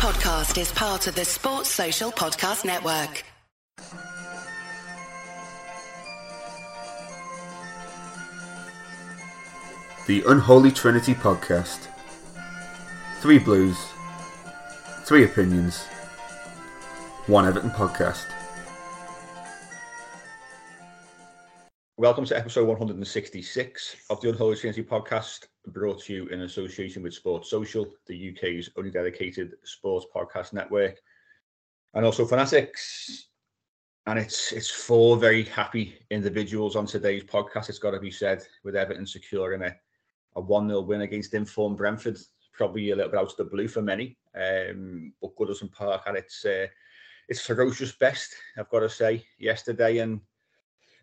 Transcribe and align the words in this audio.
podcast 0.00 0.58
is 0.58 0.72
part 0.72 1.06
of 1.08 1.14
the 1.14 1.26
Sports 1.26 1.68
Social 1.68 2.10
Podcast 2.10 2.64
Network. 2.64 3.22
The 10.06 10.24
Unholy 10.26 10.70
Trinity 10.70 11.12
Podcast. 11.12 11.88
Three 13.20 13.38
blues, 13.38 13.76
three 15.04 15.24
opinions, 15.24 15.82
one 17.26 17.46
Everton 17.46 17.68
podcast. 17.68 18.24
Welcome 22.00 22.24
to 22.24 22.34
episode 22.34 22.66
166 22.66 23.96
of 24.08 24.22
the 24.22 24.30
Unholy 24.30 24.56
Trinity 24.56 24.82
Podcast, 24.82 25.48
brought 25.66 26.00
to 26.04 26.14
you 26.14 26.26
in 26.28 26.40
association 26.40 27.02
with 27.02 27.12
Sports 27.12 27.50
Social, 27.50 27.86
the 28.06 28.30
UK's 28.30 28.70
only 28.78 28.90
dedicated 28.90 29.52
sports 29.64 30.06
podcast 30.16 30.54
network, 30.54 30.98
and 31.92 32.06
also 32.06 32.24
Fanatics. 32.24 33.28
And 34.06 34.18
it's 34.18 34.50
it's 34.52 34.70
four 34.70 35.18
very 35.18 35.42
happy 35.42 35.98
individuals 36.10 36.74
on 36.74 36.86
today's 36.86 37.24
podcast. 37.24 37.68
It's 37.68 37.78
got 37.78 37.90
to 37.90 38.00
be 38.00 38.10
said, 38.10 38.46
with 38.64 38.76
Everton 38.76 39.06
securing 39.06 39.60
a 39.60 39.76
a 40.36 40.40
one 40.40 40.68
0 40.68 40.80
win 40.80 41.02
against 41.02 41.34
informed 41.34 41.76
Brentford. 41.76 42.16
Probably 42.54 42.92
a 42.92 42.96
little 42.96 43.10
bit 43.10 43.20
out 43.20 43.32
of 43.32 43.36
the 43.36 43.44
blue 43.44 43.68
for 43.68 43.82
many, 43.82 44.16
um, 44.34 45.12
but 45.20 45.36
Goodison 45.36 45.70
Park 45.70 46.06
had 46.06 46.16
its 46.16 46.46
uh, 46.46 46.66
its 47.28 47.42
ferocious 47.42 47.92
best. 47.92 48.34
I've 48.56 48.70
got 48.70 48.80
to 48.80 48.88
say 48.88 49.22
yesterday, 49.38 49.98
and 49.98 50.22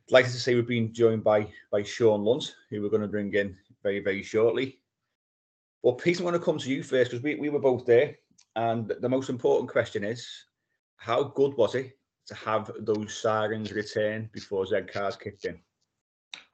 delighted 0.08 0.32
to 0.32 0.40
say 0.40 0.56
we've 0.56 0.68
been 0.68 0.94
joined 0.94 1.24
by 1.24 1.48
by 1.72 1.84
Sean 1.84 2.24
Lunt, 2.24 2.56
who 2.70 2.82
we're 2.82 2.90
going 2.90 3.02
to 3.02 3.08
bring 3.08 3.34
in 3.34 3.56
very 3.84 4.00
very 4.00 4.24
shortly. 4.24 4.80
Well, 5.84 5.96
Pete, 5.96 6.20
I'm 6.20 6.26
going 6.26 6.34
to 6.34 6.40
come 6.40 6.58
to 6.58 6.70
you 6.70 6.84
first 6.84 7.12
because 7.12 7.24
we, 7.24 7.36
we 7.36 7.50
were 7.50 7.60
both 7.60 7.86
there, 7.86 8.16
and 8.56 8.92
the 9.00 9.10
most 9.10 9.30
important 9.30 9.72
question 9.72 10.04
is, 10.04 10.28
how 10.98 11.24
good 11.24 11.56
was 11.56 11.76
it 11.76 11.98
to 12.26 12.36
have 12.36 12.72
those 12.80 13.16
sirens 13.16 13.72
return 13.72 14.30
before 14.34 14.66
Z 14.66 14.82
cars 14.92 15.16
kicked 15.16 15.46
in? 15.46 15.60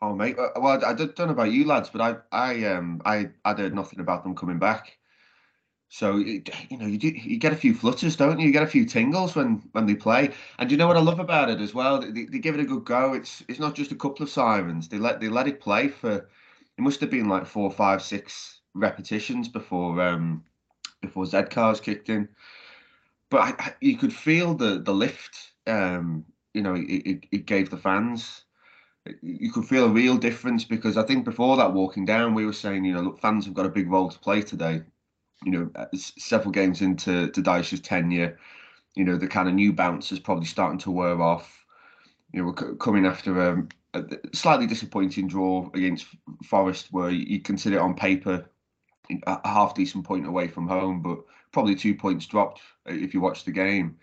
Oh 0.01 0.13
mate, 0.13 0.37
uh, 0.37 0.49
well 0.59 0.83
I 0.85 0.93
don't 0.93 1.17
know 1.17 1.29
about 1.29 1.51
you 1.51 1.65
lads, 1.65 1.89
but 1.89 2.01
I 2.01 2.15
I 2.31 2.65
um 2.65 3.01
I 3.05 3.29
I 3.45 3.53
heard 3.53 3.73
nothing 3.73 3.99
about 3.99 4.23
them 4.23 4.35
coming 4.35 4.59
back. 4.59 4.97
So 5.93 6.15
you 6.17 6.41
know 6.71 6.87
you 6.87 6.97
do 6.97 7.09
you 7.09 7.37
get 7.37 7.53
a 7.53 7.55
few 7.55 7.75
flutters, 7.75 8.15
don't 8.15 8.39
you? 8.39 8.47
You 8.47 8.51
get 8.51 8.63
a 8.63 8.67
few 8.75 8.83
tingles 8.83 9.35
when 9.35 9.61
when 9.73 9.85
they 9.85 9.93
play. 9.93 10.31
And 10.57 10.71
you 10.71 10.75
know 10.75 10.87
what 10.87 10.97
I 10.97 11.01
love 11.01 11.19
about 11.19 11.51
it 11.51 11.61
as 11.61 11.75
well? 11.75 11.99
They, 11.99 12.25
they 12.25 12.39
give 12.39 12.55
it 12.55 12.61
a 12.61 12.65
good 12.65 12.83
go. 12.83 13.13
It's 13.13 13.43
it's 13.47 13.59
not 13.59 13.75
just 13.75 13.91
a 13.91 13.95
couple 13.95 14.23
of 14.23 14.31
sirens. 14.31 14.89
They 14.89 14.97
let 14.97 15.19
they 15.19 15.29
let 15.29 15.47
it 15.47 15.59
play 15.61 15.89
for. 15.89 16.15
It 16.15 16.81
must 16.81 16.99
have 17.01 17.11
been 17.11 17.29
like 17.29 17.45
four, 17.45 17.69
five, 17.69 18.01
six 18.01 18.61
repetitions 18.73 19.47
before 19.49 20.01
um 20.01 20.43
before 20.99 21.27
Z 21.27 21.43
cars 21.51 21.79
kicked 21.79 22.09
in. 22.09 22.27
But 23.29 23.41
I, 23.41 23.53
I, 23.59 23.73
you 23.79 23.95
could 23.95 24.13
feel 24.13 24.55
the 24.55 24.79
the 24.79 24.93
lift. 24.95 25.51
Um, 25.67 26.25
you 26.55 26.63
know, 26.63 26.73
it, 26.73 26.81
it, 27.11 27.25
it 27.31 27.45
gave 27.45 27.69
the 27.69 27.77
fans 27.77 28.45
you 29.21 29.51
could 29.51 29.65
feel 29.65 29.85
a 29.85 29.89
real 29.89 30.17
difference 30.17 30.65
because 30.65 30.97
I 30.97 31.03
think 31.03 31.25
before 31.25 31.57
that 31.57 31.73
walking 31.73 32.05
down, 32.05 32.33
we 32.33 32.45
were 32.45 32.53
saying, 32.53 32.85
you 32.85 32.93
know, 32.93 33.01
look, 33.01 33.19
fans 33.19 33.45
have 33.45 33.53
got 33.53 33.65
a 33.65 33.69
big 33.69 33.89
role 33.91 34.09
to 34.09 34.19
play 34.19 34.41
today. 34.41 34.83
You 35.45 35.51
know, 35.51 35.71
uh, 35.75 35.85
several 35.95 36.51
games 36.51 36.81
into 36.81 37.29
to 37.29 37.81
tenure, 37.81 38.39
you 38.95 39.03
know, 39.03 39.17
the 39.17 39.27
kind 39.27 39.49
of 39.49 39.55
new 39.55 39.73
bounce 39.73 40.11
is 40.11 40.19
probably 40.19 40.45
starting 40.45 40.79
to 40.79 40.91
wear 40.91 41.21
off. 41.21 41.65
You 42.31 42.41
know, 42.41 42.47
we're 42.47 42.75
coming 42.75 43.05
after 43.05 43.67
a 43.93 44.05
slightly 44.33 44.65
disappointing 44.67 45.27
draw 45.27 45.69
against 45.73 46.07
Forest, 46.45 46.87
where 46.91 47.09
you 47.09 47.41
consider 47.41 47.77
it 47.77 47.81
on 47.81 47.95
paper 47.95 48.49
a 49.27 49.47
half 49.47 49.75
decent 49.75 50.05
point 50.05 50.25
away 50.25 50.47
from 50.47 50.67
home, 50.67 51.01
but 51.01 51.19
probably 51.51 51.75
two 51.75 51.95
points 51.95 52.25
dropped 52.25 52.61
uh, 52.89 52.93
if 52.93 53.13
you 53.13 53.21
watch 53.21 53.43
the 53.43 53.51
game. 53.51 53.97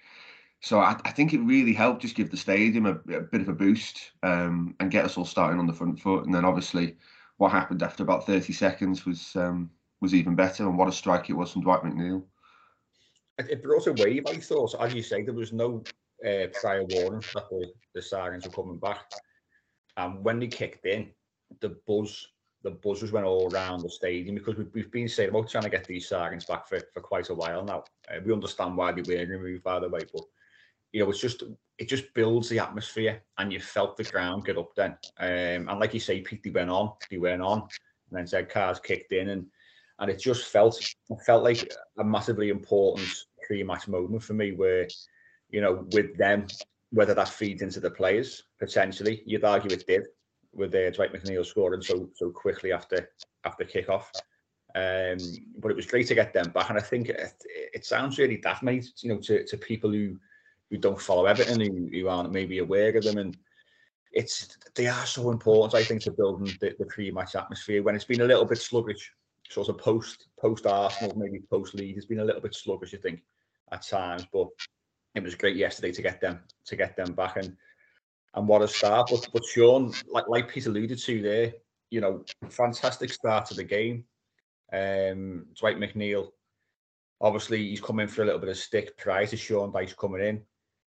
So 0.60 0.78
I, 0.78 0.96
I, 1.04 1.10
think 1.10 1.32
it 1.32 1.40
really 1.40 1.72
helped 1.72 2.02
just 2.02 2.14
give 2.14 2.30
the 2.30 2.36
stadium 2.36 2.84
a, 2.84 2.92
a 3.14 3.22
bit 3.22 3.40
of 3.40 3.48
a 3.48 3.54
boost 3.54 4.12
um, 4.22 4.74
and 4.78 4.90
get 4.90 5.06
us 5.06 5.16
all 5.16 5.24
starting 5.24 5.58
on 5.58 5.66
the 5.66 5.72
front 5.72 5.98
foot. 5.98 6.26
And 6.26 6.34
then 6.34 6.44
obviously, 6.44 6.96
what 7.38 7.50
happened 7.50 7.82
after 7.82 8.02
about 8.02 8.26
thirty 8.26 8.52
seconds 8.52 9.06
was 9.06 9.34
um, 9.36 9.70
was 10.00 10.14
even 10.14 10.34
better. 10.34 10.66
And 10.66 10.78
what 10.78 10.88
a 10.88 10.92
strike 10.92 11.30
it 11.30 11.34
was 11.34 11.52
from 11.52 11.62
Dwight 11.62 11.82
McNeil. 11.82 12.22
It 13.38 13.62
brought 13.62 13.86
a 13.86 13.92
wave, 13.92 14.24
I 14.26 14.36
thought. 14.36 14.74
As 14.78 14.92
you 14.94 15.02
say, 15.02 15.22
there 15.22 15.34
was 15.34 15.52
no 15.52 15.82
uh, 16.26 16.46
prior 16.60 16.84
warning 16.90 17.22
that 17.34 17.48
the, 17.50 17.72
the 17.94 18.02
sirens 18.02 18.44
were 18.44 18.52
coming 18.52 18.78
back. 18.78 19.10
And 19.96 20.22
when 20.22 20.38
they 20.38 20.48
kicked 20.48 20.86
in, 20.86 21.10
the 21.60 21.76
buzz 21.86 22.26
the 22.62 22.70
buzzers 22.70 23.12
went 23.12 23.26
all 23.26 23.52
around 23.52 23.80
the 23.80 23.88
stadium 23.88 24.34
because 24.34 24.56
we've, 24.56 24.68
we've 24.74 24.90
been 24.90 25.08
saying 25.08 25.30
about 25.30 25.48
trying 25.48 25.64
to 25.64 25.70
get 25.70 25.86
these 25.86 26.06
sirens 26.06 26.44
back 26.44 26.68
for, 26.68 26.78
for 26.92 27.00
quite 27.00 27.30
a 27.30 27.34
while 27.34 27.64
now. 27.64 27.84
Uh, 28.10 28.20
we 28.24 28.32
understand 28.32 28.76
why 28.76 28.92
they 28.92 29.00
were 29.00 29.26
removed, 29.26 29.62
by 29.62 29.80
the 29.80 29.88
way, 29.88 30.00
but 30.12 30.22
you 30.92 31.02
know, 31.02 31.10
it's 31.10 31.20
just 31.20 31.42
it 31.78 31.88
just 31.88 32.12
builds 32.14 32.48
the 32.48 32.58
atmosphere, 32.58 33.22
and 33.38 33.52
you 33.52 33.60
felt 33.60 33.96
the 33.96 34.04
ground 34.04 34.44
get 34.44 34.58
up 34.58 34.74
then. 34.74 34.96
Um, 35.18 35.68
and 35.68 35.80
like 35.80 35.94
you 35.94 36.00
say, 36.00 36.20
Pete, 36.20 36.42
they 36.42 36.50
went 36.50 36.68
on, 36.68 36.92
they 37.10 37.16
went 37.16 37.40
on, 37.40 37.60
and 37.60 38.18
then 38.18 38.26
Z 38.26 38.42
cars 38.50 38.80
kicked 38.80 39.12
in, 39.12 39.30
and 39.30 39.46
and 40.00 40.10
it 40.10 40.18
just 40.18 40.46
felt 40.46 40.82
felt 41.24 41.44
like 41.44 41.70
a 41.98 42.04
massively 42.04 42.48
important 42.48 43.08
pre-match 43.46 43.86
moment 43.86 44.22
for 44.22 44.34
me, 44.34 44.52
where 44.52 44.88
you 45.50 45.60
know, 45.60 45.86
with 45.92 46.16
them, 46.16 46.46
whether 46.90 47.14
that 47.14 47.28
feeds 47.28 47.62
into 47.62 47.80
the 47.80 47.90
players 47.90 48.44
potentially, 48.58 49.22
you'd 49.26 49.44
argue 49.44 49.70
it 49.70 49.86
did, 49.86 50.06
with 50.52 50.74
uh, 50.74 50.90
Dwight 50.90 51.12
McNeil 51.12 51.44
scoring 51.44 51.82
so 51.82 52.10
so 52.14 52.30
quickly 52.30 52.72
after 52.72 53.08
after 53.44 53.64
kickoff. 53.64 54.06
Um, 54.74 55.18
but 55.58 55.72
it 55.72 55.76
was 55.76 55.86
great 55.86 56.06
to 56.06 56.14
get 56.14 56.32
them 56.32 56.50
back, 56.52 56.70
and 56.70 56.78
I 56.78 56.82
think 56.82 57.08
it, 57.08 57.32
it 57.74 57.84
sounds 57.84 58.18
really 58.18 58.36
daft, 58.36 58.62
mate. 58.62 58.88
You 59.02 59.10
know, 59.10 59.20
to, 59.20 59.44
to 59.44 59.56
people 59.56 59.90
who 59.90 60.16
who 60.70 60.78
don't 60.78 61.00
follow 61.00 61.26
Everton, 61.26 61.60
who, 61.60 61.88
who 61.92 62.08
aren't 62.08 62.32
maybe 62.32 62.58
aware 62.58 62.96
of 62.96 63.04
them, 63.04 63.18
and 63.18 63.36
it's 64.12 64.56
they 64.76 64.86
are 64.86 65.06
so 65.06 65.30
important. 65.30 65.74
I 65.74 65.84
think 65.84 66.02
to 66.02 66.12
building 66.12 66.56
the, 66.60 66.74
the 66.78 66.86
pre-match 66.86 67.34
atmosphere 67.34 67.82
when 67.82 67.94
it's 67.94 68.04
been 68.04 68.20
a 68.20 68.26
little 68.26 68.44
bit 68.44 68.58
sluggish, 68.58 69.12
sort 69.50 69.68
of 69.68 69.78
post 69.78 70.28
post 70.40 70.66
Arsenal, 70.66 71.16
maybe 71.18 71.40
post 71.50 71.74
League, 71.74 71.96
it's 71.96 72.06
been 72.06 72.20
a 72.20 72.24
little 72.24 72.40
bit 72.40 72.54
sluggish. 72.54 72.94
I 72.94 72.98
think 72.98 73.20
at 73.72 73.82
times, 73.82 74.26
but 74.32 74.48
it 75.14 75.22
was 75.22 75.34
great 75.34 75.56
yesterday 75.56 75.92
to 75.92 76.02
get 76.02 76.20
them 76.20 76.40
to 76.66 76.76
get 76.76 76.96
them 76.96 77.12
back 77.12 77.36
and 77.36 77.56
and 78.34 78.46
what 78.46 78.62
a 78.62 78.68
start. 78.68 79.08
But 79.10 79.28
but 79.32 79.44
Sean, 79.44 79.92
like 80.08 80.28
like 80.28 80.48
Peter 80.48 80.70
alluded 80.70 80.98
to 80.98 81.22
there, 81.22 81.52
you 81.90 82.00
know, 82.00 82.24
fantastic 82.48 83.12
start 83.12 83.46
to 83.46 83.54
the 83.54 83.64
game. 83.64 84.04
Um, 84.72 85.46
Dwight 85.58 85.78
McNeil, 85.78 86.28
obviously 87.20 87.68
he's 87.68 87.80
coming 87.80 88.06
for 88.06 88.22
a 88.22 88.24
little 88.24 88.40
bit 88.40 88.50
of 88.50 88.56
stick 88.56 88.96
prior 88.96 89.26
to 89.26 89.36
Sean 89.36 89.72
Dyche 89.72 89.96
coming 89.96 90.22
in. 90.22 90.42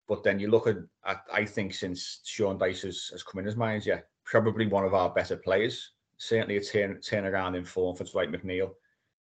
But 0.09 0.23
then 0.23 0.39
you 0.39 0.49
look 0.49 0.67
at, 0.67 0.75
at 1.05 1.21
I 1.31 1.45
think 1.45 1.73
since 1.73 2.19
Sean 2.25 2.59
Dyche 2.59 2.83
has, 2.83 3.07
has 3.13 3.23
come 3.23 3.45
in 3.45 3.57
mind, 3.57 3.85
yeah, 3.85 4.01
probably 4.25 4.67
one 4.67 4.83
of 4.83 4.93
our 4.93 5.09
better 5.09 5.37
players. 5.37 5.91
Certainly 6.21 6.57
a 6.57 6.61
turn 6.61 7.01
turn 7.01 7.25
around 7.25 7.55
in 7.55 7.65
form 7.65 7.95
for 7.95 8.03
Dwight 8.03 8.31
McNeil. 8.31 8.69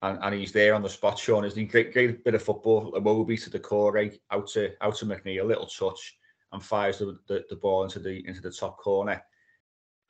And, 0.03 0.19
and 0.21 0.35
he's 0.35 0.53
there 0.53 0.75
on 0.75 0.83
the 0.83 0.89
spot, 0.91 1.19
Sean. 1.19 1.47
Isn't 1.47 1.59
he? 1.59 1.65
Great, 1.65 1.95
great 1.95 2.23
bit 2.23 2.35
of 2.35 2.43
football. 2.43 2.93
Iwobi 2.93 3.43
to 3.43 3.49
the 3.49 3.59
core, 3.59 3.97
out 4.31 4.47
to 4.49 4.71
out 4.83 4.97
to 4.97 5.07
McNeil, 5.07 5.41
a 5.41 5.47
little 5.47 5.65
touch, 5.65 6.19
and 6.53 6.63
fires 6.63 6.99
the, 6.99 7.19
the, 7.27 7.43
the 7.49 7.57
ball 7.57 7.85
into 7.85 8.01
the 8.01 8.23
into 8.29 8.43
the 8.43 8.51
top 8.51 8.77
corner. 8.77 9.23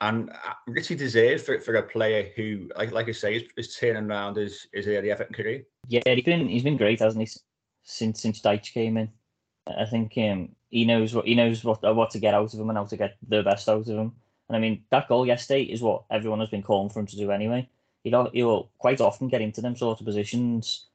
And 0.01 0.29
uh, 0.31 0.53
Richie 0.67 0.95
deserves 0.95 1.43
for, 1.43 1.61
for 1.61 1.75
a 1.75 1.83
player 1.83 2.29
who, 2.35 2.69
like 2.75 2.91
like 2.91 3.07
I 3.07 3.13
say, 3.13 3.37
is, 3.37 3.43
is 3.55 3.77
turning 3.77 4.11
around 4.11 4.35
his, 4.35 4.67
his 4.73 4.87
early 4.89 5.11
Everton 5.11 5.33
career. 5.33 5.63
Yeah, 5.87 6.01
he's 6.05 6.25
been 6.25 6.49
he's 6.49 6.63
been 6.63 6.75
great, 6.75 6.99
hasn't 6.99 7.25
he? 7.25 7.39
Since 7.83 8.21
since 8.21 8.41
Dyche 8.41 8.73
came 8.73 8.97
in. 8.97 9.09
I 9.65 9.85
think 9.85 10.11
um, 10.17 10.49
he 10.67 10.83
knows 10.83 11.15
what 11.15 11.25
he 11.25 11.35
knows 11.35 11.63
what 11.63 11.81
what 11.95 12.09
to 12.09 12.19
get 12.19 12.33
out 12.33 12.53
of 12.53 12.59
him 12.59 12.67
and 12.67 12.77
how 12.77 12.83
to 12.83 12.97
get 12.97 13.15
the 13.25 13.43
best 13.43 13.69
out 13.69 13.87
of 13.87 13.87
him. 13.87 14.11
And 14.47 14.55
I 14.55 14.59
mean 14.59 14.83
that 14.91 15.07
goal 15.07 15.25
yesterday 15.25 15.63
is 15.63 15.81
what 15.81 16.03
everyone 16.11 16.39
has 16.39 16.49
been 16.49 16.63
calling 16.63 16.89
for 16.89 16.99
him 16.99 17.07
to 17.07 17.17
do 17.17 17.31
anyway. 17.31 17.67
He'll 18.03 18.29
he'll 18.31 18.69
quite 18.77 19.01
often 19.01 19.27
get 19.27 19.41
into 19.41 19.61
them 19.61 19.75
sort 19.75 19.99
of 19.99 20.05
positions 20.05 20.85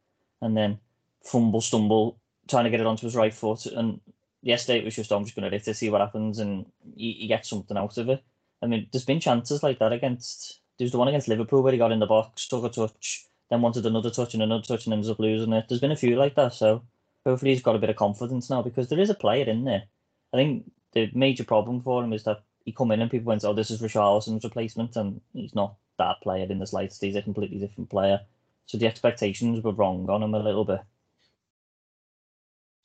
and 0.41 0.57
then 0.57 0.79
fumble, 1.23 1.61
stumble, 1.61 2.19
trying 2.49 2.65
to 2.65 2.71
get 2.71 2.81
it 2.81 2.87
onto 2.87 3.07
his 3.07 3.17
right 3.17 3.35
foot. 3.35 3.67
And 3.67 4.01
yesterday 4.43 4.79
it 4.79 4.85
was 4.85 4.95
just 4.95 5.13
I'm 5.13 5.25
just 5.25 5.37
going 5.37 5.51
to 5.51 5.57
hit 5.57 5.65
to 5.65 5.75
see 5.75 5.91
what 5.91 6.01
happens, 6.01 6.39
and 6.39 6.67
he, 6.97 7.13
he 7.13 7.27
gets 7.27 7.49
something 7.49 7.77
out 7.77 7.99
of 7.99 8.09
it. 8.09 8.23
I 8.63 8.67
mean, 8.67 8.87
there's 8.93 9.05
been 9.05 9.21
chances 9.21 9.63
like 9.63 9.79
that 9.79 9.93
against. 9.93 10.61
There's 10.79 10.93
the 10.93 10.99
one 10.99 11.09
against 11.09 11.29
Liverpool 11.29 11.63
where 11.63 11.73
he 11.73 11.79
got 11.79 11.93
in 11.93 11.99
the 11.99 12.07
box, 12.07 12.49
took 12.49 12.65
a 12.65 12.69
touch, 12.69 13.27
then 13.51 13.61
wanted 13.61 13.85
another 13.85 14.11
touch 14.11 14.35
and 14.35 14.43
another 14.43 14.65
touch, 14.65 14.87
and 14.87 14.95
ends 14.95 15.11
up 15.11 15.19
losing 15.19 15.53
it. 15.53 15.67
There's 15.69 15.81
been 15.81 15.93
a 15.93 15.97
few 15.97 16.17
like 16.17 16.35
that, 16.37 16.55
so 16.55 16.83
hopefully 17.27 17.53
he's 17.53 17.63
got 17.63 17.77
a 17.77 17.81
bit 17.81 17.91
of 17.91 17.97
confidence 17.97 18.49
now 18.49 18.63
because 18.63 18.89
there 18.89 19.01
is 19.01 19.11
a 19.11 19.15
player 19.15 19.45
in 19.45 19.65
there. 19.65 19.85
I 20.33 20.37
think 20.37 20.71
the 20.93 21.11
major 21.15 21.45
problem 21.45 21.83
for 21.83 22.03
him 22.03 22.13
is 22.13 22.25
that 22.25 22.43
he 22.65 22.73
come 22.73 22.93
in 22.93 23.01
and 23.01 23.11
people 23.11 23.29
went, 23.29 23.45
"Oh, 23.45 23.55
this 23.55 23.71
is 23.71 23.81
Richarlison's 23.81 24.45
replacement," 24.45 24.97
and 24.97 25.21
he's 25.33 25.55
not 25.55 25.77
that 25.99 26.21
player 26.23 26.47
in 26.49 26.59
the 26.59 26.67
slightest. 26.67 27.03
He's 27.03 27.17
a 27.17 27.23
completely 27.23 27.59
different 27.59 27.91
player. 27.91 28.21
So 28.67 28.79
the 28.79 28.87
expectations 28.87 29.63
were 29.63 29.73
wrong 29.73 30.09
on 30.09 30.23
him 30.23 30.35
a 30.35 30.39
little 30.39 30.65
bit. 30.65 30.81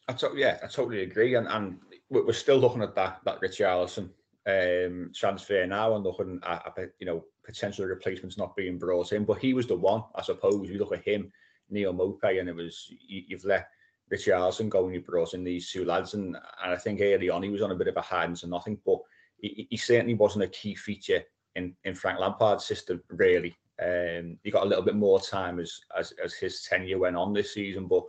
I 0.08 0.14
to- 0.14 0.34
yeah, 0.36 0.60
I 0.64 0.68
totally 0.68 1.02
agree, 1.04 1.36
and 1.36 1.48
and 1.48 1.80
we're 2.10 2.34
still 2.34 2.58
looking 2.58 2.84
at 2.84 2.96
that 2.96 3.20
that 3.26 3.42
Richarlison 3.42 4.10
um, 4.48 5.12
transfer 5.14 5.66
now 5.66 5.96
and 5.96 6.04
looking 6.04 6.40
at, 6.46 6.74
at 6.78 6.92
you 7.00 7.06
know 7.06 7.26
potential 7.44 7.86
replacements 7.86 8.38
not 8.38 8.56
being 8.56 8.78
brought 8.78 9.12
in, 9.12 9.26
but 9.26 9.40
he 9.40 9.54
was 9.54 9.68
the 9.68 9.76
one, 9.76 10.04
I 10.16 10.22
suppose. 10.22 10.70
You 10.70 10.78
look 10.78 10.94
at 10.94 11.08
him, 11.08 11.32
Neil 11.70 11.94
Maupay, 11.94 12.40
and 12.40 12.50
it 12.50 12.56
was 12.56 12.92
you, 13.08 13.24
have 13.36 13.46
let 13.46 13.70
Richarlison 14.12 14.70
going, 14.70 14.94
he 14.94 15.00
brought 15.00 15.34
in 15.34 15.44
these 15.44 15.72
two 15.72 15.86
lads, 15.86 16.14
and, 16.14 16.36
and 16.64 16.74
I 16.74 16.78
think 16.78 17.02
early 17.02 17.30
on 17.30 17.44
he 17.44 17.50
was 17.50 17.62
on 17.62 17.72
a 17.72 17.76
bit 17.76 17.88
of 17.88 17.98
a 17.98 18.02
hiding 18.02 18.36
to 18.38 18.48
nothing, 18.48 18.80
but 18.86 19.00
he, 19.38 19.68
he 19.70 19.78
certainly 19.78 20.14
wasn't 20.14 20.44
a 20.44 20.50
key 20.50 20.76
feature 20.76 21.24
in, 21.56 21.76
in 21.84 21.96
Frank 21.96 22.20
Lampard's 22.20 22.66
system, 22.66 23.02
really. 23.10 23.56
Um, 23.82 24.38
he 24.44 24.52
got 24.52 24.64
a 24.64 24.70
little 24.70 24.84
bit 24.84 24.96
more 24.96 25.20
time 25.20 25.60
as, 25.60 25.80
as 25.98 26.14
as 26.24 26.34
his 26.34 26.64
tenure 26.64 26.98
went 26.98 27.18
on 27.18 27.34
this 27.34 27.54
season, 27.54 27.88
but, 27.88 28.04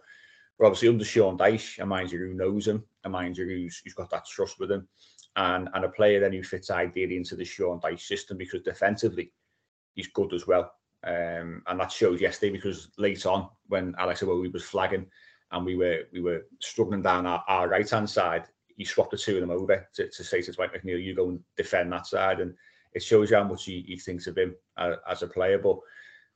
but 0.59 0.67
obviously 0.67 0.89
under 0.89 1.05
Sean 1.05 1.37
Dyche, 1.37 1.81
a 1.81 1.87
manager 1.87 2.19
who 2.19 2.35
knows 2.35 2.69
him, 2.69 2.85
a 3.05 3.09
manager 3.09 3.45
who's, 3.45 3.81
who's 3.83 3.95
got 3.95 4.11
that 4.11 4.27
trust 4.27 4.61
with 4.61 4.71
him, 4.71 4.87
and 5.35 5.69
and 5.75 5.85
a 5.85 5.89
player 5.89 6.21
then 6.21 6.33
who 6.33 6.43
fits 6.43 6.71
ideally 6.71 7.17
into 7.17 7.35
the 7.35 7.45
Sean 7.45 7.81
Dyche 7.81 8.01
system 8.01 8.37
because 8.37 8.63
defensively 8.63 9.33
he's 9.95 10.09
good 10.09 10.33
as 10.33 10.47
well. 10.47 10.73
Um, 11.05 11.63
and 11.67 11.79
that 11.81 11.93
shows 11.93 12.21
yesterday 12.21 12.53
because 12.53 12.91
late 12.99 13.27
on 13.27 13.49
when 13.67 13.95
Alex 13.99 14.23
Iwobi 14.23 14.53
was 14.53 14.65
flagging 14.65 15.07
and 15.53 15.65
we 15.65 15.77
were 15.77 16.03
we 16.13 16.21
were 16.21 16.47
struggling 16.61 17.03
down 17.03 17.27
our, 17.27 17.43
our 17.49 17.69
right 17.69 17.89
hand 17.89 18.09
side, 18.09 18.45
he 18.77 18.85
swapped 18.85 19.11
the 19.11 19.17
two 19.17 19.37
of 19.37 19.41
them 19.41 19.51
over 19.51 19.89
to, 19.95 20.09
to 20.09 20.25
say 20.25 20.43
to 20.43 20.53
Dwight 20.53 20.73
McNeil, 20.73 21.03
you 21.03 21.15
go 21.15 21.31
and 21.31 21.41
defend 21.57 21.93
that 21.93 22.07
side. 22.07 22.41
And 22.41 22.55
it 22.93 23.03
shows 23.03 23.31
you 23.31 23.37
how 23.37 23.45
much 23.45 23.65
he, 23.65 23.85
he 23.87 23.97
thinks 23.97 24.27
of 24.27 24.37
him 24.37 24.55
uh, 24.77 24.97
as 25.09 25.23
a 25.23 25.27
player. 25.27 25.59
But 25.59 25.79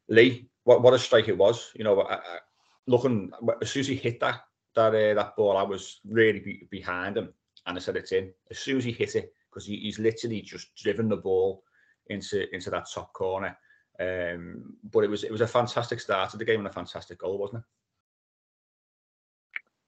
Lee, 0.09 0.49
what, 0.65 0.83
what 0.83 0.95
a 0.95 0.99
strike 0.99 1.29
it 1.29 1.37
was. 1.37 1.71
You 1.75 1.85
know, 1.85 2.01
I, 2.01 2.17
I, 2.17 2.39
looking 2.87 3.31
as 3.63 3.71
soon 3.71 3.81
as 3.81 3.87
he 3.87 3.97
hit 3.97 4.21
that 4.21 4.41
that 4.75 4.95
uh, 4.95 5.15
that 5.15 5.37
ball, 5.37 5.57
I 5.57 5.63
was 5.63 6.01
really 6.09 6.41
be, 6.41 6.69
behind 6.71 7.17
him, 7.17 7.33
and 7.67 7.77
I 7.77 7.81
said 7.81 7.97
it's 7.97 8.13
in. 8.13 8.33
As 8.51 8.59
soon 8.59 8.79
as 8.79 8.85
he 8.85 8.93
hit 8.93 9.17
it, 9.17 9.33
because 9.51 9.67
he, 9.67 9.77
he's 9.77 9.99
literally 9.99 10.43
just 10.43 10.75
driven 10.77 11.09
the 11.09 11.17
ball 11.17 11.65
into 12.09 12.53
into 12.55 12.71
that 12.71 12.87
top 12.93 13.13
corner. 13.13 13.57
Um, 13.99 14.75
but 14.93 15.05
it 15.05 15.11
was 15.11 15.25
it 15.25 15.33
was 15.33 15.41
a 15.41 15.47
fantastic 15.47 16.01
start 16.01 16.31
to 16.31 16.37
the 16.37 16.45
game 16.45 16.61
and 16.61 16.69
a 16.69 16.73
fantastic 16.73 17.19
goal, 17.19 17.39
wasn't 17.39 17.61
it? 17.61 17.65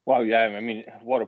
Well, 0.05 0.25
yeah, 0.25 0.41
I 0.57 0.61
mean, 0.61 0.85
what 1.03 1.23
a, 1.23 1.27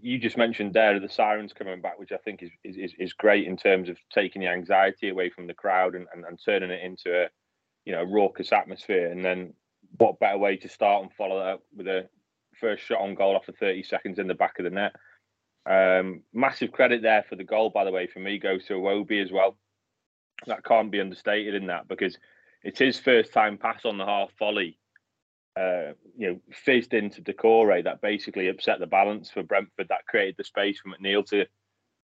you 0.00 0.18
just 0.18 0.36
mentioned 0.36 0.72
there 0.72 0.98
the 0.98 1.08
sirens 1.08 1.52
coming 1.52 1.80
back, 1.80 2.00
which 2.00 2.10
I 2.10 2.16
think 2.16 2.42
is, 2.42 2.50
is 2.64 2.92
is 2.98 3.12
great 3.12 3.46
in 3.46 3.56
terms 3.56 3.88
of 3.88 3.96
taking 4.12 4.42
the 4.42 4.48
anxiety 4.48 5.08
away 5.08 5.30
from 5.30 5.46
the 5.46 5.54
crowd 5.54 5.94
and, 5.94 6.06
and, 6.12 6.24
and 6.24 6.38
turning 6.44 6.70
it 6.70 6.82
into 6.82 7.24
a 7.24 7.28
you 7.84 7.92
know 7.92 8.02
raucous 8.02 8.52
atmosphere. 8.52 9.12
And 9.12 9.24
then 9.24 9.54
what 9.98 10.18
better 10.18 10.38
way 10.38 10.56
to 10.56 10.68
start 10.68 11.02
and 11.02 11.12
follow 11.12 11.38
that 11.38 11.54
up 11.54 11.62
with 11.76 11.86
a 11.86 12.08
first 12.60 12.84
shot 12.84 13.00
on 13.00 13.14
goal 13.14 13.36
after 13.36 13.52
30 13.52 13.84
seconds 13.84 14.18
in 14.18 14.26
the 14.26 14.34
back 14.34 14.58
of 14.58 14.64
the 14.64 14.70
net. 14.70 14.94
Um, 15.64 16.22
massive 16.32 16.72
credit 16.72 17.02
there 17.02 17.24
for 17.28 17.36
the 17.36 17.44
goal, 17.44 17.70
by 17.70 17.84
the 17.84 17.92
way, 17.92 18.08
for 18.08 18.18
me 18.18 18.38
goes 18.38 18.64
to 18.66 18.74
Iwobi 18.74 19.22
as 19.22 19.30
well. 19.30 19.56
That 20.46 20.64
can't 20.64 20.90
be 20.90 21.00
understated 21.00 21.54
in 21.54 21.68
that 21.68 21.86
because 21.86 22.18
it's 22.64 22.80
his 22.80 22.98
first 22.98 23.32
time 23.32 23.58
pass 23.58 23.84
on 23.84 23.96
the 23.96 24.06
half 24.06 24.30
volley 24.38 24.78
uh, 25.56 25.92
you 26.16 26.28
know, 26.28 26.40
fizzed 26.50 26.94
into 26.94 27.20
Doucouré 27.20 27.84
that 27.84 28.00
basically 28.00 28.48
upset 28.48 28.78
the 28.80 28.86
balance 28.86 29.30
for 29.30 29.42
Brentford. 29.42 29.88
That 29.88 30.06
created 30.06 30.36
the 30.38 30.44
space 30.44 30.80
for 30.80 30.90
McNeil 30.90 31.26
to 31.26 31.46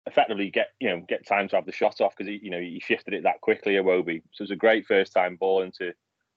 effectively 0.06 0.50
get 0.50 0.68
you 0.80 0.90
know 0.90 1.04
get 1.08 1.26
time 1.26 1.48
to 1.48 1.56
have 1.56 1.64
the 1.64 1.72
shot 1.72 2.00
off 2.00 2.14
because 2.16 2.28
he 2.28 2.40
you 2.42 2.50
know 2.50 2.60
he 2.60 2.80
shifted 2.84 3.14
it 3.14 3.22
that 3.22 3.40
quickly. 3.40 3.74
Iwobi, 3.74 4.22
so 4.32 4.42
it 4.42 4.44
was 4.44 4.50
a 4.50 4.56
great 4.56 4.86
first 4.86 5.12
time 5.12 5.36
ball 5.36 5.62
into 5.62 5.94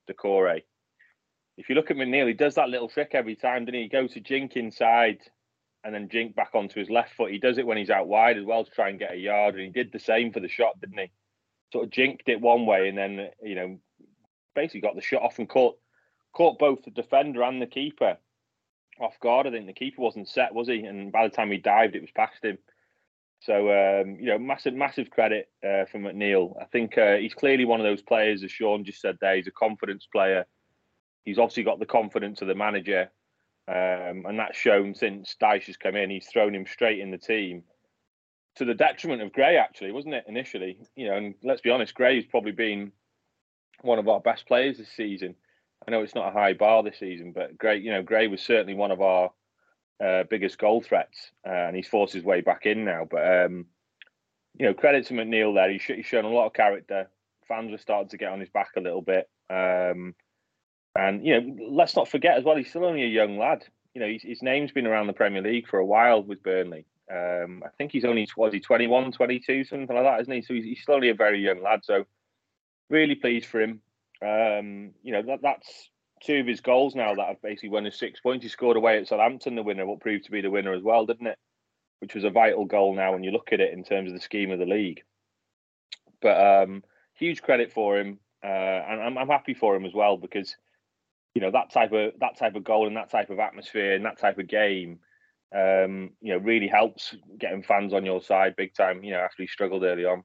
Doucouré. 0.09 0.62
If 1.57 1.69
you 1.69 1.75
look 1.75 1.92
at 1.92 1.97
McNeil, 1.97 2.27
he 2.27 2.33
does 2.33 2.56
that 2.56 2.69
little 2.69 2.89
trick 2.89 3.12
every 3.13 3.36
time, 3.36 3.65
doesn't 3.65 3.75
he? 3.75 3.83
He 3.83 3.89
goes 3.89 4.13
to 4.13 4.19
jink 4.19 4.56
inside 4.56 5.19
and 5.83 5.94
then 5.94 6.09
jink 6.09 6.36
back 6.36 6.51
onto 6.53 6.80
his 6.80 6.89
left 6.89 7.13
foot. 7.15 7.31
He 7.31 7.38
does 7.38 7.57
it 7.57 7.65
when 7.65 7.77
he's 7.77 7.89
out 7.89 8.07
wide 8.07 8.38
as 8.38 8.45
well 8.45 8.65
to 8.65 8.71
try 8.71 8.89
and 8.89 9.00
get 9.00 9.13
a 9.13 9.18
yard, 9.18 9.56
and 9.56 9.63
he 9.63 9.69
did 9.69 9.91
the 9.91 10.00
same 10.00 10.31
for 10.31 10.39
the 10.39 10.50
shot, 10.50 10.80
didn't 10.80 10.98
he? 10.98 11.12
Sort 11.74 11.86
of 11.86 11.91
jinked 11.91 12.30
it 12.30 12.39
one 12.39 12.65
way 12.65 12.88
and 12.88 12.98
then 12.98 13.30
you 13.44 13.56
know 13.56 13.80
basically 14.53 14.81
got 14.81 14.95
the 14.95 15.01
shot 15.01 15.24
off 15.24 15.39
and 15.39 15.50
caught 15.50 15.77
caught 16.35 16.59
both 16.59 16.83
the 16.83 16.91
defender 16.91 17.41
and 17.43 17.61
the 17.61 17.67
keeper 17.67 18.17
off 18.99 19.19
guard. 19.19 19.47
I 19.47 19.51
think 19.51 19.65
the 19.65 19.73
keeper 19.73 20.01
wasn't 20.01 20.29
set, 20.29 20.53
was 20.53 20.67
he? 20.67 20.83
And 20.83 21.11
by 21.11 21.27
the 21.27 21.35
time 21.35 21.51
he 21.51 21.57
dived, 21.57 21.95
it 21.95 22.01
was 22.01 22.11
past 22.11 22.43
him. 22.43 22.57
So 23.41 23.69
um, 23.69 24.17
you 24.19 24.27
know, 24.27 24.37
massive, 24.37 24.73
massive 24.73 25.09
credit 25.09 25.49
uh, 25.63 25.85
for 25.85 25.99
McNeil. 25.99 26.61
I 26.61 26.65
think 26.65 26.97
uh, 26.97 27.15
he's 27.15 27.33
clearly 27.33 27.65
one 27.65 27.79
of 27.79 27.85
those 27.85 28.01
players, 28.01 28.43
as 28.43 28.51
Sean 28.51 28.83
just 28.83 29.01
said 29.01 29.17
there. 29.19 29.35
He's 29.35 29.47
a 29.47 29.51
confidence 29.51 30.07
player. 30.11 30.45
He's 31.23 31.39
obviously 31.39 31.63
got 31.63 31.79
the 31.79 31.85
confidence 31.85 32.41
of 32.41 32.47
the 32.47 32.55
manager, 32.55 33.09
um, 33.67 34.25
and 34.25 34.38
that's 34.39 34.57
shown 34.57 34.93
since 34.93 35.35
Dyche 35.41 35.65
has 35.65 35.77
come 35.77 35.95
in. 35.95 36.09
He's 36.09 36.27
thrown 36.27 36.55
him 36.55 36.65
straight 36.65 36.99
in 36.99 37.11
the 37.11 37.17
team, 37.17 37.63
to 38.55 38.65
the 38.65 38.73
detriment 38.73 39.21
of 39.21 39.33
Gray, 39.33 39.57
actually, 39.57 39.91
wasn't 39.91 40.13
it? 40.15 40.25
Initially, 40.27 40.77
you 40.95 41.07
know, 41.07 41.15
and 41.15 41.35
let's 41.43 41.61
be 41.61 41.71
honest, 41.71 41.93
Gray's 41.93 42.25
probably 42.25 42.51
been 42.51 42.91
one 43.81 43.99
of 43.99 44.07
our 44.07 44.19
best 44.19 44.47
players 44.47 44.77
this 44.77 44.89
season. 44.95 45.35
I 45.88 45.92
know 45.92 46.01
it's 46.01 46.16
not 46.16 46.30
a 46.30 46.31
high 46.31 46.54
bar 46.54 46.83
this 46.83 47.00
season, 47.00 47.31
but 47.31 47.57
Gray, 47.57 47.77
you 47.77 47.92
know, 47.92 48.01
Gray 48.01 48.27
was 48.27 48.42
certainly 48.42 48.74
one 48.74 48.92
of 48.92 49.01
our 49.01 49.31
uh, 50.04 50.24
biggest 50.30 50.57
goal 50.57 50.81
threats, 50.81 51.31
uh, 51.45 51.51
and 51.51 51.75
he's 51.75 51.88
forced 51.88 52.13
his 52.13 52.24
way 52.24 52.42
back 52.42 52.66
in 52.66 52.86
now. 52.86 53.07
But 53.10 53.45
um, 53.45 53.66
you 54.57 54.66
know, 54.66 54.74
credit 54.74 55.06
to 55.07 55.13
McNeil 55.13 55.54
there. 55.54 55.72
He's, 55.72 55.83
he's 55.83 56.06
shown 56.06 56.25
a 56.25 56.30
lot 56.30 56.48
of 56.48 56.54
character. 56.54 57.10
Fans 57.48 57.74
are 57.74 57.77
starting 57.77 58.10
to 58.10 58.18
get 58.18 58.31
on 58.31 58.39
his 58.39 58.50
back 58.50 58.72
a 58.75 58.81
little 58.81 59.01
bit, 59.01 59.30
um, 59.50 60.16
and 60.95 61.25
you 61.25 61.39
know, 61.39 61.68
let's 61.69 61.95
not 61.95 62.07
forget 62.07 62.38
as 62.38 62.44
well. 62.44 62.56
He's 62.56 62.69
still 62.69 62.86
only 62.86 63.04
a 63.04 63.07
young 63.07 63.38
lad. 63.38 63.66
You 63.94 64.01
know, 64.01 64.07
his, 64.07 64.24
his 64.24 64.42
name's 64.42 64.72
been 64.72 64.88
around 64.88 65.07
the 65.07 65.13
Premier 65.13 65.42
League 65.42 65.68
for 65.68 65.80
a 65.80 65.86
while 65.86 66.24
with 66.24 66.44
Burnley. 66.44 66.86
Um, 67.12 67.62
I 67.63 67.69
think 67.77 67.92
he's 67.92 68.06
only 68.06 68.27
was 68.36 68.51
he 68.51 68.60
21, 68.60 69.12
22, 69.12 69.63
something 69.66 69.95
like 69.95 70.04
that, 70.04 70.22
isn't 70.22 70.33
he? 70.33 70.42
So 70.42 70.56
he's, 70.56 70.63
he's 70.63 70.86
a 70.89 71.13
very 71.13 71.39
young 71.39 71.62
lad. 71.62 71.81
So 71.83 72.06
really 72.89 73.16
pleased 73.16 73.45
for 73.45 73.62
him. 73.62 73.81
Um, 74.21 74.91
you 75.03 75.12
know, 75.12 75.21
that, 75.23 75.41
that's 75.41 75.89
two 76.23 76.39
of 76.39 76.47
his 76.47 76.62
goals 76.62 76.95
now 76.95 77.13
that 77.13 77.27
have 77.27 77.41
basically 77.41 77.69
won 77.69 77.85
his 77.85 77.97
six 77.97 78.19
points. 78.19 78.44
He 78.44 78.50
scored 78.50 78.77
away 78.77 78.97
at 78.97 79.07
Southampton, 79.07 79.56
the 79.56 79.63
winner, 79.63 79.85
what 79.85 80.00
proved 80.00 80.25
to 80.25 80.31
be 80.31 80.41
the 80.41 80.50
winner 80.50 80.73
as 80.73 80.83
well, 80.83 81.06
didn't 81.06 81.27
it? 81.27 81.38
Which 82.00 82.15
was 82.15 82.23
a 82.23 82.29
vital 82.29 82.65
goal 82.65 82.95
now 82.95 83.13
when 83.13 83.23
you 83.23 83.31
look 83.31 83.51
at 83.51 83.59
it 83.59 83.73
in 83.73 83.83
terms 83.83 84.09
of 84.09 84.15
the 84.15 84.21
scheme 84.21 84.51
of 84.51 84.59
the 84.59 84.65
league. 84.65 85.03
But 86.21 86.63
um, 86.63 86.83
huge 87.13 87.41
credit 87.41 87.71
for 87.71 87.97
him, 87.97 88.19
uh, 88.44 88.47
and 88.47 89.01
I'm, 89.01 89.17
I'm 89.17 89.27
happy 89.27 89.53
for 89.53 89.75
him 89.75 89.85
as 89.85 89.94
well 89.94 90.17
because 90.17 90.56
you 91.33 91.41
know 91.41 91.51
that 91.51 91.71
type 91.71 91.91
of 91.91 92.13
that 92.19 92.38
type 92.38 92.56
of 92.56 92.63
goal 92.63 92.88
and 92.88 92.95
that 92.95 93.12
type 93.12 93.29
of 93.29 93.39
atmosphere 93.39 93.95
and 93.95 94.06
that 94.06 94.19
type 94.19 94.38
of 94.39 94.47
game, 94.47 95.00
um, 95.53 96.12
you 96.21 96.33
know, 96.33 96.38
really 96.38 96.67
helps 96.67 97.15
getting 97.38 97.63
fans 97.63 97.94
on 97.94 98.06
your 98.06 98.21
side 98.21 98.56
big 98.56 98.73
time. 98.73 99.03
You 99.03 99.12
know, 99.12 99.19
after 99.19 99.44
he 99.44 99.47
struggled 99.47 99.83
early 99.83 100.06
on. 100.06 100.23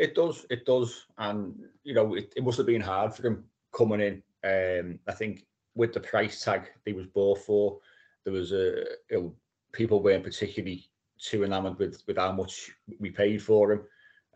It 0.00 0.14
does, 0.14 0.46
it 0.48 0.64
does, 0.64 1.04
and 1.18 1.54
you 1.84 1.92
know, 1.92 2.14
it, 2.14 2.32
it 2.34 2.42
must 2.42 2.56
have 2.56 2.66
been 2.66 2.80
hard 2.80 3.12
for 3.12 3.26
him 3.26 3.44
coming 3.70 4.00
in. 4.00 4.22
Um, 4.42 4.98
I 5.06 5.12
think 5.12 5.44
with 5.74 5.92
the 5.92 6.00
price 6.00 6.42
tag 6.42 6.70
he 6.86 6.94
was 6.94 7.04
bought 7.04 7.40
for, 7.40 7.80
there 8.24 8.32
was 8.32 8.52
a 8.52 8.84
you 9.10 9.12
know, 9.12 9.34
people 9.72 10.02
weren't 10.02 10.24
particularly 10.24 10.88
too 11.18 11.44
enamored 11.44 11.78
with 11.78 12.02
with 12.06 12.16
how 12.16 12.32
much 12.32 12.70
we 12.98 13.10
paid 13.10 13.42
for 13.42 13.72
him. 13.72 13.80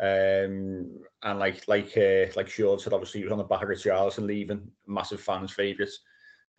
Um, 0.01 1.01
and 1.23 1.39
like 1.39 1.67
like 1.67 1.97
uh, 1.97 2.27
like 2.37 2.51
Sean 2.51 2.79
said, 2.79 2.93
obviously 2.93 3.21
he 3.21 3.25
was 3.25 3.33
on 3.33 3.39
the 3.39 3.45
back 3.45 3.63
of 3.63 3.71
Richarlison 3.71 4.27
leaving, 4.27 4.71
massive 4.87 5.23
fans' 5.23 5.53
favourites. 5.53 6.01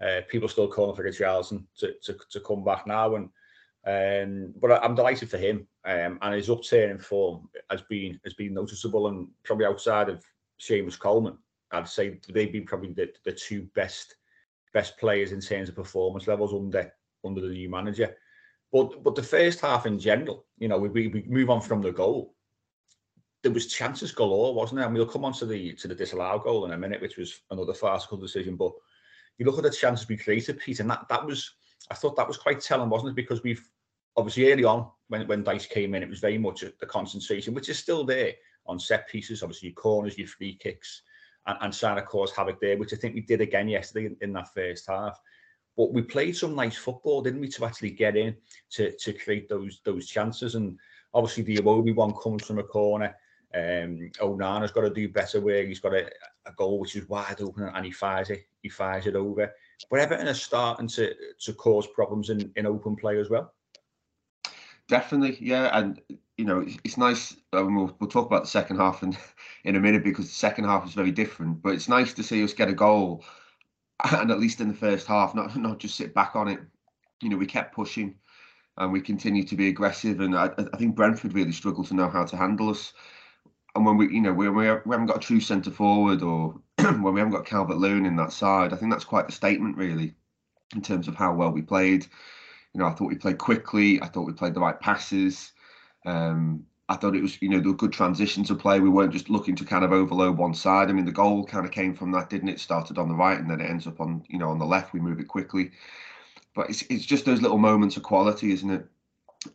Uh, 0.03 0.21
people 0.27 0.49
still 0.49 0.67
calling 0.67 0.95
for 0.95 1.03
Richarlison 1.03 1.63
to, 1.77 1.93
to 2.05 2.17
to 2.31 2.39
come 2.39 2.63
back 2.63 2.87
now, 2.87 3.13
and 3.13 3.29
um, 3.85 4.53
but 4.59 4.83
I'm 4.83 4.95
delighted 4.95 5.29
for 5.29 5.37
him. 5.37 5.67
Um, 5.85 6.17
and 6.21 6.33
his 6.33 6.49
upturn 6.49 6.89
in 6.89 6.97
form 6.97 7.47
has 7.69 7.81
been 7.83 8.19
has 8.23 8.33
been 8.33 8.53
noticeable, 8.53 9.07
and 9.07 9.27
probably 9.43 9.65
outside 9.65 10.09
of 10.09 10.23
Seamus 10.59 10.97
Coleman, 10.97 11.37
I'd 11.71 11.87
say 11.87 12.19
they've 12.27 12.51
been 12.51 12.65
probably 12.65 12.93
the, 12.93 13.11
the 13.23 13.31
two 13.31 13.67
best 13.75 14.15
best 14.73 14.97
players 14.97 15.31
in 15.31 15.39
terms 15.39 15.69
of 15.69 15.75
performance 15.75 16.27
levels 16.27 16.53
under 16.53 16.91
under 17.23 17.41
the 17.41 17.49
new 17.49 17.69
manager. 17.69 18.15
But 18.71 19.03
but 19.03 19.15
the 19.15 19.23
first 19.23 19.61
half 19.61 19.85
in 19.85 19.99
general, 19.99 20.45
you 20.57 20.67
know, 20.67 20.79
we, 20.79 21.07
we 21.07 21.23
move 21.27 21.51
on 21.51 21.61
from 21.61 21.81
the 21.81 21.91
goal. 21.91 22.33
There 23.43 23.51
was 23.51 23.67
chances 23.67 24.11
galore, 24.11 24.55
wasn't 24.55 24.77
there? 24.77 24.87
And 24.87 24.95
we'll 24.95 25.05
come 25.05 25.25
on 25.25 25.33
to 25.33 25.45
the 25.45 25.73
to 25.75 25.87
the 25.87 25.93
disallowed 25.93 26.43
goal 26.43 26.65
in 26.65 26.71
a 26.71 26.77
minute, 26.77 27.01
which 27.01 27.17
was 27.17 27.41
another 27.51 27.75
farcical 27.75 28.17
decision. 28.17 28.55
But 28.55 28.71
you 29.37 29.45
look 29.45 29.57
at 29.57 29.63
the 29.63 29.69
chances 29.69 30.07
we 30.07 30.17
created, 30.17 30.59
Pete, 30.59 30.79
and 30.79 30.89
that 30.89 31.07
that 31.09 31.23
was 31.23 31.53
I 31.91 31.93
thought 31.93 32.15
that 32.15 32.27
was 32.27 32.37
quite 32.37 32.61
telling, 32.61 32.89
wasn't 32.89 33.11
it? 33.11 33.15
Because 33.15 33.43
we've 33.43 33.69
obviously 34.17 34.51
early 34.51 34.63
on 34.63 34.89
when, 35.07 35.27
when 35.27 35.43
Dyche 35.43 35.69
came 35.69 35.93
in, 35.95 36.03
it 36.03 36.09
was 36.09 36.19
very 36.19 36.37
much 36.37 36.61
the 36.61 36.85
concentration, 36.85 37.53
which 37.53 37.69
is 37.69 37.77
still 37.77 38.03
there 38.03 38.33
on 38.65 38.79
set 38.79 39.07
pieces, 39.07 39.43
obviously 39.43 39.69
your 39.69 39.75
corners, 39.75 40.17
your 40.17 40.27
free 40.27 40.55
kicks, 40.55 41.03
and, 41.47 41.57
and 41.61 41.73
trying 41.73 41.97
to 41.97 42.01
cause 42.01 42.31
havoc 42.31 42.59
there, 42.59 42.77
which 42.77 42.93
I 42.93 42.97
think 42.97 43.15
we 43.15 43.21
did 43.21 43.41
again 43.41 43.67
yesterday 43.67 44.07
in, 44.07 44.17
in, 44.21 44.33
that 44.33 44.53
first 44.53 44.87
half. 44.87 45.19
But 45.77 45.93
we 45.93 46.01
played 46.01 46.35
some 46.35 46.55
nice 46.55 46.77
football, 46.77 47.21
didn't 47.21 47.41
we, 47.41 47.49
to 47.49 47.65
actually 47.65 47.91
get 47.91 48.15
in 48.15 48.35
to, 48.71 48.95
to 48.97 49.13
create 49.13 49.49
those 49.49 49.81
those 49.83 50.07
chances. 50.07 50.55
And 50.55 50.79
obviously 51.13 51.43
the 51.43 51.57
Iwobi 51.57 51.93
one 51.93 52.13
comes 52.13 52.45
from 52.45 52.59
a 52.59 52.63
corner. 52.63 53.15
Um, 53.53 54.11
Onana's 54.19 54.71
got 54.71 54.81
to 54.81 54.89
do 54.89 55.07
better 55.07 55.39
where 55.39 55.65
he's 55.65 55.79
got 55.79 55.93
a, 55.93 56.09
a 56.45 56.51
goal 56.57 56.79
which 56.79 56.95
is 56.95 57.07
wide 57.07 57.41
open 57.41 57.71
and 57.73 57.85
he 57.85 57.91
fires 57.91 58.29
it, 58.29 58.45
he 58.61 58.69
fires 58.69 59.05
it 59.05 59.15
over. 59.15 59.53
But 59.89 59.99
Everton 59.99 60.27
are 60.27 60.33
starting 60.33 60.87
to 60.89 61.13
to 61.41 61.53
cause 61.53 61.87
problems 61.87 62.29
in, 62.29 62.51
in 62.55 62.65
open 62.65 62.95
play 62.95 63.19
as 63.19 63.29
well. 63.29 63.53
Definitely, 64.87 65.37
yeah, 65.41 65.77
and 65.77 66.01
you 66.37 66.45
know 66.45 66.65
it's 66.83 66.97
nice. 66.97 67.35
Um, 67.53 67.75
we'll, 67.75 67.95
we'll 67.99 68.09
talk 68.09 68.27
about 68.27 68.43
the 68.43 68.49
second 68.49 68.77
half 68.77 69.03
in 69.03 69.17
in 69.63 69.75
a 69.75 69.79
minute 69.79 70.03
because 70.03 70.25
the 70.27 70.33
second 70.33 70.65
half 70.65 70.83
was 70.83 70.93
very 70.93 71.11
different. 71.11 71.61
But 71.61 71.73
it's 71.73 71.89
nice 71.89 72.13
to 72.13 72.23
see 72.23 72.43
us 72.43 72.53
get 72.53 72.69
a 72.69 72.73
goal 72.73 73.23
and 74.11 74.31
at 74.31 74.39
least 74.39 74.61
in 74.61 74.67
the 74.67 74.73
first 74.73 75.07
half, 75.07 75.35
not 75.35 75.55
not 75.55 75.79
just 75.79 75.95
sit 75.95 76.13
back 76.13 76.35
on 76.35 76.47
it. 76.47 76.59
You 77.21 77.29
know, 77.29 77.37
we 77.37 77.45
kept 77.45 77.75
pushing 77.75 78.15
and 78.77 78.91
we 78.91 79.01
continued 79.01 79.47
to 79.49 79.55
be 79.55 79.69
aggressive. 79.69 80.19
And 80.19 80.35
I, 80.35 80.49
I 80.73 80.77
think 80.77 80.95
Brentford 80.95 81.33
really 81.33 81.51
struggled 81.51 81.87
to 81.87 81.93
know 81.95 82.09
how 82.09 82.25
to 82.25 82.37
handle 82.37 82.69
us. 82.69 82.93
And 83.75 83.85
when 83.85 83.97
we, 83.97 84.13
you 84.13 84.21
know, 84.21 84.33
we, 84.33 84.49
we 84.49 84.65
haven't 84.65 85.05
got 85.07 85.17
a 85.17 85.19
true 85.27 85.39
centre 85.39 85.71
forward 85.71 86.21
or 86.21 86.55
when 86.77 87.13
we 87.13 87.19
haven't 87.19 87.33
got 87.33 87.45
Calvert 87.45 87.77
Lewin 87.77 88.05
in 88.05 88.15
that 88.17 88.33
side, 88.33 88.73
I 88.73 88.77
think 88.77 88.91
that's 88.91 89.05
quite 89.05 89.27
the 89.27 89.33
statement, 89.33 89.77
really, 89.77 90.15
in 90.73 90.81
terms 90.81 91.07
of 91.07 91.15
how 91.15 91.33
well 91.33 91.51
we 91.51 91.61
played. 91.61 92.05
You 92.75 92.81
know, 92.81 92.87
I 92.87 92.91
thought 92.91 93.07
we 93.07 93.15
played 93.15 93.37
quickly. 93.37 94.01
I 94.01 94.07
thought 94.07 94.27
we 94.27 94.33
played 94.33 94.53
the 94.53 94.59
right 94.59 94.77
passes. 94.77 95.53
Um, 96.05 96.65
I 96.89 96.97
thought 96.97 97.15
it 97.15 97.21
was, 97.21 97.41
you 97.41 97.47
know, 97.47 97.61
the 97.61 97.71
good 97.71 97.93
transition 97.93 98.43
to 98.43 98.53
play. 98.53 98.81
We 98.81 98.89
weren't 98.89 99.13
just 99.13 99.29
looking 99.29 99.55
to 99.55 99.63
kind 99.63 99.85
of 99.85 99.93
overload 99.93 100.37
one 100.37 100.53
side. 100.53 100.89
I 100.89 100.91
mean, 100.91 101.05
the 101.05 101.11
goal 101.13 101.45
kind 101.45 101.65
of 101.65 101.71
came 101.71 101.95
from 101.95 102.11
that, 102.11 102.29
didn't 102.29 102.49
it? 102.49 102.59
Started 102.59 102.97
on 102.97 103.07
the 103.07 103.15
right 103.15 103.39
and 103.39 103.49
then 103.49 103.61
it 103.61 103.69
ends 103.69 103.87
up 103.87 104.01
on, 104.01 104.25
you 104.27 104.37
know, 104.37 104.49
on 104.49 104.59
the 104.59 104.65
left. 104.65 104.91
We 104.91 104.99
move 104.99 105.21
it 105.21 105.29
quickly, 105.29 105.71
but 106.53 106.69
it's 106.69 106.81
it's 106.89 107.05
just 107.05 107.23
those 107.23 107.41
little 107.41 107.57
moments 107.57 107.95
of 107.95 108.03
quality, 108.03 108.51
isn't 108.51 108.69
it? 108.69 108.85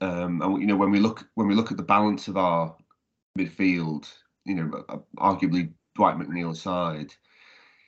Um, 0.01 0.41
and 0.41 0.59
you 0.59 0.67
know, 0.67 0.77
when 0.77 0.91
we 0.91 0.99
look 0.99 1.29
when 1.35 1.47
we 1.47 1.55
look 1.55 1.71
at 1.71 1.77
the 1.77 1.83
balance 1.83 2.27
of 2.27 2.39
our 2.39 2.75
midfield, 3.39 4.11
you 4.47 4.55
know, 4.55 4.85
uh, 4.89 4.97
arguably 5.19 5.75
Dwight 5.95 6.17
McNeil 6.17 6.53
aside, 6.53 7.13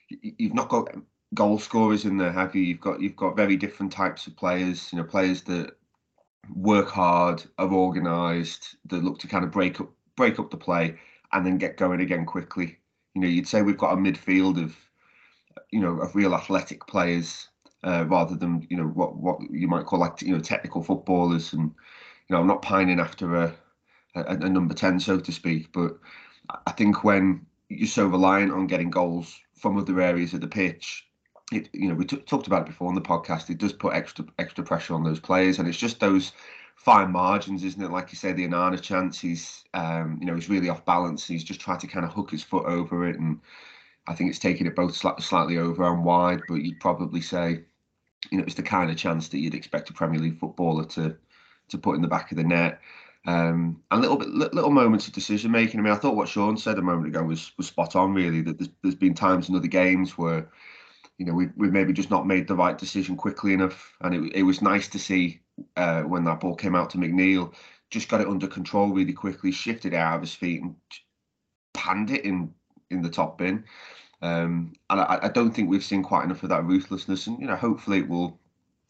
you've 0.09 0.53
not 0.53 0.69
got 0.69 0.93
goal 1.33 1.59
scorers 1.59 2.05
in 2.05 2.17
there, 2.17 2.31
have 2.31 2.55
you? 2.55 2.61
You've 2.63 2.81
got 2.81 3.01
you've 3.01 3.15
got 3.15 3.35
very 3.35 3.55
different 3.55 3.91
types 3.91 4.27
of 4.27 4.35
players. 4.35 4.91
You 4.91 4.99
know, 4.99 5.03
players 5.03 5.43
that 5.43 5.75
work 6.53 6.89
hard, 6.89 7.43
are 7.57 7.71
organised, 7.71 8.75
that 8.87 9.03
look 9.03 9.19
to 9.19 9.27
kind 9.27 9.43
of 9.43 9.51
break 9.51 9.79
up 9.79 9.89
break 10.15 10.39
up 10.39 10.51
the 10.51 10.57
play 10.57 10.95
and 11.31 11.45
then 11.45 11.57
get 11.57 11.77
going 11.77 12.01
again 12.01 12.25
quickly. 12.25 12.77
You 13.15 13.21
know, 13.21 13.27
you'd 13.27 13.47
say 13.47 13.61
we've 13.61 13.77
got 13.77 13.93
a 13.93 13.97
midfield 13.97 14.61
of 14.61 14.75
you 15.71 15.79
know 15.79 15.99
of 15.99 16.15
real 16.15 16.35
athletic 16.35 16.85
players 16.87 17.49
uh, 17.83 18.05
rather 18.07 18.35
than 18.35 18.65
you 18.69 18.77
know 18.77 18.87
what 18.87 19.15
what 19.15 19.39
you 19.49 19.67
might 19.67 19.85
call 19.85 19.99
like 19.99 20.21
you 20.21 20.33
know 20.33 20.41
technical 20.41 20.83
footballers. 20.83 21.53
And 21.53 21.71
you 22.27 22.35
know, 22.35 22.39
I'm 22.39 22.47
not 22.47 22.61
pining 22.61 22.99
after 22.99 23.35
a 23.35 23.55
a, 24.15 24.23
a 24.23 24.49
number 24.49 24.73
ten, 24.73 24.99
so 24.99 25.19
to 25.19 25.31
speak, 25.31 25.71
but 25.73 25.97
I 26.67 26.71
think 26.71 27.03
when 27.03 27.45
you're 27.69 27.87
so 27.87 28.05
reliant 28.05 28.51
on 28.51 28.67
getting 28.67 28.91
goals 28.91 29.39
from 29.55 29.77
other 29.77 29.99
areas 30.01 30.33
of 30.33 30.41
the 30.41 30.47
pitch, 30.47 31.07
it, 31.51 31.69
you 31.73 31.87
know, 31.87 31.95
we 31.95 32.05
talked 32.05 32.47
about 32.47 32.61
it 32.61 32.67
before 32.67 32.87
on 32.87 32.95
the 32.95 33.01
podcast. 33.01 33.49
It 33.49 33.57
does 33.57 33.73
put 33.73 33.93
extra 33.93 34.25
extra 34.39 34.63
pressure 34.63 34.93
on 34.93 35.03
those 35.03 35.19
players, 35.19 35.59
and 35.59 35.67
it's 35.67 35.77
just 35.77 35.99
those 35.99 36.31
fine 36.75 37.11
margins, 37.11 37.63
isn't 37.63 37.81
it? 37.81 37.91
Like 37.91 38.11
you 38.11 38.17
say, 38.17 38.33
the 38.33 38.47
Onana 38.47 38.81
chance, 38.81 39.19
he's 39.19 39.63
um, 39.73 40.17
you 40.19 40.27
know 40.27 40.35
he's 40.35 40.49
really 40.49 40.69
off 40.69 40.85
balance. 40.85 41.27
He's 41.27 41.43
just 41.43 41.59
tried 41.59 41.79
to 41.81 41.87
kind 41.87 42.05
of 42.05 42.13
hook 42.13 42.31
his 42.31 42.43
foot 42.43 42.65
over 42.65 43.07
it, 43.07 43.19
and 43.19 43.39
I 44.07 44.13
think 44.13 44.29
it's 44.29 44.39
taking 44.39 44.67
it 44.67 44.75
both 44.75 44.95
sl- 44.95 45.19
slightly 45.19 45.57
over 45.57 45.83
and 45.91 46.03
wide. 46.03 46.41
But 46.47 46.63
you'd 46.63 46.79
probably 46.79 47.21
say, 47.21 47.61
you 48.31 48.37
know, 48.37 48.43
it's 48.43 48.55
the 48.55 48.63
kind 48.63 48.89
of 48.89 48.97
chance 48.97 49.27
that 49.29 49.39
you'd 49.39 49.55
expect 49.55 49.89
a 49.89 49.93
Premier 49.93 50.19
League 50.19 50.39
footballer 50.39 50.85
to 50.85 51.15
to 51.69 51.77
put 51.77 51.95
in 51.95 52.01
the 52.01 52.07
back 52.07 52.31
of 52.31 52.37
the 52.37 52.43
net. 52.43 52.79
Um, 53.25 53.81
and 53.89 54.01
little 54.01 54.17
bit, 54.17 54.29
little 54.29 54.69
moments 54.69 55.07
of 55.07 55.13
decision 55.13 55.51
making. 55.51 55.79
I 55.79 55.83
mean, 55.83 55.93
I 55.93 55.97
thought 55.97 56.17
what 56.17 56.27
Sean 56.27 56.57
said 56.57 56.77
a 56.77 56.81
moment 56.81 57.07
ago 57.07 57.23
was 57.23 57.51
was 57.57 57.67
spot 57.67 57.95
on. 57.95 58.13
Really, 58.13 58.41
that 58.41 58.57
there's, 58.57 58.69
there's 58.81 58.95
been 58.95 59.13
times 59.13 59.47
in 59.47 59.55
other 59.55 59.67
games 59.67 60.17
where 60.17 60.49
you 61.17 61.25
know, 61.25 61.33
we 61.33 61.49
we've 61.55 61.71
maybe 61.71 61.93
just 61.93 62.09
not 62.09 62.27
made 62.27 62.47
the 62.47 62.55
right 62.55 62.77
decision 62.77 63.15
quickly 63.15 63.53
enough. 63.53 63.93
And 64.01 64.15
it, 64.15 64.35
it 64.35 64.43
was 64.43 64.61
nice 64.61 64.87
to 64.89 64.99
see 64.99 65.41
uh, 65.77 66.01
when 66.01 66.23
that 66.25 66.39
ball 66.39 66.55
came 66.55 66.75
out 66.75 66.89
to 66.91 66.97
McNeil, 66.97 67.53
just 67.89 68.09
got 68.09 68.21
it 68.21 68.27
under 68.27 68.47
control 68.47 68.89
really 68.89 69.13
quickly, 69.13 69.51
shifted 69.51 69.93
it 69.93 69.97
out 69.97 70.15
of 70.15 70.21
his 70.21 70.33
feet 70.33 70.61
and 70.61 70.75
panned 71.73 72.11
it 72.11 72.25
in 72.25 72.53
in 72.89 73.01
the 73.01 73.09
top 73.09 73.37
bin. 73.37 73.63
Um, 74.21 74.73
and 74.89 75.01
I, 75.01 75.19
I 75.23 75.27
don't 75.27 75.51
think 75.51 75.69
we've 75.69 75.83
seen 75.83 76.01
quite 76.01 76.23
enough 76.23 76.43
of 76.43 76.49
that 76.49 76.65
ruthlessness. 76.65 77.27
And 77.27 77.39
you 77.39 77.47
know, 77.47 77.55
hopefully 77.55 77.99
it 77.99 78.09
will 78.09 78.39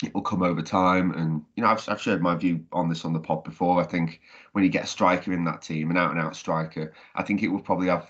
it 0.04 0.14
will 0.14 0.22
come 0.22 0.44
over 0.44 0.62
time. 0.62 1.12
And 1.12 1.44
you 1.56 1.64
know, 1.64 1.70
I've 1.70 1.88
I've 1.90 2.02
shared 2.02 2.22
my 2.22 2.36
view 2.36 2.66
on 2.72 2.88
this 2.88 3.04
on 3.04 3.14
the 3.14 3.20
pod 3.20 3.44
before. 3.44 3.82
I 3.82 3.86
think 3.86 4.22
when 4.54 4.64
you 4.64 4.70
get 4.70 4.86
a 4.86 4.88
striker 4.88 5.34
in 5.34 5.44
that 5.46 5.62
team, 5.62 5.92
an 5.92 5.98
out 5.98 6.12
and 6.12 6.20
out 6.20 6.36
striker, 6.36 6.94
I 7.16 7.24
think 7.24 7.44
it 7.44 7.50
will 7.50 7.60
probably 7.60 7.88
have 7.88 8.10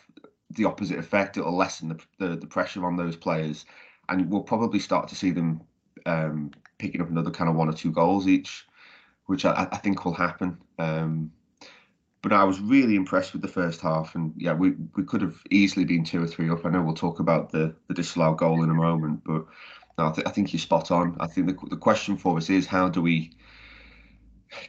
the 0.51 0.65
opposite 0.65 0.99
effect. 0.99 1.37
It'll 1.37 1.55
lessen 1.55 1.89
the, 1.89 1.99
the, 2.19 2.35
the 2.35 2.47
pressure 2.47 2.85
on 2.85 2.95
those 2.95 3.15
players 3.15 3.65
and 4.09 4.29
we'll 4.29 4.41
probably 4.41 4.79
start 4.79 5.07
to 5.09 5.15
see 5.15 5.31
them 5.31 5.61
um, 6.05 6.51
picking 6.77 7.01
up 7.01 7.09
another 7.09 7.31
kind 7.31 7.49
of 7.49 7.55
one 7.55 7.69
or 7.69 7.73
two 7.73 7.91
goals 7.91 8.27
each, 8.27 8.65
which 9.25 9.45
I, 9.45 9.67
I 9.71 9.77
think 9.77 10.03
will 10.05 10.13
happen. 10.13 10.57
Um, 10.79 11.31
but 12.21 12.31
I 12.31 12.45
was 12.45 12.59
really 12.61 12.95
impressed 12.95 13.33
with 13.33 13.41
the 13.41 13.47
first 13.49 13.81
half, 13.81 14.15
and 14.15 14.33
yeah, 14.37 14.53
we, 14.53 14.71
we 14.95 15.03
could 15.03 15.21
have 15.21 15.35
easily 15.51 15.83
been 15.83 16.05
two 16.05 16.23
or 16.23 16.27
three 16.27 16.49
up. 16.49 16.65
I 16.65 16.69
know 16.69 16.81
we'll 16.81 16.95
talk 16.95 17.19
about 17.19 17.51
the 17.51 17.75
the 17.87 17.93
disallowed 17.93 18.37
goal 18.37 18.63
in 18.63 18.69
a 18.69 18.73
moment, 18.73 19.21
but 19.25 19.45
no, 19.97 20.07
I, 20.07 20.11
th- 20.11 20.27
I 20.27 20.31
think 20.31 20.53
you're 20.53 20.59
spot 20.59 20.89
on. 20.89 21.17
I 21.19 21.27
think 21.27 21.47
the 21.47 21.69
the 21.69 21.77
question 21.77 22.17
for 22.17 22.37
us 22.37 22.49
is 22.49 22.65
how 22.65 22.87
do 22.87 23.01
we 23.01 23.31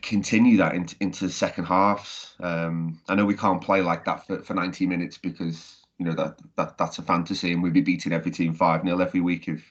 continue 0.03 0.57
that 0.57 0.75
into 0.75 0.97
into 1.01 1.29
second 1.29 1.67
halves? 1.67 2.35
Um, 2.41 3.01
I 3.09 3.15
know 3.15 3.25
we 3.25 3.37
can't 3.37 3.63
play 3.63 3.83
like 3.83 4.05
that 4.07 4.27
for, 4.27 4.43
for 4.43 4.55
90 4.55 4.87
minutes 4.87 5.17
because 5.17 5.84
you 5.99 6.07
know 6.07 6.15
that 6.15 6.39
that 6.57 6.79
that's 6.79 6.99
a 6.99 7.03
fantasy, 7.03 7.53
and 7.53 7.63
we'd 7.63 7.73
be 7.73 7.81
beating 7.81 8.13
every 8.13 8.31
team 8.31 8.55
five 8.55 8.83
0 8.83 8.99
every 8.99 9.21
week 9.21 9.49
if 9.49 9.71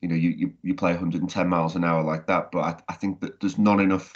you 0.00 0.08
know 0.08 0.14
you, 0.14 0.30
you 0.30 0.52
you 0.62 0.74
play 0.74 0.92
110 0.92 1.48
miles 1.48 1.76
an 1.76 1.84
hour 1.84 2.02
like 2.02 2.26
that. 2.26 2.50
But 2.50 2.60
I, 2.60 2.76
I 2.88 2.94
think 2.94 3.20
that 3.20 3.40
there's 3.40 3.58
not 3.58 3.80
enough 3.80 4.12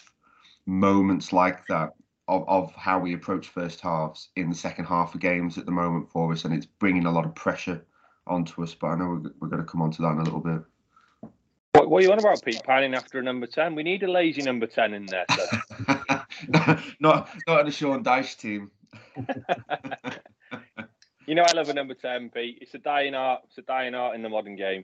moments 0.67 1.33
like 1.33 1.67
that 1.67 1.95
of, 2.29 2.49
of 2.49 2.75
how 2.75 2.99
we 2.99 3.15
approach 3.15 3.49
first 3.49 3.81
halves 3.81 4.29
in 4.37 4.49
the 4.49 4.57
second 4.57 4.85
half 4.85 5.15
of 5.15 5.21
games 5.21 5.59
at 5.59 5.67
the 5.67 5.73
moment 5.73 6.11
for 6.11 6.33
us, 6.33 6.45
and 6.45 6.55
it's 6.55 6.67
bringing 6.67 7.07
a 7.07 7.13
lot 7.13 7.25
of 7.25 7.35
pressure 7.35 7.85
onto 8.27 8.63
us. 8.63 8.75
But 8.75 8.89
I 8.89 8.97
know 8.97 9.09
we're, 9.09 9.33
we're 9.41 9.49
going 9.49 9.63
to 9.63 9.69
come 9.69 9.83
on 9.83 9.91
to 9.93 10.03
that 10.03 10.13
in 10.13 10.19
a 10.19 10.25
little 10.25 10.41
bit. 10.41 10.63
What, 11.73 11.89
what 11.89 12.03
are 12.03 12.07
you 12.07 12.13
on 12.13 12.19
about, 12.19 12.45
Pete? 12.45 12.63
Panning 12.65 12.95
after 12.95 13.19
a 13.19 13.23
number 13.23 13.47
10? 13.47 13.75
We 13.75 13.83
need 13.83 14.03
a 14.03 14.11
lazy 14.11 14.43
number 14.43 14.67
10 14.67 14.95
in 14.95 15.07
there. 15.07 15.27
not, 17.01 17.29
not 17.47 17.61
in 17.61 17.67
a 17.69 17.71
Sean 17.71 18.03
Dyche 18.03 18.37
team. 18.37 18.71
You 21.31 21.37
know, 21.37 21.45
I 21.49 21.53
love 21.53 21.69
a 21.69 21.75
number 21.75 21.95
10, 21.95 22.31
Pete. 22.31 22.59
It's 22.61 22.75
a 22.75 22.79
dying 22.79 23.15
art. 23.15 23.43
It's 23.45 23.57
a 23.57 23.63
dying 23.63 23.95
art 23.95 24.17
in 24.17 24.23
the 24.23 24.29
modern 24.29 24.57
game. 24.57 24.83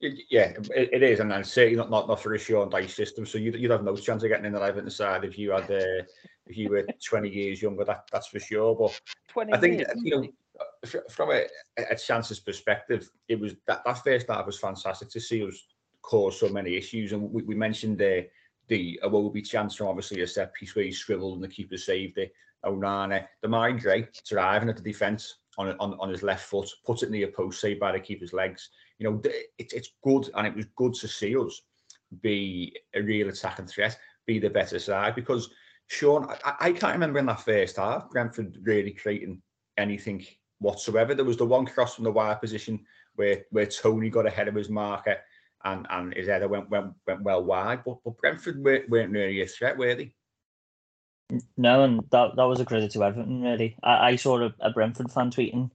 Yeah, 0.00 0.54
it, 0.74 0.88
it 0.90 1.02
is, 1.02 1.20
and 1.20 1.30
then 1.30 1.44
certainly 1.44 1.76
not, 1.76 1.90
not 1.90 2.08
not 2.08 2.18
for 2.18 2.32
a 2.32 2.38
Sean 2.38 2.70
Dyche 2.70 2.88
system. 2.88 3.26
So 3.26 3.36
you'd, 3.36 3.56
you'd 3.56 3.70
have 3.70 3.84
no 3.84 3.94
chance 3.94 4.22
of 4.22 4.30
getting 4.30 4.46
in 4.46 4.54
the 4.54 4.58
eleventh 4.58 4.90
side 4.94 5.24
if 5.24 5.38
you 5.38 5.50
had 5.50 5.70
uh, 5.70 6.02
if 6.46 6.56
you 6.56 6.70
were 6.70 6.86
twenty 7.06 7.28
years 7.28 7.60
younger. 7.60 7.84
That 7.84 8.08
that's 8.10 8.28
for 8.28 8.40
sure. 8.40 8.74
But 8.74 8.98
20 9.28 9.52
I 9.52 9.60
think 9.60 9.80
years. 9.80 9.92
you 10.02 10.16
know 10.16 10.98
from 11.10 11.30
a, 11.30 11.44
a 11.90 11.94
chances 11.94 12.40
perspective, 12.40 13.10
it 13.28 13.38
was 13.38 13.54
that 13.66 13.84
that 13.84 14.02
first 14.02 14.28
half 14.28 14.46
was 14.46 14.58
fantastic 14.58 15.10
to 15.10 15.20
see 15.20 15.46
us 15.46 15.62
cause 16.00 16.40
so 16.40 16.48
many 16.48 16.74
issues, 16.74 17.12
and 17.12 17.30
we, 17.30 17.42
we 17.42 17.54
mentioned 17.54 17.98
the 17.98 18.26
the 18.68 18.98
Iwobi 19.04 19.46
chance 19.46 19.74
from 19.74 19.88
obviously 19.88 20.22
a 20.22 20.26
set 20.26 20.54
piece 20.54 20.74
where 20.74 20.86
he 20.86 20.90
scribbled 20.90 21.34
and 21.34 21.44
the 21.44 21.48
keeper 21.48 21.76
saved 21.76 22.16
it. 22.16 22.32
Onana, 22.64 23.26
mind 23.46 23.80
Gray 23.80 24.08
driving 24.28 24.68
at 24.68 24.76
the 24.76 24.82
defence 24.82 25.38
on, 25.58 25.76
on 25.80 25.94
on 26.00 26.08
his 26.08 26.22
left 26.22 26.46
foot, 26.46 26.68
put 26.86 27.02
it 27.02 27.10
near 27.10 27.28
post, 27.28 27.60
saved 27.60 27.80
by 27.80 27.92
the 27.92 28.00
keeper's 28.00 28.32
legs. 28.32 28.70
You 28.98 29.10
know, 29.10 29.20
it, 29.24 29.72
it's 29.72 29.90
good, 30.02 30.30
and 30.34 30.46
it 30.46 30.54
was 30.54 30.66
good 30.76 30.94
to 30.94 31.08
see 31.08 31.36
us 31.36 31.62
be 32.20 32.76
a 32.94 33.02
real 33.02 33.28
attacking 33.28 33.66
threat, 33.66 33.98
be 34.26 34.38
the 34.38 34.50
better 34.50 34.78
side. 34.78 35.14
Because 35.14 35.50
Sean, 35.88 36.28
I, 36.44 36.54
I 36.60 36.72
can't 36.72 36.94
remember 36.94 37.18
in 37.18 37.26
that 37.26 37.40
first 37.40 37.76
half 37.76 38.10
Brentford 38.10 38.58
really 38.62 38.92
creating 38.92 39.42
anything 39.76 40.24
whatsoever. 40.58 41.14
There 41.14 41.24
was 41.24 41.36
the 41.36 41.46
one 41.46 41.66
cross 41.66 41.94
from 41.94 42.04
the 42.04 42.12
wide 42.12 42.40
position 42.40 42.84
where 43.16 43.44
where 43.50 43.66
Toney 43.66 44.10
got 44.10 44.26
ahead 44.26 44.48
of 44.48 44.54
his 44.54 44.70
marker 44.70 45.18
and 45.64 45.86
and 45.90 46.14
his 46.14 46.28
header 46.28 46.48
went 46.48 46.70
went, 46.70 46.92
went 47.06 47.22
well 47.22 47.44
wide. 47.44 47.82
But 47.84 47.98
but 48.04 48.18
Brentford 48.18 48.62
weren't, 48.62 48.88
weren't 48.88 49.12
really 49.12 49.42
a 49.42 49.46
threat, 49.46 49.76
were 49.76 49.94
they? 49.94 50.14
No, 51.56 51.82
and 51.84 52.00
that 52.10 52.36
that 52.36 52.44
was 52.44 52.60
a 52.60 52.64
credit 52.64 52.90
to 52.92 53.04
Everton. 53.04 53.42
Really, 53.42 53.76
I, 53.82 54.10
I 54.10 54.16
saw 54.16 54.40
a, 54.42 54.54
a 54.60 54.70
Brentford 54.70 55.10
fan 55.10 55.30
tweeting 55.30 55.70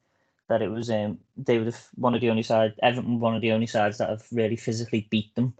that 0.49 0.61
it 0.61 0.69
was 0.69 0.89
um 0.89 1.19
they 1.35 1.57
were 1.57 1.71
one 1.95 2.15
of 2.15 2.21
the 2.21 2.29
only 2.29 2.43
sides 2.43 2.75
Everton 2.83 3.19
one 3.19 3.35
of 3.35 3.41
the 3.41 3.51
only 3.51 3.67
sides 3.67 3.97
that 3.97 4.09
have 4.09 4.25
really 4.31 4.55
physically 4.55 5.07
beat 5.09 5.33
them 5.35 5.53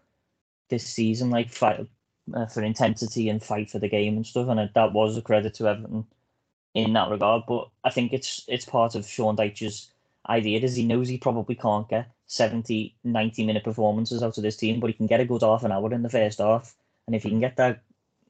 this 0.70 0.86
season, 0.86 1.30
like 1.30 1.50
fight 1.50 1.88
uh, 2.34 2.46
for 2.48 2.64
intensity 2.64 3.30
and 3.30 3.44
fight 3.44 3.70
for 3.72 3.80
the 3.80 3.90
game 3.90 4.16
and 4.18 4.28
stuff. 4.28 4.50
And 4.50 4.70
that 4.74 4.94
was 4.94 5.18
a 5.18 5.22
credit 5.22 5.54
to 5.56 5.68
Everton 5.68 6.06
in 6.74 6.94
that 6.94 7.10
regard. 7.10 7.44
But 7.48 7.70
I 7.84 7.90
think 7.90 8.14
it's 8.14 8.44
it's 8.48 8.66
part 8.66 8.96
of 8.96 9.08
Sean 9.08 9.36
Dyche's 9.36 9.92
idea 10.30 10.60
is 10.60 10.76
he 10.76 10.86
knows 10.86 11.08
he 11.08 11.18
probably 11.18 11.56
can't 11.56 11.88
get 11.90 12.12
70, 12.28 12.96
90 13.04 13.46
minute 13.46 13.64
performances 13.64 14.22
out 14.24 14.38
of 14.38 14.44
this 14.44 14.58
team, 14.58 14.80
but 14.80 14.88
he 14.88 14.94
can 14.94 15.08
get 15.08 15.22
a 15.22 15.26
good 15.26 15.42
half 15.42 15.64
an 15.64 15.72
hour 15.72 15.94
in 15.94 16.04
the 16.04 16.10
first 16.10 16.40
half. 16.40 16.76
And 17.08 17.16
if 17.16 17.24
he 17.24 17.30
can 17.30 17.40
get 17.40 17.58
that 17.58 17.82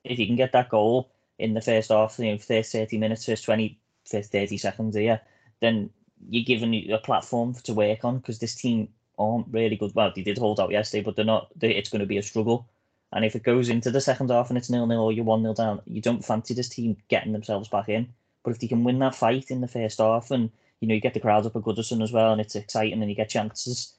if 0.04 0.18
he 0.18 0.28
can 0.28 0.36
get 0.36 0.54
that 0.54 0.70
goal 0.70 1.12
in 1.40 1.54
the 1.54 1.62
first 1.62 1.90
half, 1.90 2.18
you 2.20 2.32
know, 2.32 2.38
first 2.38 2.72
30 2.72 2.98
minutes, 2.98 3.26
first 3.26 3.46
20, 3.46 3.78
first 4.10 4.32
30 4.32 4.58
seconds 4.58 4.96
yeah, 4.96 5.20
then 5.62 5.90
you're 6.30 6.44
giving 6.44 6.92
a 6.92 6.98
platform 6.98 7.54
to 7.54 7.74
work 7.74 8.04
on 8.04 8.18
because 8.18 8.40
this 8.40 8.56
team 8.56 8.90
aren't 9.20 9.48
really 9.52 9.76
good. 9.76 9.94
Well, 9.94 10.12
they 10.16 10.24
did 10.24 10.38
hold 10.38 10.60
out 10.60 10.72
yesterday, 10.72 11.04
but 11.04 11.16
they're 11.16 11.26
not, 11.26 11.50
they, 11.56 11.72
it's 11.72 11.90
going 11.90 12.00
to 12.00 12.06
be 12.06 12.18
a 12.18 12.24
struggle. 12.24 12.68
And 13.14 13.24
if 13.24 13.36
it 13.36 13.44
goes 13.44 13.70
into 13.70 13.90
the 13.90 14.02
second 14.02 14.30
half 14.30 14.50
and 14.50 14.58
it's 14.58 14.70
nil 14.70 14.86
nil 14.86 15.02
or 15.02 15.12
you're 15.12 15.24
one 15.24 15.44
nil 15.44 15.54
down, 15.54 15.82
you 15.86 16.02
don't 16.02 16.26
fancy 16.26 16.54
this 16.54 16.70
team 16.70 16.98
getting 17.08 17.32
themselves 17.32 17.70
back 17.70 17.90
in. 17.90 18.08
But 18.44 18.52
if 18.52 18.60
they 18.60 18.68
can 18.68 18.84
win 18.84 19.00
that 19.00 19.16
fight 19.16 19.50
in 19.50 19.62
the 19.62 19.68
first 19.68 20.00
half 20.00 20.32
and 20.32 20.50
you 20.80 20.88
know 20.88 20.94
you 20.94 21.02
get 21.02 21.14
the 21.14 21.20
crowds 21.20 21.48
up 21.48 21.56
at 21.56 21.64
Goodison 21.64 22.04
as 22.04 22.12
well, 22.12 22.32
and 22.32 22.42
it's 22.42 22.56
exciting, 22.56 23.02
and 23.02 23.10
you 23.10 23.16
get 23.16 23.30
chances. 23.30 23.94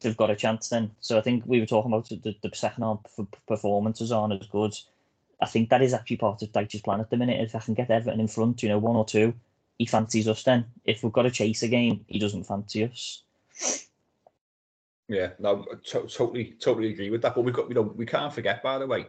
They've 0.00 0.16
got 0.16 0.30
a 0.30 0.36
chance 0.36 0.68
then. 0.68 0.90
So 1.00 1.18
I 1.18 1.20
think 1.20 1.44
we 1.46 1.60
were 1.60 1.66
talking 1.66 1.92
about 1.92 2.08
the, 2.08 2.36
the 2.42 2.50
second 2.54 2.82
half 2.82 2.98
performances 3.46 4.10
aren't 4.12 4.40
as 4.40 4.48
good. 4.48 4.74
I 5.40 5.46
think 5.46 5.68
that 5.70 5.82
is 5.82 5.92
actually 5.92 6.16
part 6.16 6.42
of 6.42 6.52
Dyche's 6.52 6.80
plan 6.80 7.00
at 7.00 7.10
the 7.10 7.16
minute. 7.16 7.40
If 7.40 7.54
I 7.54 7.60
can 7.60 7.74
get 7.74 7.90
Everton 7.90 8.20
in 8.20 8.28
front, 8.28 8.62
you 8.62 8.68
know, 8.68 8.78
one 8.78 8.96
or 8.96 9.04
two, 9.04 9.34
he 9.78 9.86
fancies 9.86 10.28
us 10.28 10.42
then. 10.42 10.66
If 10.84 11.02
we've 11.02 11.12
got 11.12 11.22
to 11.22 11.30
chase 11.30 11.62
a 11.62 11.68
game, 11.68 12.04
he 12.08 12.18
doesn't 12.18 12.44
fancy 12.44 12.84
us. 12.84 13.22
Yeah, 15.08 15.30
no, 15.38 15.64
to- 15.84 16.06
totally, 16.06 16.54
totally 16.58 16.92
agree 16.92 17.10
with 17.10 17.22
that. 17.22 17.34
But 17.34 17.42
we've 17.42 17.54
got, 17.54 17.68
you 17.68 17.74
know, 17.74 17.82
we 17.82 18.06
can't 18.06 18.32
forget, 18.32 18.62
by 18.62 18.78
the 18.78 18.86
way, 18.86 19.06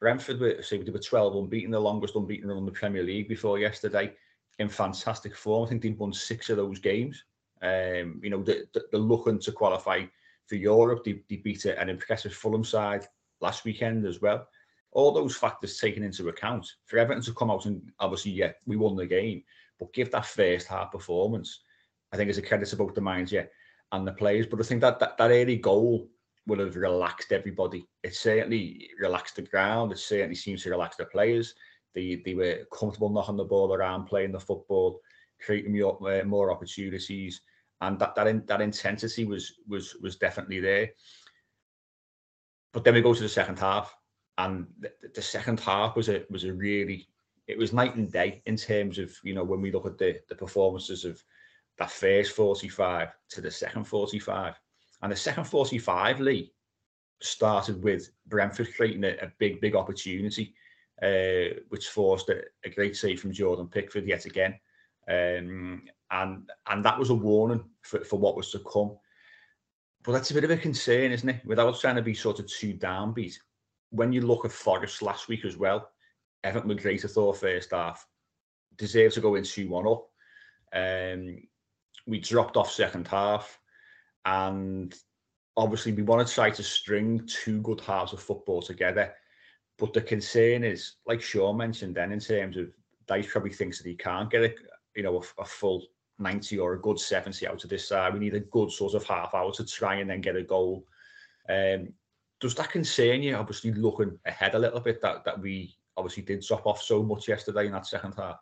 Brentford 0.00 0.38
were, 0.38 0.62
say, 0.62 0.78
we 0.78 0.90
were 0.90 0.98
12 0.98 1.36
unbeaten, 1.36 1.70
the 1.70 1.80
longest 1.80 2.14
unbeaten 2.14 2.48
run 2.48 2.58
in 2.58 2.66
the 2.66 2.70
Premier 2.70 3.02
League 3.02 3.28
before 3.28 3.58
yesterday, 3.58 4.12
in 4.58 4.68
fantastic 4.68 5.34
form. 5.34 5.64
I 5.64 5.68
think 5.70 5.82
they've 5.82 5.98
won 5.98 6.12
six 6.12 6.50
of 6.50 6.58
those 6.58 6.78
games. 6.78 7.24
Um, 7.62 8.20
you 8.22 8.30
know, 8.30 8.42
they're, 8.42 8.64
they're 8.74 9.00
looking 9.00 9.38
to 9.40 9.52
qualify 9.52 10.02
for 10.46 10.56
Europe. 10.56 11.04
They, 11.04 11.22
they 11.30 11.36
beat 11.36 11.64
an 11.64 11.88
impressive 11.88 12.34
Fulham 12.34 12.64
side 12.64 13.06
last 13.40 13.64
weekend 13.64 14.06
as 14.06 14.20
well. 14.20 14.46
All 14.94 15.12
those 15.12 15.36
factors 15.36 15.78
taken 15.78 16.02
into 16.02 16.28
account 16.28 16.66
for 16.86 16.98
Everton 16.98 17.22
to 17.24 17.34
come 17.34 17.50
out 17.50 17.66
and 17.66 17.92
obviously, 18.00 18.32
yeah, 18.32 18.52
we 18.64 18.76
won 18.76 18.96
the 18.96 19.06
game, 19.06 19.42
but 19.78 19.92
give 19.92 20.10
that 20.12 20.26
first 20.26 20.66
half 20.66 20.92
performance, 20.92 21.60
I 22.12 22.16
think 22.16 22.30
is 22.30 22.38
a 22.38 22.42
credit 22.42 22.68
to 22.68 22.76
both 22.76 22.94
the 22.94 23.00
minds, 23.00 23.32
yeah, 23.32 23.44
and 23.92 24.06
the 24.06 24.12
players. 24.12 24.46
But 24.46 24.60
I 24.60 24.62
think 24.62 24.80
that 24.80 24.98
that, 25.00 25.18
that 25.18 25.30
early 25.30 25.56
goal 25.56 26.08
would 26.46 26.58
have 26.58 26.76
relaxed 26.76 27.32
everybody. 27.32 27.86
It 28.02 28.14
certainly 28.14 28.90
relaxed 29.00 29.36
the 29.36 29.42
ground. 29.42 29.92
It 29.92 29.98
certainly 29.98 30.34
seems 30.34 30.62
to 30.62 30.70
relax 30.70 30.96
the 30.96 31.06
players. 31.06 31.54
They 31.94 32.22
they 32.24 32.34
were 32.34 32.66
comfortable 32.72 33.10
knocking 33.10 33.36
the 33.36 33.44
ball 33.44 33.72
around, 33.74 34.06
playing 34.06 34.32
the 34.32 34.40
football, 34.40 35.00
creating 35.40 35.78
more, 35.78 35.98
uh, 36.10 36.24
more 36.24 36.50
opportunities, 36.50 37.40
and 37.80 37.98
that 37.98 38.14
that 38.14 38.26
in, 38.26 38.44
that 38.46 38.60
intensity 38.60 39.24
was 39.24 39.54
was 39.68 39.94
was 40.02 40.16
definitely 40.16 40.60
there. 40.60 40.90
But 42.72 42.82
then 42.82 42.94
we 42.94 43.02
go 43.02 43.14
to 43.14 43.22
the 43.22 43.28
second 43.28 43.58
half, 43.58 43.94
and 44.38 44.66
the, 44.80 44.90
the 45.14 45.22
second 45.22 45.60
half 45.60 45.96
was 45.96 46.08
a 46.08 46.24
was 46.30 46.44
a 46.44 46.52
really 46.52 47.08
it 47.46 47.58
was 47.58 47.72
night 47.72 47.94
and 47.94 48.10
day 48.10 48.42
in 48.46 48.56
terms 48.56 48.98
of 48.98 49.12
you 49.22 49.34
know 49.34 49.44
when 49.44 49.60
we 49.60 49.70
look 49.70 49.86
at 49.86 49.98
the 49.98 50.18
the 50.28 50.34
performances 50.34 51.04
of 51.04 51.22
that 51.78 51.90
first 51.90 52.32
45 52.32 53.12
to 53.30 53.40
the 53.40 53.50
second 53.50 53.84
45 53.84 54.54
and 55.02 55.12
the 55.12 55.16
second 55.16 55.44
45 55.44 56.20
lee 56.20 56.52
started 57.20 57.82
with 57.82 58.10
brentford 58.26 58.74
creating 58.74 59.04
a, 59.04 59.16
a 59.22 59.32
big 59.38 59.60
big 59.60 59.74
opportunity 59.76 60.54
uh, 61.02 61.60
which 61.68 61.88
forced 61.88 62.28
a, 62.28 62.42
a, 62.64 62.70
great 62.70 62.96
save 62.96 63.20
from 63.20 63.32
jordan 63.32 63.66
pickford 63.66 64.06
yet 64.06 64.26
again. 64.26 64.54
Um, 65.08 65.82
and 66.10 66.50
and 66.68 66.84
that 66.84 66.98
was 66.98 67.10
a 67.10 67.14
warning 67.14 67.64
for, 67.82 68.04
for 68.04 68.18
what 68.18 68.36
was 68.36 68.50
to 68.52 68.60
come. 68.60 68.96
But 70.04 70.12
that's 70.12 70.30
a 70.30 70.34
bit 70.34 70.44
of 70.44 70.50
a 70.50 70.56
concern 70.56 71.12
isn't 71.12 71.28
it? 71.28 71.44
Without 71.44 71.78
trying 71.80 71.96
to 71.96 72.02
be 72.02 72.14
sort 72.14 72.38
of 72.38 72.46
too 72.46 72.74
downbeat 72.74 73.34
when 73.94 74.12
you 74.12 74.20
look 74.20 74.44
at 74.44 74.52
forest 74.52 75.02
last 75.02 75.28
week 75.28 75.44
as 75.44 75.56
well 75.56 75.90
Evan 76.44 76.78
I 76.78 76.96
thought, 76.98 77.38
first 77.38 77.70
half. 77.72 78.06
Deserved 78.76 79.14
to 79.14 79.20
go 79.20 79.34
in 79.34 79.44
2 79.44 79.68
1 79.68 79.86
up. 79.86 80.06
Um, 80.72 81.38
we 82.06 82.20
dropped 82.20 82.56
off 82.56 82.70
second 82.70 83.08
half. 83.08 83.58
And 84.26 84.94
obviously, 85.56 85.92
we 85.92 86.02
want 86.02 86.26
to 86.26 86.32
try 86.32 86.50
to 86.50 86.62
string 86.62 87.26
two 87.26 87.60
good 87.62 87.80
halves 87.80 88.12
of 88.12 88.20
football 88.20 88.60
together. 88.60 89.12
But 89.78 89.92
the 89.94 90.02
concern 90.02 90.64
is, 90.64 90.96
like 91.06 91.22
Sean 91.22 91.56
mentioned, 91.56 91.94
then 91.94 92.12
in 92.12 92.20
terms 92.20 92.56
of 92.56 92.68
Dyche 93.08 93.28
probably 93.28 93.52
thinks 93.52 93.78
that 93.78 93.88
he 93.88 93.96
can't 93.96 94.30
get 94.30 94.44
a, 94.44 94.54
you 94.94 95.02
know, 95.02 95.16
a, 95.16 95.42
a 95.42 95.44
full 95.44 95.82
90 96.18 96.58
or 96.58 96.74
a 96.74 96.80
good 96.80 96.98
70 96.98 97.46
out 97.46 97.64
of 97.64 97.70
this 97.70 97.88
side. 97.88 98.12
We 98.12 98.20
need 98.20 98.34
a 98.34 98.40
good 98.40 98.70
sort 98.70 98.94
of 98.94 99.04
half 99.04 99.34
hour 99.34 99.50
to 99.52 99.64
try 99.64 99.96
and 99.96 100.10
then 100.10 100.20
get 100.20 100.36
a 100.36 100.42
goal. 100.42 100.84
Um, 101.48 101.92
does 102.44 102.54
that 102.56 102.70
concern 102.70 103.22
you? 103.22 103.34
Obviously, 103.36 103.72
looking 103.72 104.18
ahead 104.26 104.54
a 104.54 104.58
little 104.58 104.78
bit, 104.78 105.00
that 105.00 105.24
that 105.24 105.40
we 105.40 105.74
obviously 105.96 106.22
did 106.22 106.44
drop 106.46 106.66
off 106.66 106.82
so 106.82 107.02
much 107.02 107.26
yesterday 107.26 107.64
in 107.64 107.72
that 107.72 107.86
second 107.86 108.12
half. 108.18 108.36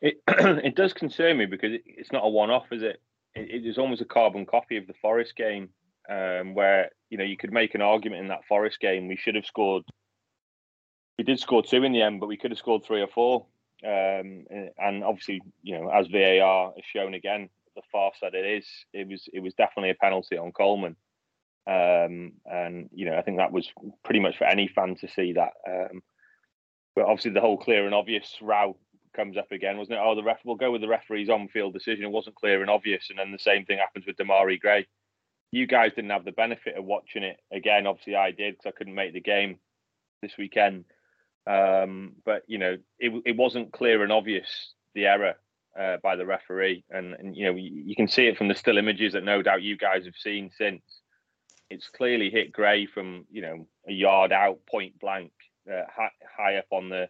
It 0.00 0.22
it 0.28 0.74
does 0.74 0.94
concern 0.94 1.36
me 1.36 1.44
because 1.44 1.74
it, 1.74 1.82
it's 1.84 2.10
not 2.10 2.24
a 2.24 2.28
one-off, 2.28 2.64
is 2.72 2.82
it? 2.82 3.02
it? 3.34 3.50
It 3.50 3.66
is 3.68 3.76
almost 3.76 4.00
a 4.00 4.06
carbon 4.06 4.46
copy 4.46 4.78
of 4.78 4.86
the 4.86 4.94
Forest 4.94 5.36
game, 5.36 5.68
um, 6.08 6.54
where 6.54 6.88
you 7.10 7.18
know 7.18 7.24
you 7.24 7.36
could 7.36 7.52
make 7.52 7.74
an 7.74 7.82
argument 7.82 8.22
in 8.22 8.28
that 8.28 8.46
Forest 8.48 8.80
game 8.80 9.08
we 9.08 9.16
should 9.16 9.34
have 9.34 9.44
scored. 9.44 9.82
We 11.18 11.24
did 11.24 11.38
score 11.38 11.62
two 11.62 11.84
in 11.84 11.92
the 11.92 12.00
end, 12.00 12.18
but 12.18 12.30
we 12.30 12.38
could 12.38 12.50
have 12.50 12.58
scored 12.58 12.82
three 12.86 13.02
or 13.02 13.08
four. 13.08 13.44
Um, 13.84 14.46
and 14.78 15.04
obviously, 15.04 15.42
you 15.62 15.78
know, 15.78 15.90
as 15.90 16.06
VAR 16.06 16.72
has 16.74 16.84
shown 16.90 17.12
again, 17.12 17.50
the 17.76 17.82
farce 17.92 18.16
that 18.22 18.34
it 18.34 18.46
is, 18.46 18.66
it 18.94 19.06
was 19.06 19.28
it 19.34 19.40
was 19.40 19.52
definitely 19.52 19.90
a 19.90 19.94
penalty 19.96 20.38
on 20.38 20.50
Coleman. 20.50 20.96
Um, 21.68 22.32
and 22.46 22.88
you 22.92 23.04
know, 23.04 23.18
I 23.18 23.22
think 23.22 23.36
that 23.36 23.52
was 23.52 23.70
pretty 24.02 24.20
much 24.20 24.38
for 24.38 24.44
any 24.44 24.68
fan 24.68 24.96
to 24.96 25.08
see 25.08 25.34
that. 25.34 25.52
Um, 25.68 26.02
but 26.96 27.04
obviously, 27.04 27.32
the 27.32 27.42
whole 27.42 27.58
clear 27.58 27.84
and 27.84 27.94
obvious 27.94 28.36
row 28.40 28.76
comes 29.14 29.36
up 29.36 29.52
again, 29.52 29.76
wasn't 29.76 29.98
it? 29.98 30.02
Oh, 30.02 30.14
the 30.14 30.22
ref 30.22 30.38
will 30.44 30.56
go 30.56 30.72
with 30.72 30.80
the 30.80 30.88
referee's 30.88 31.28
on-field 31.28 31.74
decision. 31.74 32.06
It 32.06 32.10
wasn't 32.10 32.36
clear 32.36 32.62
and 32.62 32.70
obvious, 32.70 33.08
and 33.10 33.18
then 33.18 33.32
the 33.32 33.38
same 33.38 33.66
thing 33.66 33.78
happens 33.78 34.06
with 34.06 34.16
Demarai 34.16 34.58
Gray. 34.58 34.86
You 35.52 35.66
guys 35.66 35.92
didn't 35.94 36.10
have 36.10 36.24
the 36.24 36.32
benefit 36.32 36.76
of 36.76 36.84
watching 36.84 37.22
it 37.22 37.38
again. 37.52 37.86
Obviously, 37.86 38.16
I 38.16 38.30
did 38.30 38.54
because 38.54 38.72
I 38.72 38.76
couldn't 38.76 38.94
make 38.94 39.12
the 39.12 39.20
game 39.20 39.58
this 40.22 40.32
weekend. 40.38 40.84
Um, 41.46 42.16
but 42.24 42.42
you 42.46 42.58
know, 42.58 42.78
it 42.98 43.22
it 43.26 43.36
wasn't 43.36 43.72
clear 43.72 44.02
and 44.02 44.12
obvious 44.12 44.72
the 44.94 45.06
error 45.06 45.34
uh, 45.78 45.98
by 46.02 46.16
the 46.16 46.26
referee, 46.26 46.84
and, 46.90 47.14
and 47.14 47.36
you 47.36 47.44
know 47.44 47.54
you, 47.54 47.82
you, 47.86 47.96
can 47.96 48.08
see 48.08 48.26
it 48.26 48.38
from 48.38 48.48
the 48.48 48.54
still 48.54 48.78
images 48.78 49.12
that 49.12 49.24
no 49.24 49.42
doubt 49.42 49.62
you 49.62 49.76
guys 49.76 50.04
have 50.06 50.16
seen 50.16 50.50
since 50.56 50.82
it's 51.70 51.88
clearly 51.88 52.30
hit 52.30 52.52
Gray 52.52 52.86
from 52.86 53.26
you 53.30 53.42
know 53.42 53.66
a 53.86 53.92
yard 53.92 54.32
out, 54.32 54.58
point 54.66 54.98
blank, 54.98 55.32
uh, 55.70 55.82
high, 55.94 56.10
high, 56.36 56.56
up 56.56 56.66
on 56.70 56.88
the, 56.88 57.08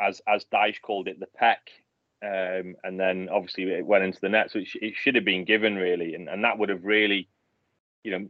as 0.00 0.20
as 0.28 0.44
Dyche 0.52 0.80
called 0.82 1.08
it, 1.08 1.18
the 1.20 1.28
pec, 1.40 1.56
um, 2.22 2.74
and 2.84 2.98
then 2.98 3.28
obviously 3.30 3.64
it 3.64 3.86
went 3.86 4.04
into 4.04 4.20
the 4.20 4.28
net. 4.28 4.50
So 4.50 4.60
it, 4.60 4.66
sh- 4.68 4.76
it 4.82 4.94
should 4.96 5.14
have 5.14 5.24
been 5.24 5.44
given 5.44 5.76
really, 5.76 6.14
and 6.14 6.28
and 6.28 6.44
that 6.44 6.58
would 6.58 6.68
have 6.68 6.84
really, 6.84 7.28
you 8.04 8.10
know, 8.10 8.28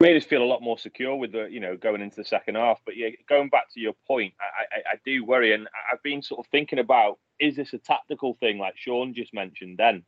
made 0.00 0.16
us 0.16 0.24
feel 0.24 0.42
a 0.42 0.44
lot 0.44 0.62
more 0.62 0.78
secure 0.78 1.16
with 1.16 1.32
the 1.32 1.46
you 1.50 1.60
know 1.60 1.76
going 1.76 2.02
into 2.02 2.16
the 2.16 2.24
second 2.24 2.56
half. 2.56 2.80
But 2.84 2.96
yeah, 2.96 3.10
going 3.28 3.48
back 3.48 3.72
to 3.74 3.80
your 3.80 3.94
point, 4.06 4.34
I, 4.40 4.76
I, 4.76 4.94
I 4.94 4.96
do 5.04 5.24
worry, 5.24 5.54
and 5.54 5.68
I've 5.92 6.02
been 6.02 6.22
sort 6.22 6.44
of 6.44 6.50
thinking 6.50 6.78
about 6.78 7.18
is 7.38 7.54
this 7.54 7.72
a 7.72 7.78
tactical 7.78 8.34
thing 8.40 8.58
like 8.58 8.76
Sean 8.76 9.14
just 9.14 9.34
mentioned? 9.34 9.78
Then 9.78 10.04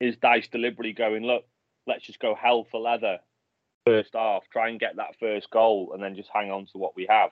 is 0.00 0.16
Dyche 0.16 0.50
deliberately 0.50 0.92
going 0.92 1.24
look? 1.24 1.44
Let's 1.86 2.04
just 2.04 2.20
go 2.20 2.34
hell 2.34 2.64
for 2.70 2.80
leather 2.80 3.18
first 3.84 4.10
half, 4.14 4.42
try 4.52 4.68
and 4.68 4.80
get 4.80 4.96
that 4.96 5.16
first 5.18 5.50
goal, 5.50 5.92
and 5.94 6.02
then 6.02 6.14
just 6.14 6.30
hang 6.32 6.50
on 6.50 6.66
to 6.66 6.78
what 6.78 6.96
we 6.96 7.06
have. 7.08 7.30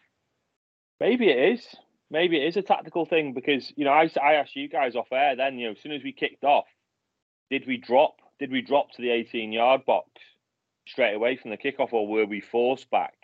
Maybe 0.98 1.28
it 1.28 1.54
is. 1.54 1.66
Maybe 2.10 2.36
it 2.38 2.48
is 2.48 2.56
a 2.56 2.62
tactical 2.62 3.06
thing 3.06 3.32
because 3.32 3.72
you 3.76 3.84
know 3.84 3.92
I, 3.92 4.10
I 4.22 4.34
asked 4.34 4.56
you 4.56 4.68
guys 4.68 4.96
off 4.96 5.12
air. 5.12 5.36
Then 5.36 5.58
you 5.58 5.66
know, 5.66 5.72
as 5.72 5.80
soon 5.80 5.92
as 5.92 6.02
we 6.02 6.12
kicked 6.12 6.44
off, 6.44 6.66
did 7.50 7.66
we 7.66 7.76
drop? 7.76 8.16
Did 8.38 8.50
we 8.50 8.62
drop 8.62 8.90
to 8.92 9.02
the 9.02 9.10
18 9.10 9.52
yard 9.52 9.84
box 9.86 10.08
straight 10.86 11.14
away 11.14 11.36
from 11.36 11.50
the 11.50 11.56
kickoff, 11.56 11.92
or 11.92 12.06
were 12.06 12.26
we 12.26 12.40
forced 12.40 12.90
back? 12.90 13.14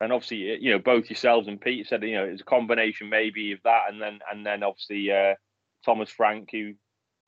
And 0.00 0.12
obviously, 0.12 0.58
you 0.60 0.72
know, 0.72 0.78
both 0.78 1.10
yourselves 1.10 1.46
and 1.46 1.60
Pete 1.60 1.86
said 1.86 2.02
you 2.02 2.14
know 2.14 2.24
it's 2.24 2.40
a 2.40 2.44
combination 2.44 3.08
maybe 3.08 3.52
of 3.52 3.60
that, 3.64 3.84
and 3.90 4.00
then 4.00 4.20
and 4.30 4.44
then 4.44 4.62
obviously 4.62 5.10
uh, 5.12 5.34
Thomas 5.84 6.10
Frank 6.10 6.48
who 6.50 6.74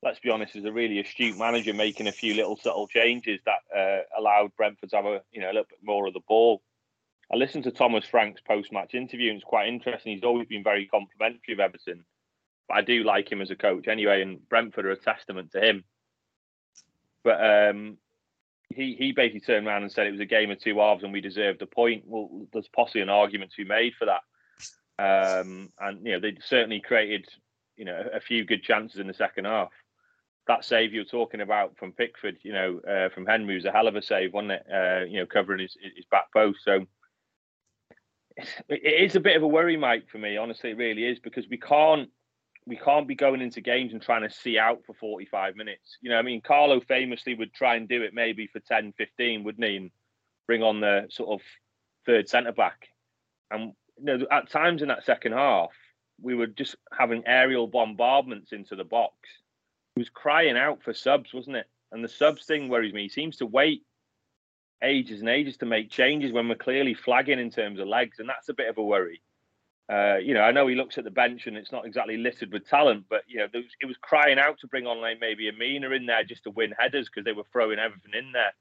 let's 0.05 0.21
be 0.21 0.31
honest, 0.31 0.55
is 0.55 0.65
a 0.65 0.73
really 0.73 1.01
astute 1.01 1.39
manager 1.39 1.73
making 1.73 2.07
a 2.07 2.13
few 2.13 2.35
little 2.35 2.57
subtle 2.57 2.87
changes 2.87 3.41
that 3.47 3.77
uh, 3.77 4.03
allowed 4.19 4.55
Brentford 4.57 4.91
to 4.91 4.97
have 4.97 5.07
a 5.07 5.23
you 5.33 5.41
know 5.41 5.47
a 5.47 5.55
little 5.55 5.67
bit 5.69 5.79
more 5.83 6.07
of 6.07 6.15
the 6.15 6.21
ball. 6.29 6.63
I 7.33 7.37
listened 7.37 7.65
to 7.65 7.71
Thomas 7.71 8.05
Frank's 8.05 8.43
post-match 8.43 8.95
interview, 8.95 9.31
and 9.31 9.37
it's 9.37 9.45
quite 9.45 9.67
interesting. 9.67 10.13
He's 10.13 10.25
always 10.25 10.47
been 10.47 10.63
very 10.63 10.87
complimentary 10.87 11.55
of 11.55 11.61
Everton, 11.61 12.05
but 12.69 12.77
I 12.77 12.83
do 12.83 13.03
like 13.03 13.33
him 13.33 13.41
as 13.41 13.51
a 13.51 13.57
coach 13.57 13.89
anyway. 13.89 14.21
And 14.21 14.47
Brentford 14.49 14.85
are 14.85 14.91
a 14.91 14.97
testament 14.97 15.53
to 15.53 15.61
him. 15.61 15.85
But 17.25 17.71
um, 17.71 17.97
he 18.69 18.95
he 18.95 19.13
basically 19.13 19.41
turned 19.41 19.67
around 19.67 19.83
and 19.83 19.91
said 19.91 20.07
it 20.07 20.13
was 20.13 20.21
a 20.21 20.27
game 20.27 20.51
of 20.51 20.61
two 20.61 20.79
halves 20.79 21.03
and 21.03 21.13
we 21.13 21.23
deserved 21.23 21.63
a 21.63 21.67
point. 21.67 22.05
Well, 22.07 22.47
there's 22.53 22.69
possibly 22.69 23.01
an 23.01 23.09
argument 23.09 23.53
to 23.53 23.65
be 23.65 23.69
made 23.69 23.95
for 23.99 24.07
that. 24.07 24.21
Um, 24.97 25.73
and 25.81 26.07
you 26.07 26.13
know 26.13 26.21
they 26.21 26.37
certainly 26.45 26.81
created 26.81 27.27
you 27.77 27.87
know 27.87 28.05
a 28.13 28.21
few 28.21 28.45
good 28.45 28.63
chances 28.63 29.01
in 29.01 29.07
the 29.07 29.15
second 29.15 29.47
half 29.47 29.71
that 30.47 30.65
save 30.65 30.93
you're 30.93 31.05
talking 31.05 31.41
about 31.41 31.77
from 31.79 31.93
Pickford, 31.93 32.37
you 32.43 32.53
know, 32.53 32.81
uh, 32.89 33.09
from 33.15 33.27
Henry 33.27 33.55
was 33.55 33.65
a 33.65 33.73
hell 33.73 33.89
of 33.89 33.97
a 33.97 34.03
save, 34.03 34.33
wasn't 34.33 34.53
it? 34.53 34.67
Uh, 34.73 35.05
you 35.07 35.19
know, 35.19 35.27
covering 35.27 35.61
his, 35.61 35.77
his 35.97 36.05
back 36.11 36.33
post. 36.33 36.59
So 36.65 36.87
it 38.69 39.05
is 39.05 39.17
a 39.17 39.21
bit 39.21 39.37
of 39.37 39.43
a 39.43 39.49
worry, 39.49 39.77
Mike, 39.77 40.09
for 40.11 40.19
me. 40.19 40.37
Honestly, 40.37 40.71
it 40.71 40.77
really 40.77 41.05
is 41.05 41.19
because 41.19 41.49
we 41.49 41.59
can't 41.59 42.11
we 42.67 42.77
can't 42.77 43.07
be 43.07 43.15
going 43.15 43.43
into 43.43 43.61
games 43.61 43.93
and 43.93 44.01
trying 44.01 44.23
to 44.23 44.35
see 44.35 44.59
out 44.59 44.81
for 44.87 44.95
45 44.95 45.55
minutes. 45.55 45.99
You 46.01 46.11
know, 46.11 46.17
I 46.17 46.23
mean, 46.23 46.41
Carlo 46.41 46.81
famously 46.81 47.35
would 47.35 47.53
try 47.53 47.77
and 47.77 47.87
do 47.87 48.03
it 48.03 48.15
maybe 48.15 48.47
for 48.47 48.59
10, 48.61 48.95
15, 48.97 49.45
wouldn't 49.45 49.67
he? 49.67 49.77
And 49.77 49.91
bring 50.47 50.63
on 50.63 50.81
the 50.81 51.07
sort 51.11 51.29
of 51.29 51.47
third 52.07 52.27
centre 52.27 52.53
back. 52.53 52.89
And 53.51 53.73
you 53.99 54.05
know, 54.05 54.27
at 54.31 54.51
times 54.51 54.81
in 54.81 54.89
that 54.89 55.05
second 55.05 55.33
half, 55.33 55.71
we 56.21 56.35
were 56.35 56.47
just 56.47 56.77
having 56.97 57.25
aerial 57.27 57.67
bombardments 57.67 58.53
into 58.53 58.77
the 58.77 58.85
box 58.85 59.15
he 59.95 60.01
was 60.01 60.11
crying 60.11 60.57
out 60.57 60.83
for 60.83 60.93
subs, 60.93 61.33
wasn't 61.33 61.57
it? 61.57 61.67
And 61.93 62.03
the 62.03 62.09
subs 62.09 62.45
thing 62.45 62.69
worries 62.69 62.93
me. 62.93 63.03
He 63.03 63.09
seems 63.09 63.37
to 63.37 63.47
wait 63.47 63.83
ages 64.83 65.21
and 65.21 65.29
ages 65.29 65.57
to 65.59 65.67
make 65.67 65.91
changes 65.91 66.33
when 66.33 66.49
we're 66.49 66.57
clearly 66.57 66.95
flagging 66.95 67.39
in 67.39 67.51
terms 67.51 67.79
of 67.79 67.87
legs, 67.87 68.19
and 68.19 68.29
that's 68.29 68.49
a 68.49 68.55
bit 68.55 68.69
of 68.69 68.79
a 68.79 68.83
worry. 68.83 69.23
Uh, 69.93 70.17
you 70.17 70.33
know, 70.35 70.41
I 70.41 70.51
know 70.51 70.67
he 70.67 70.75
looks 70.75 70.97
at 70.97 71.05
the 71.05 71.11
bench 71.11 71.47
and 71.47 71.59
it's 71.59 71.71
not 71.71 71.85
exactly 71.85 72.17
littered 72.17 72.53
with 72.53 72.67
talent, 72.67 73.05
but 73.09 73.23
you 73.27 73.37
know, 73.37 73.49
was, 73.53 73.65
it 73.83 73.87
was 73.87 73.99
crying 74.01 74.39
out 74.39 74.59
to 74.61 74.67
bring 74.67 74.87
on 74.87 75.01
like 75.01 75.21
maybe 75.21 75.49
Amina 75.49 75.91
in 75.91 76.07
there 76.07 76.25
just 76.25 76.45
to 76.45 76.51
win 76.51 76.73
headers 76.79 77.09
because 77.09 77.25
they 77.25 77.33
were 77.33 77.45
throwing 77.53 77.79
everything 77.79 78.13
in 78.19 78.33
there. 78.33 78.55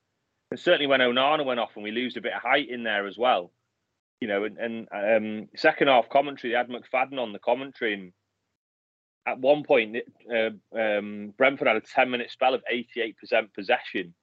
And 0.51 0.59
certainly 0.59 0.87
when 0.87 0.99
Onana 0.99 1.45
went 1.45 1.61
off 1.61 1.71
and 1.75 1.83
we 1.83 1.91
lose 1.91 2.17
a 2.17 2.21
bit 2.21 2.33
of 2.33 2.41
height 2.41 2.69
in 2.69 2.83
there 2.83 3.07
as 3.07 3.17
well, 3.17 3.53
you 4.19 4.27
know, 4.27 4.43
and, 4.43 4.57
and 4.57 4.87
um, 4.91 5.49
second 5.55 5.87
half 5.87 6.09
commentary, 6.09 6.51
they 6.51 6.57
had 6.57 6.69
McFadden 6.69 7.17
on 7.17 7.31
the 7.31 7.39
commentary, 7.39 7.93
and 7.93 8.13
at 9.25 9.39
one 9.39 9.63
point, 9.63 9.97
uh, 10.33 10.49
um, 10.77 11.33
Brentford 11.37 11.67
had 11.67 11.77
a 11.77 11.81
10 11.81 12.09
minute 12.09 12.31
spell 12.31 12.53
of 12.53 12.63
88% 12.71 13.15
possession, 13.53 14.13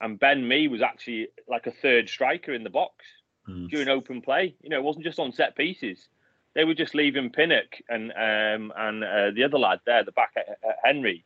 and 0.00 0.18
Ben 0.18 0.46
Mee 0.46 0.68
was 0.68 0.82
actually 0.82 1.28
like 1.48 1.66
a 1.66 1.72
third 1.72 2.08
striker 2.08 2.52
in 2.52 2.64
the 2.64 2.70
box 2.70 3.04
mm. 3.48 3.68
during 3.70 3.88
open 3.88 4.22
play. 4.22 4.54
You 4.62 4.70
know, 4.70 4.76
it 4.76 4.84
wasn't 4.84 5.04
just 5.04 5.18
on 5.18 5.32
set 5.32 5.56
pieces 5.56 6.08
they 6.56 6.64
were 6.64 6.74
just 6.74 6.94
leaving 6.94 7.30
Pinnock 7.30 7.76
and 7.90 8.10
um, 8.12 8.72
and 8.76 9.04
uh, 9.04 9.30
the 9.30 9.44
other 9.44 9.58
lad 9.58 9.80
there, 9.84 10.02
the 10.02 10.10
back 10.10 10.32
at, 10.36 10.48
at 10.48 10.76
Henry, 10.82 11.22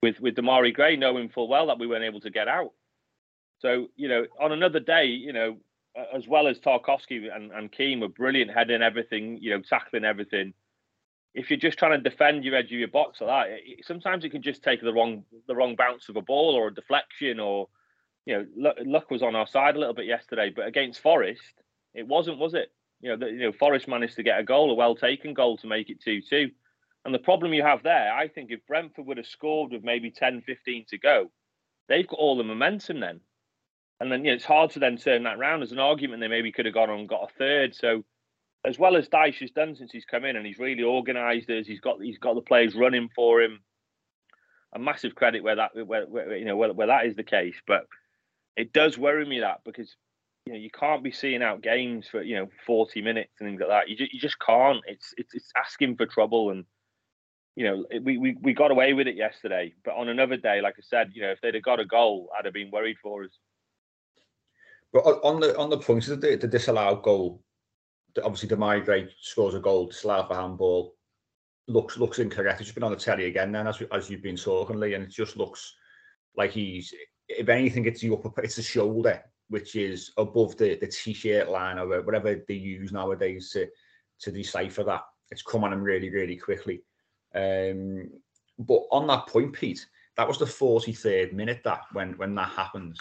with 0.00 0.20
with 0.20 0.36
Demarai 0.36 0.72
Gray, 0.72 0.94
knowing 0.96 1.28
full 1.28 1.48
well 1.48 1.66
that 1.66 1.80
we 1.80 1.88
weren't 1.88 2.04
able 2.04 2.20
to 2.20 2.30
get 2.30 2.46
out. 2.46 2.72
So 3.58 3.88
you 3.96 4.08
know, 4.08 4.26
on 4.40 4.52
another 4.52 4.78
day, 4.78 5.06
you 5.06 5.32
know, 5.32 5.56
as 6.14 6.28
well 6.28 6.46
as 6.46 6.60
Tarkowski 6.60 7.28
and, 7.34 7.50
and 7.50 7.72
Keane 7.72 7.98
were 7.98 8.08
brilliant 8.08 8.52
heading 8.52 8.80
everything, 8.80 9.38
you 9.42 9.50
know, 9.50 9.60
tackling 9.62 10.04
everything. 10.04 10.54
If 11.34 11.50
you're 11.50 11.58
just 11.58 11.78
trying 11.78 12.02
to 12.02 12.10
defend 12.10 12.44
your 12.44 12.56
edge 12.56 12.72
of 12.72 12.78
your 12.78 12.88
box 12.88 13.20
like 13.20 13.28
that, 13.28 13.52
it, 13.52 13.84
sometimes 13.84 14.24
it 14.24 14.30
can 14.30 14.42
just 14.42 14.62
take 14.62 14.80
the 14.80 14.92
wrong 14.92 15.24
the 15.46 15.54
wrong 15.54 15.76
bounce 15.76 16.08
of 16.08 16.16
a 16.16 16.22
ball 16.22 16.54
or 16.54 16.68
a 16.68 16.74
deflection 16.74 17.38
or 17.38 17.68
you 18.28 18.46
know, 18.54 18.74
luck, 18.84 19.10
was 19.10 19.22
on 19.22 19.34
our 19.34 19.46
side 19.46 19.74
a 19.74 19.78
little 19.78 19.94
bit 19.94 20.04
yesterday, 20.04 20.52
but 20.54 20.66
against 20.66 21.00
Forest, 21.00 21.62
it 21.94 22.06
wasn't, 22.06 22.36
was 22.36 22.52
it? 22.52 22.70
You 23.00 23.10
know, 23.10 23.16
the, 23.16 23.26
you 23.32 23.38
know, 23.38 23.52
Forest 23.52 23.88
managed 23.88 24.16
to 24.16 24.22
get 24.22 24.38
a 24.38 24.44
goal, 24.44 24.70
a 24.70 24.74
well 24.74 24.94
taken 24.94 25.32
goal 25.32 25.56
to 25.58 25.66
make 25.66 25.88
it 25.88 26.02
2 26.02 26.20
2. 26.20 26.50
And 27.06 27.14
the 27.14 27.20
problem 27.20 27.54
you 27.54 27.62
have 27.62 27.82
there, 27.82 28.12
I 28.12 28.28
think 28.28 28.50
if 28.50 28.66
Brentford 28.66 29.06
would 29.06 29.16
have 29.16 29.26
scored 29.26 29.72
with 29.72 29.82
maybe 29.82 30.10
10, 30.10 30.42
15 30.42 30.84
to 30.90 30.98
go, 30.98 31.30
they've 31.88 32.06
got 32.06 32.18
all 32.18 32.36
the 32.36 32.44
momentum 32.44 33.00
then. 33.00 33.20
And 33.98 34.12
then 34.12 34.26
you 34.26 34.30
know, 34.30 34.34
it's 34.34 34.44
hard 34.44 34.72
to 34.72 34.78
then 34.78 34.98
turn 34.98 35.22
that 35.22 35.38
round. 35.38 35.62
As 35.62 35.72
an 35.72 35.78
argument, 35.78 36.20
they 36.20 36.28
maybe 36.28 36.52
could 36.52 36.66
have 36.66 36.74
gone 36.74 36.90
on 36.90 37.00
and 37.00 37.08
got 37.08 37.30
a 37.30 37.34
third. 37.38 37.74
So, 37.74 38.04
as 38.64 38.78
well 38.78 38.96
as 38.96 39.08
Dyche 39.08 39.40
has 39.40 39.50
done 39.50 39.76
since 39.76 39.92
he's 39.92 40.04
come 40.04 40.24
in, 40.24 40.36
and 40.36 40.46
he's 40.46 40.58
really 40.58 40.82
organised 40.82 41.48
us, 41.50 41.66
he's 41.66 41.80
got 41.80 42.00
he's 42.02 42.18
got 42.18 42.34
the 42.34 42.40
players 42.40 42.74
running 42.74 43.08
for 43.14 43.40
him. 43.40 43.60
A 44.74 44.78
massive 44.78 45.14
credit 45.14 45.42
where 45.42 45.56
that 45.56 45.70
where, 45.86 46.06
where 46.06 46.36
you 46.36 46.44
know 46.44 46.56
where, 46.56 46.72
where 46.72 46.88
that 46.88 47.06
is 47.06 47.14
the 47.16 47.22
case, 47.22 47.56
but 47.66 47.86
it 48.56 48.72
does 48.72 48.98
worry 48.98 49.24
me 49.24 49.40
that 49.40 49.60
because 49.64 49.96
you 50.44 50.52
know 50.52 50.58
you 50.58 50.70
can't 50.70 51.04
be 51.04 51.12
seeing 51.12 51.42
out 51.42 51.62
games 51.62 52.08
for 52.08 52.22
you 52.22 52.36
know 52.36 52.48
40 52.66 53.00
minutes 53.00 53.32
and 53.40 53.48
things 53.48 53.60
like 53.60 53.68
that. 53.68 53.88
You 53.88 53.96
just, 53.96 54.12
you 54.12 54.20
just 54.20 54.38
can't. 54.40 54.80
It's, 54.86 55.14
it's 55.16 55.34
it's 55.34 55.50
asking 55.56 55.96
for 55.96 56.06
trouble 56.06 56.50
and 56.50 56.64
you 57.54 57.64
know 57.64 57.84
we, 58.02 58.18
we 58.18 58.36
we 58.42 58.52
got 58.52 58.70
away 58.70 58.92
with 58.92 59.06
it 59.06 59.16
yesterday, 59.16 59.74
but 59.84 59.94
on 59.94 60.08
another 60.08 60.36
day, 60.36 60.60
like 60.60 60.74
I 60.76 60.82
said, 60.82 61.12
you 61.14 61.22
know 61.22 61.30
if 61.30 61.40
they'd 61.40 61.54
have 61.54 61.62
got 61.62 61.80
a 61.80 61.86
goal, 61.86 62.28
I'd 62.38 62.44
have 62.44 62.54
been 62.54 62.70
worried 62.70 62.96
for 63.02 63.24
us. 63.24 63.30
But 64.92 65.04
on 65.22 65.40
the 65.40 65.56
on 65.56 65.70
the 65.70 65.78
points 65.78 66.08
of 66.08 66.20
the, 66.20 66.36
the 66.36 66.48
disallowed 66.48 67.02
goal, 67.02 67.42
obviously 68.22 68.48
Demarai 68.48 69.08
scores 69.20 69.54
a 69.54 69.60
goal 69.60 69.90
for 69.90 70.34
handball. 70.34 70.94
Looks 71.66 71.98
looks 71.98 72.18
incorrect. 72.18 72.60
It's 72.60 72.72
been 72.72 72.82
on 72.82 72.92
the 72.92 72.96
telly 72.96 73.26
again 73.26 73.52
then 73.52 73.66
as 73.66 73.82
as 73.92 74.08
you've 74.08 74.22
been 74.22 74.36
talking, 74.36 74.80
Lee, 74.80 74.94
and 74.94 75.04
it 75.04 75.10
just 75.10 75.36
looks 75.36 75.74
like 76.36 76.50
he's 76.50 76.94
if 77.28 77.48
anything, 77.48 77.84
it's 77.84 78.00
the 78.00 78.12
upper 78.12 78.32
it's 78.42 78.56
the 78.56 78.62
shoulder 78.62 79.22
which 79.48 79.76
is 79.76 80.12
above 80.18 80.56
the, 80.58 80.76
the 80.76 80.86
t-shirt 80.86 81.48
line 81.48 81.78
or 81.78 82.02
whatever 82.02 82.42
they 82.46 82.54
use 82.54 82.92
nowadays 82.92 83.50
to 83.50 83.66
to 84.20 84.32
decipher 84.32 84.84
that. 84.84 85.02
It's 85.30 85.42
come 85.42 85.64
on 85.64 85.72
him 85.72 85.82
really, 85.82 86.10
really 86.10 86.36
quickly. 86.36 86.82
Um, 87.34 88.10
but 88.58 88.82
on 88.90 89.06
that 89.08 89.26
point, 89.26 89.52
Pete, 89.52 89.86
that 90.16 90.26
was 90.26 90.38
the 90.38 90.46
43rd 90.46 91.32
minute 91.32 91.60
that 91.64 91.82
when 91.92 92.12
when 92.14 92.34
that 92.34 92.50
happens. 92.50 92.98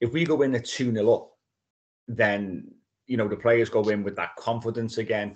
If 0.00 0.12
we 0.12 0.24
go 0.24 0.42
in 0.42 0.54
at 0.54 0.64
2 0.64 0.92
0 0.92 1.12
up, 1.12 1.30
then 2.08 2.72
you 3.06 3.16
know 3.16 3.28
the 3.28 3.36
players 3.36 3.68
go 3.68 3.82
in 3.88 4.02
with 4.02 4.16
that 4.16 4.36
confidence 4.36 4.98
again. 4.98 5.34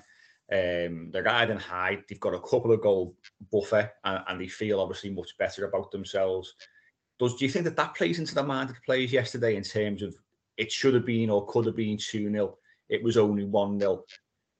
Um, 0.52 1.10
they're 1.10 1.24
riding 1.24 1.58
high. 1.58 1.98
They've 2.08 2.20
got 2.20 2.34
a 2.34 2.40
couple 2.40 2.72
of 2.72 2.80
goal 2.80 3.16
buffer, 3.50 3.90
and, 4.04 4.22
and 4.28 4.40
they 4.40 4.48
feel 4.48 4.80
obviously 4.80 5.10
much 5.10 5.36
better 5.38 5.66
about 5.66 5.90
themselves. 5.90 6.54
Does 7.18 7.36
do 7.36 7.44
you 7.44 7.50
think 7.50 7.64
that 7.64 7.76
that 7.76 7.94
plays 7.94 8.18
into 8.18 8.34
the 8.34 8.42
mind 8.42 8.70
of 8.70 8.76
the 8.76 8.82
players 8.84 9.12
yesterday 9.12 9.56
in 9.56 9.62
terms 9.62 10.02
of 10.02 10.14
it 10.56 10.72
should 10.72 10.94
have 10.94 11.04
been 11.04 11.30
or 11.30 11.46
could 11.46 11.66
have 11.66 11.76
been 11.76 11.98
2 11.98 12.30
0. 12.30 12.58
It 12.88 13.02
was 13.02 13.16
only 13.16 13.44
1 13.44 13.80
0. 13.80 14.04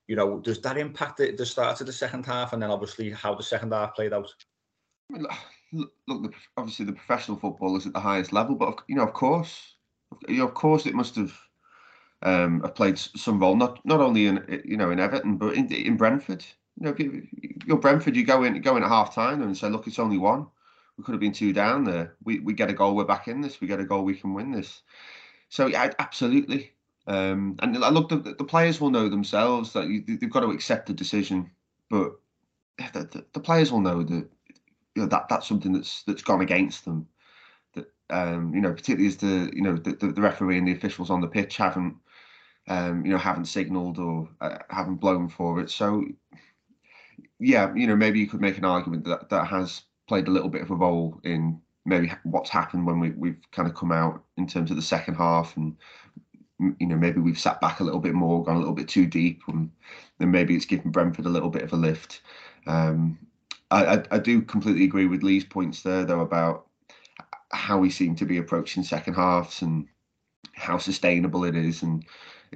You 0.09 0.17
know, 0.17 0.39
does 0.39 0.61
that 0.61 0.79
impact 0.79 1.19
the, 1.19 1.33
the 1.33 1.47
start 1.47 1.81
of 1.81 1.87
the 1.87 1.93
second 1.93 2.27
half 2.27 2.53
and 2.53 2.63
then 2.63 2.71
obviously 2.71 3.11
how 3.11 3.35
the 3.35 3.43
second 3.43 3.73
half 3.73 3.95
played 3.95 4.13
out? 4.13 4.33
look, 5.11 5.91
look, 6.09 6.35
obviously 6.57 6.85
the 6.85 6.93
professional 6.93 7.37
football 7.37 7.77
is 7.77 7.87
at 7.87 7.93
the 7.93 8.01
highest 8.01 8.33
level, 8.33 8.55
but 8.55 8.83
you 8.89 8.97
know, 8.97 9.05
of 9.05 9.13
course, 9.13 9.77
you 10.29 10.39
know, 10.39 10.49
of 10.49 10.55
course, 10.55 10.87
it 10.87 10.95
must 10.95 11.17
have 11.17 11.37
um, 12.23 12.61
have 12.63 12.75
played 12.75 12.99
some 12.99 13.39
role. 13.39 13.57
Not 13.57 13.85
not 13.85 14.01
only 14.01 14.27
in 14.27 14.63
you 14.65 14.77
know 14.77 14.91
in 14.91 15.01
Everton, 15.01 15.37
but 15.37 15.55
in 15.55 15.73
in 15.73 15.97
Brentford. 15.97 16.45
You 16.79 16.87
know, 16.87 16.97
you're 17.67 17.79
Brentford. 17.79 18.17
You 18.17 18.25
go 18.25 18.43
in 18.43 18.61
go 18.61 18.77
in 18.77 18.83
at 18.83 18.89
half 18.89 19.15
time 19.15 19.43
and 19.43 19.57
say, 19.57 19.69
look, 19.69 19.87
it's 19.87 19.99
only 19.99 20.19
one. 20.19 20.47
We 20.97 21.05
could 21.05 21.13
have 21.13 21.21
been 21.21 21.33
two 21.33 21.53
down 21.53 21.85
there. 21.85 22.15
We 22.25 22.41
we 22.41 22.55
get 22.55 22.71
a 22.71 22.75
goal. 22.75 22.97
We're 22.97 23.05
back 23.05 23.29
in 23.29 23.41
this. 23.41 23.61
We 23.61 23.67
get 23.67 23.81
a 23.81 23.85
goal. 23.85 24.05
We 24.05 24.15
can 24.15 24.35
win 24.35 24.51
this. 24.51 24.83
So 25.49 25.67
yeah, 25.67 25.91
absolutely. 25.99 26.73
Um, 27.07 27.57
and 27.61 27.85
I 27.85 27.91
look, 27.91 28.09
the, 28.09 28.17
the 28.17 28.45
players 28.45 28.81
will 28.81 28.91
know 28.91 29.09
themselves 29.09 29.73
that 29.75 29.87
you, 29.87 30.03
they've 30.05 30.31
got 30.31 30.41
to 30.41 30.51
accept 30.51 30.87
the 30.87 30.93
decision, 30.93 31.51
but 31.89 32.13
the, 32.79 33.05
the, 33.05 33.25
the, 33.33 33.41
players 33.41 33.71
will 33.71 33.81
know 33.81 34.03
that 34.03 34.29
you 34.97 35.03
know 35.03 35.07
that 35.07 35.29
that's 35.29 35.47
something 35.47 35.73
that's 35.73 36.03
that's 36.03 36.23
gone 36.23 36.41
against 36.41 36.85
them. 36.85 37.07
That 37.75 37.93
um, 38.11 38.53
you 38.53 38.61
know, 38.61 38.73
particularly 38.73 39.07
as 39.07 39.19
the 39.19 39.53
you 39.55 39.63
know 39.63 39.77
the, 39.77 39.93
the, 39.93 40.21
referee 40.21 40.59
and 40.59 40.67
the 40.67 40.73
officials 40.73 41.11
on 41.11 41.21
the 41.21 41.29
pitch 41.29 41.57
haven't 41.57 41.95
um, 42.69 43.05
you 43.05 43.13
know 43.13 43.19
haven't 43.19 43.47
signalled 43.47 43.99
or 43.99 44.29
uh, 44.41 44.59
haven't 44.71 44.97
blown 44.97 45.29
for 45.29 45.61
it. 45.61 45.71
So 45.71 46.05
yeah, 47.39 47.75
you 47.75 47.87
know, 47.87 47.97
maybe 47.97 48.19
you 48.19 48.27
could 48.27 48.41
make 48.41 48.59
an 48.59 48.65
argument 48.65 49.05
that 49.05 49.29
that 49.31 49.47
has 49.47 49.83
played 50.09 50.29
a 50.29 50.31
little 50.31 50.49
bit 50.49 50.63
of 50.63 50.71
a 50.71 50.75
role 50.75 51.21
in 51.25 51.61
maybe 51.85 52.11
what's 52.25 52.51
happened 52.51 52.87
when 52.87 52.99
we, 52.99 53.11
we've 53.11 53.41
kind 53.53 53.69
of 53.69 53.75
come 53.75 53.93
out 53.93 54.23
in 54.37 54.47
terms 54.47 54.71
of 54.71 54.77
the 54.77 54.83
second 54.83 55.15
half 55.15 55.57
and 55.57 55.77
you 56.81 56.87
know 56.87 56.97
maybe 56.97 57.21
we've 57.21 57.39
sat 57.39 57.61
back 57.61 57.81
a 57.81 57.85
little 57.85 58.01
bit 58.01 58.15
more 58.15 58.43
gone 58.43 58.57
a 58.57 58.59
little 58.59 58.75
bit 58.75 58.89
too 58.89 59.07
deep 59.07 59.43
and 59.49 59.71
then 60.19 60.31
maybe 60.31 60.57
it's 60.57 60.65
given 60.65 60.91
Brentford 60.91 61.27
a 61.27 61.31
little 61.31 61.51
bit 61.51 61.63
of 61.63 61.73
a 61.73 61.77
lift 61.77 62.23
um, 62.67 63.19
I, 63.71 63.97
I, 63.97 64.03
I 64.13 64.19
do 64.19 64.43
completely 64.43 64.85
agree 64.85 65.07
with 65.07 65.23
Lee's 65.23 65.45
points 65.45 65.83
there 65.83 66.05
though 66.05 66.21
about 66.21 66.67
how 67.53 67.79
we 67.79 67.91
seem 67.91 68.17
to 68.17 68.25
be 68.25 68.39
approaching 68.39 68.83
second 68.83 69.15
halves 69.15 69.63
and 69.63 69.87
how 70.55 70.79
sustainable 70.79 71.45
it 71.45 71.55
is 71.55 71.83
and 71.83 72.05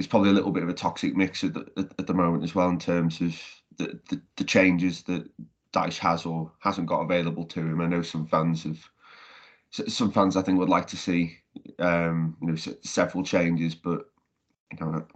it's 0.00 0.08
probably 0.08 0.30
a 0.30 0.32
little 0.32 0.50
bit 0.50 0.62
of 0.62 0.70
a 0.70 0.74
toxic 0.74 1.14
mix 1.14 1.44
at 1.44 1.52
the, 1.52 1.66
at, 1.76 1.92
at 1.98 2.06
the 2.06 2.14
moment 2.14 2.42
as 2.42 2.54
well 2.54 2.70
in 2.70 2.78
terms 2.78 3.20
of 3.20 3.38
the, 3.76 4.00
the, 4.08 4.18
the 4.36 4.44
changes 4.44 5.02
that 5.02 5.28
Dyche 5.74 5.98
has 5.98 6.24
or 6.24 6.50
hasn't 6.60 6.88
got 6.88 7.02
available 7.02 7.44
to 7.44 7.60
him. 7.60 7.82
I 7.82 7.86
know 7.86 8.00
some 8.00 8.26
fans 8.26 8.64
have 8.64 8.82
some 9.70 10.10
fans 10.10 10.38
I 10.38 10.42
think 10.42 10.58
would 10.58 10.70
like 10.70 10.86
to 10.86 10.96
see 10.96 11.36
um, 11.80 12.34
you 12.40 12.48
know 12.48 12.56
several 12.82 13.22
changes, 13.22 13.74
but 13.74 14.06
you 14.72 14.86
know 14.86 15.06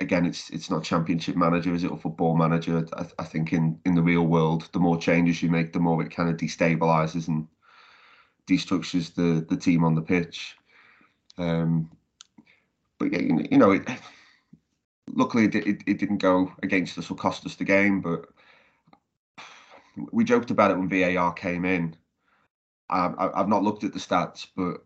again 0.00 0.24
it's 0.24 0.48
it's 0.48 0.70
not 0.70 0.82
championship 0.82 1.36
manager 1.36 1.74
is 1.74 1.84
it 1.84 1.90
or 1.90 1.98
football 1.98 2.36
manager 2.36 2.86
I, 2.96 3.04
I, 3.18 3.24
think 3.24 3.52
in 3.52 3.78
in 3.84 3.94
the 3.94 4.02
real 4.02 4.26
world 4.26 4.70
the 4.72 4.78
more 4.78 4.96
changes 4.96 5.42
you 5.42 5.50
make 5.50 5.72
the 5.72 5.80
more 5.80 6.00
it 6.02 6.14
kind 6.14 6.30
of 6.30 6.36
destabilizes 6.36 7.26
and 7.28 7.48
destructures 8.46 9.12
the 9.14 9.44
the 9.50 9.60
team 9.60 9.84
on 9.84 9.96
the 9.96 10.02
pitch 10.02 10.56
um, 11.36 11.90
but 12.98 13.12
you 13.12 13.58
know 13.58 13.72
it, 13.72 13.88
luckily 15.08 15.44
it, 15.44 15.54
it, 15.54 15.82
it 15.86 15.98
didn't 15.98 16.18
go 16.18 16.52
against 16.62 16.98
us 16.98 17.10
or 17.10 17.14
cost 17.14 17.46
us 17.46 17.54
the 17.56 17.64
game 17.64 18.00
but 18.00 18.26
we 20.12 20.24
joked 20.24 20.50
about 20.50 20.70
it 20.70 20.78
when 20.78 20.88
VAR 20.88 21.32
came 21.32 21.64
in 21.64 21.96
I, 22.90 23.30
have 23.36 23.48
not 23.48 23.62
looked 23.62 23.84
at 23.84 23.92
the 23.92 23.98
stats, 23.98 24.46
but 24.56 24.84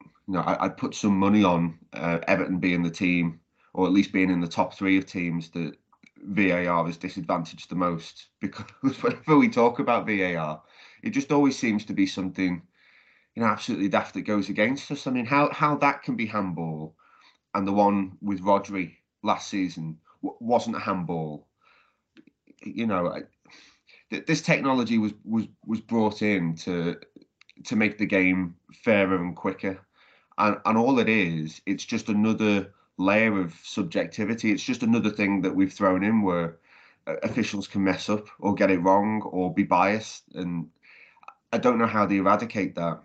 you 0.00 0.34
know, 0.34 0.40
I, 0.40 0.66
would 0.66 0.76
put 0.76 0.94
some 0.94 1.16
money 1.16 1.44
on 1.44 1.78
uh, 1.92 2.18
Everton 2.26 2.58
being 2.58 2.82
the 2.82 2.90
team, 2.90 3.40
or 3.74 3.86
at 3.86 3.92
least 3.92 4.12
being 4.12 4.30
in 4.30 4.40
the 4.40 4.48
top 4.48 4.74
three 4.74 4.98
of 4.98 5.06
teams 5.06 5.50
that 5.50 5.76
VAR 6.22 6.88
is 6.88 6.96
disadvantaged 6.96 7.70
the 7.70 7.76
most. 7.76 8.26
Because 8.40 8.66
whenever 9.02 9.38
we 9.38 9.48
talk 9.48 9.78
about 9.78 10.06
VAR, 10.06 10.62
it 11.02 11.10
just 11.10 11.32
always 11.32 11.58
seems 11.58 11.84
to 11.86 11.92
be 11.92 12.06
something, 12.06 12.60
you 13.34 13.42
know, 13.42 13.48
absolutely 13.48 13.88
daft 13.88 14.14
that 14.14 14.22
goes 14.22 14.48
against 14.48 14.90
us. 14.90 15.06
I 15.06 15.10
mean, 15.10 15.26
how 15.26 15.50
how 15.52 15.76
that 15.76 16.02
can 16.02 16.16
be 16.16 16.26
handball, 16.26 16.96
and 17.54 17.66
the 17.66 17.72
one 17.72 18.16
with 18.20 18.42
Rodri 18.42 18.96
last 19.22 19.48
season 19.48 19.98
wasn't 20.22 20.76
a 20.76 20.80
handball. 20.80 21.46
You 22.62 22.86
know, 22.86 23.22
th- 24.10 24.26
this 24.26 24.42
technology 24.42 24.98
was 24.98 25.12
was 25.24 25.46
was 25.66 25.80
brought 25.80 26.22
in 26.22 26.54
to 26.56 26.96
to 27.64 27.76
make 27.76 27.98
the 27.98 28.06
game 28.06 28.54
fairer 28.84 29.16
and 29.16 29.36
quicker, 29.36 29.78
and 30.38 30.58
and 30.64 30.78
all 30.78 30.98
it 30.98 31.08
is, 31.08 31.60
it's 31.66 31.84
just 31.84 32.08
another 32.08 32.72
layer 32.98 33.40
of 33.40 33.54
subjectivity. 33.62 34.52
It's 34.52 34.62
just 34.62 34.82
another 34.82 35.10
thing 35.10 35.42
that 35.42 35.54
we've 35.54 35.72
thrown 35.72 36.02
in 36.04 36.22
where 36.22 36.58
uh, 37.06 37.16
officials 37.22 37.68
can 37.68 37.84
mess 37.84 38.08
up 38.08 38.26
or 38.40 38.54
get 38.54 38.70
it 38.70 38.82
wrong 38.82 39.22
or 39.22 39.54
be 39.54 39.62
biased, 39.62 40.24
and 40.34 40.68
I 41.52 41.58
don't 41.58 41.78
know 41.78 41.86
how 41.86 42.06
they 42.06 42.16
eradicate 42.16 42.74
that. 42.74 43.02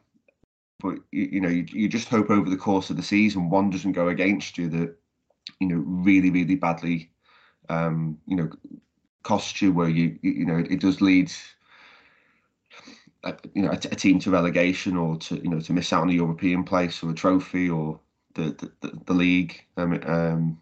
But 0.84 1.00
you, 1.12 1.30
you 1.32 1.42
know, 1.42 1.50
you, 1.50 1.66
you 1.70 1.88
just 1.88 2.10
hope 2.10 2.30
over 2.30 2.50
the 2.50 2.58
course 2.58 2.90
of 2.90 2.98
the 2.98 3.04
season 3.04 3.50
one 3.50 3.70
doesn't 3.70 3.94
go 3.94 4.10
against 4.10 4.58
you 4.58 4.70
that 4.70 4.96
you 5.60 5.68
know 5.68 5.84
really 5.86 6.30
really 6.30 6.56
badly 6.56 7.10
um, 7.70 8.20
you 8.28 8.36
know 8.36 8.50
cost 9.24 9.62
you 9.62 9.72
where 9.72 9.90
you 9.90 10.20
you 10.22 10.46
know 10.46 10.58
it, 10.58 10.72
it 10.72 10.82
does 10.82 11.02
lead 11.02 11.32
a, 13.24 13.34
you 13.54 13.64
know 13.64 13.72
a, 13.72 13.78
team 13.78 14.20
to 14.20 14.30
relegation 14.30 14.98
or 14.98 15.18
to 15.18 15.36
you 15.38 15.50
know 15.50 15.62
to 15.62 15.74
miss 15.74 15.94
out 15.94 16.02
on 16.02 16.10
a 16.10 16.14
European 16.14 16.64
place 16.64 17.02
or 17.02 17.10
a 17.10 17.16
trophy 17.16 17.70
or 17.70 18.00
the 18.36 18.72
the, 18.82 18.92
the, 19.06 19.14
league. 19.14 19.64
Um, 19.78 20.00
um, 20.06 20.58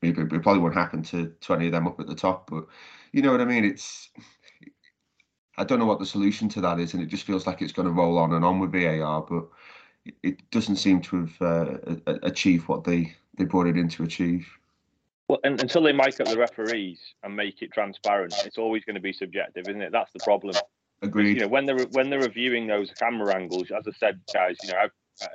maybe 0.00 0.22
it 0.22 0.42
probably 0.42 0.60
won't 0.60 0.74
happen 0.74 1.02
to 1.04 1.34
to 1.40 1.54
any 1.54 1.66
of 1.66 1.72
them 1.72 1.88
up 1.88 1.98
at 1.98 2.06
the 2.06 2.14
top, 2.14 2.48
but 2.48 2.66
you 3.12 3.22
know 3.22 3.32
what 3.32 3.40
I 3.40 3.44
mean. 3.44 3.64
It's 3.64 4.10
I 5.56 5.64
don't 5.64 5.78
know 5.78 5.86
what 5.86 5.98
the 5.98 6.06
solution 6.06 6.48
to 6.50 6.60
that 6.60 6.78
is, 6.78 6.94
and 6.94 7.02
it 7.02 7.06
just 7.06 7.24
feels 7.24 7.46
like 7.46 7.62
it's 7.62 7.72
going 7.72 7.86
to 7.86 7.92
roll 7.92 8.18
on 8.18 8.32
and 8.32 8.44
on 8.44 8.58
with 8.58 8.72
VAR, 8.72 9.22
but 9.22 9.46
it 10.22 10.50
doesn't 10.50 10.76
seem 10.76 11.00
to 11.02 11.20
have 11.20 11.42
uh, 11.42 11.76
achieved 12.22 12.68
what 12.68 12.84
they 12.84 13.14
they 13.36 13.44
brought 13.44 13.66
it 13.66 13.76
in 13.76 13.88
to 13.90 14.04
achieve. 14.04 14.46
Well, 15.28 15.40
and, 15.42 15.60
until 15.60 15.82
they 15.82 15.92
mic 15.92 16.20
up 16.20 16.28
the 16.28 16.36
referees 16.36 17.00
and 17.22 17.34
make 17.34 17.62
it 17.62 17.72
transparent, 17.72 18.34
it's 18.44 18.58
always 18.58 18.84
going 18.84 18.94
to 18.94 19.00
be 19.00 19.12
subjective, 19.12 19.66
isn't 19.68 19.80
it? 19.80 19.92
That's 19.92 20.12
the 20.12 20.20
problem. 20.22 20.54
Agreed. 21.02 21.36
You 21.36 21.42
know, 21.42 21.48
when 21.48 21.66
they're 21.66 21.86
when 21.92 22.10
they're 22.10 22.20
reviewing 22.20 22.66
those 22.66 22.90
camera 22.92 23.34
angles, 23.34 23.70
as 23.70 23.86
I 23.88 23.92
said, 23.98 24.20
guys, 24.32 24.56
you 24.62 24.72
know, 24.72 24.78
I've 24.78 24.90
uh, 25.22 25.28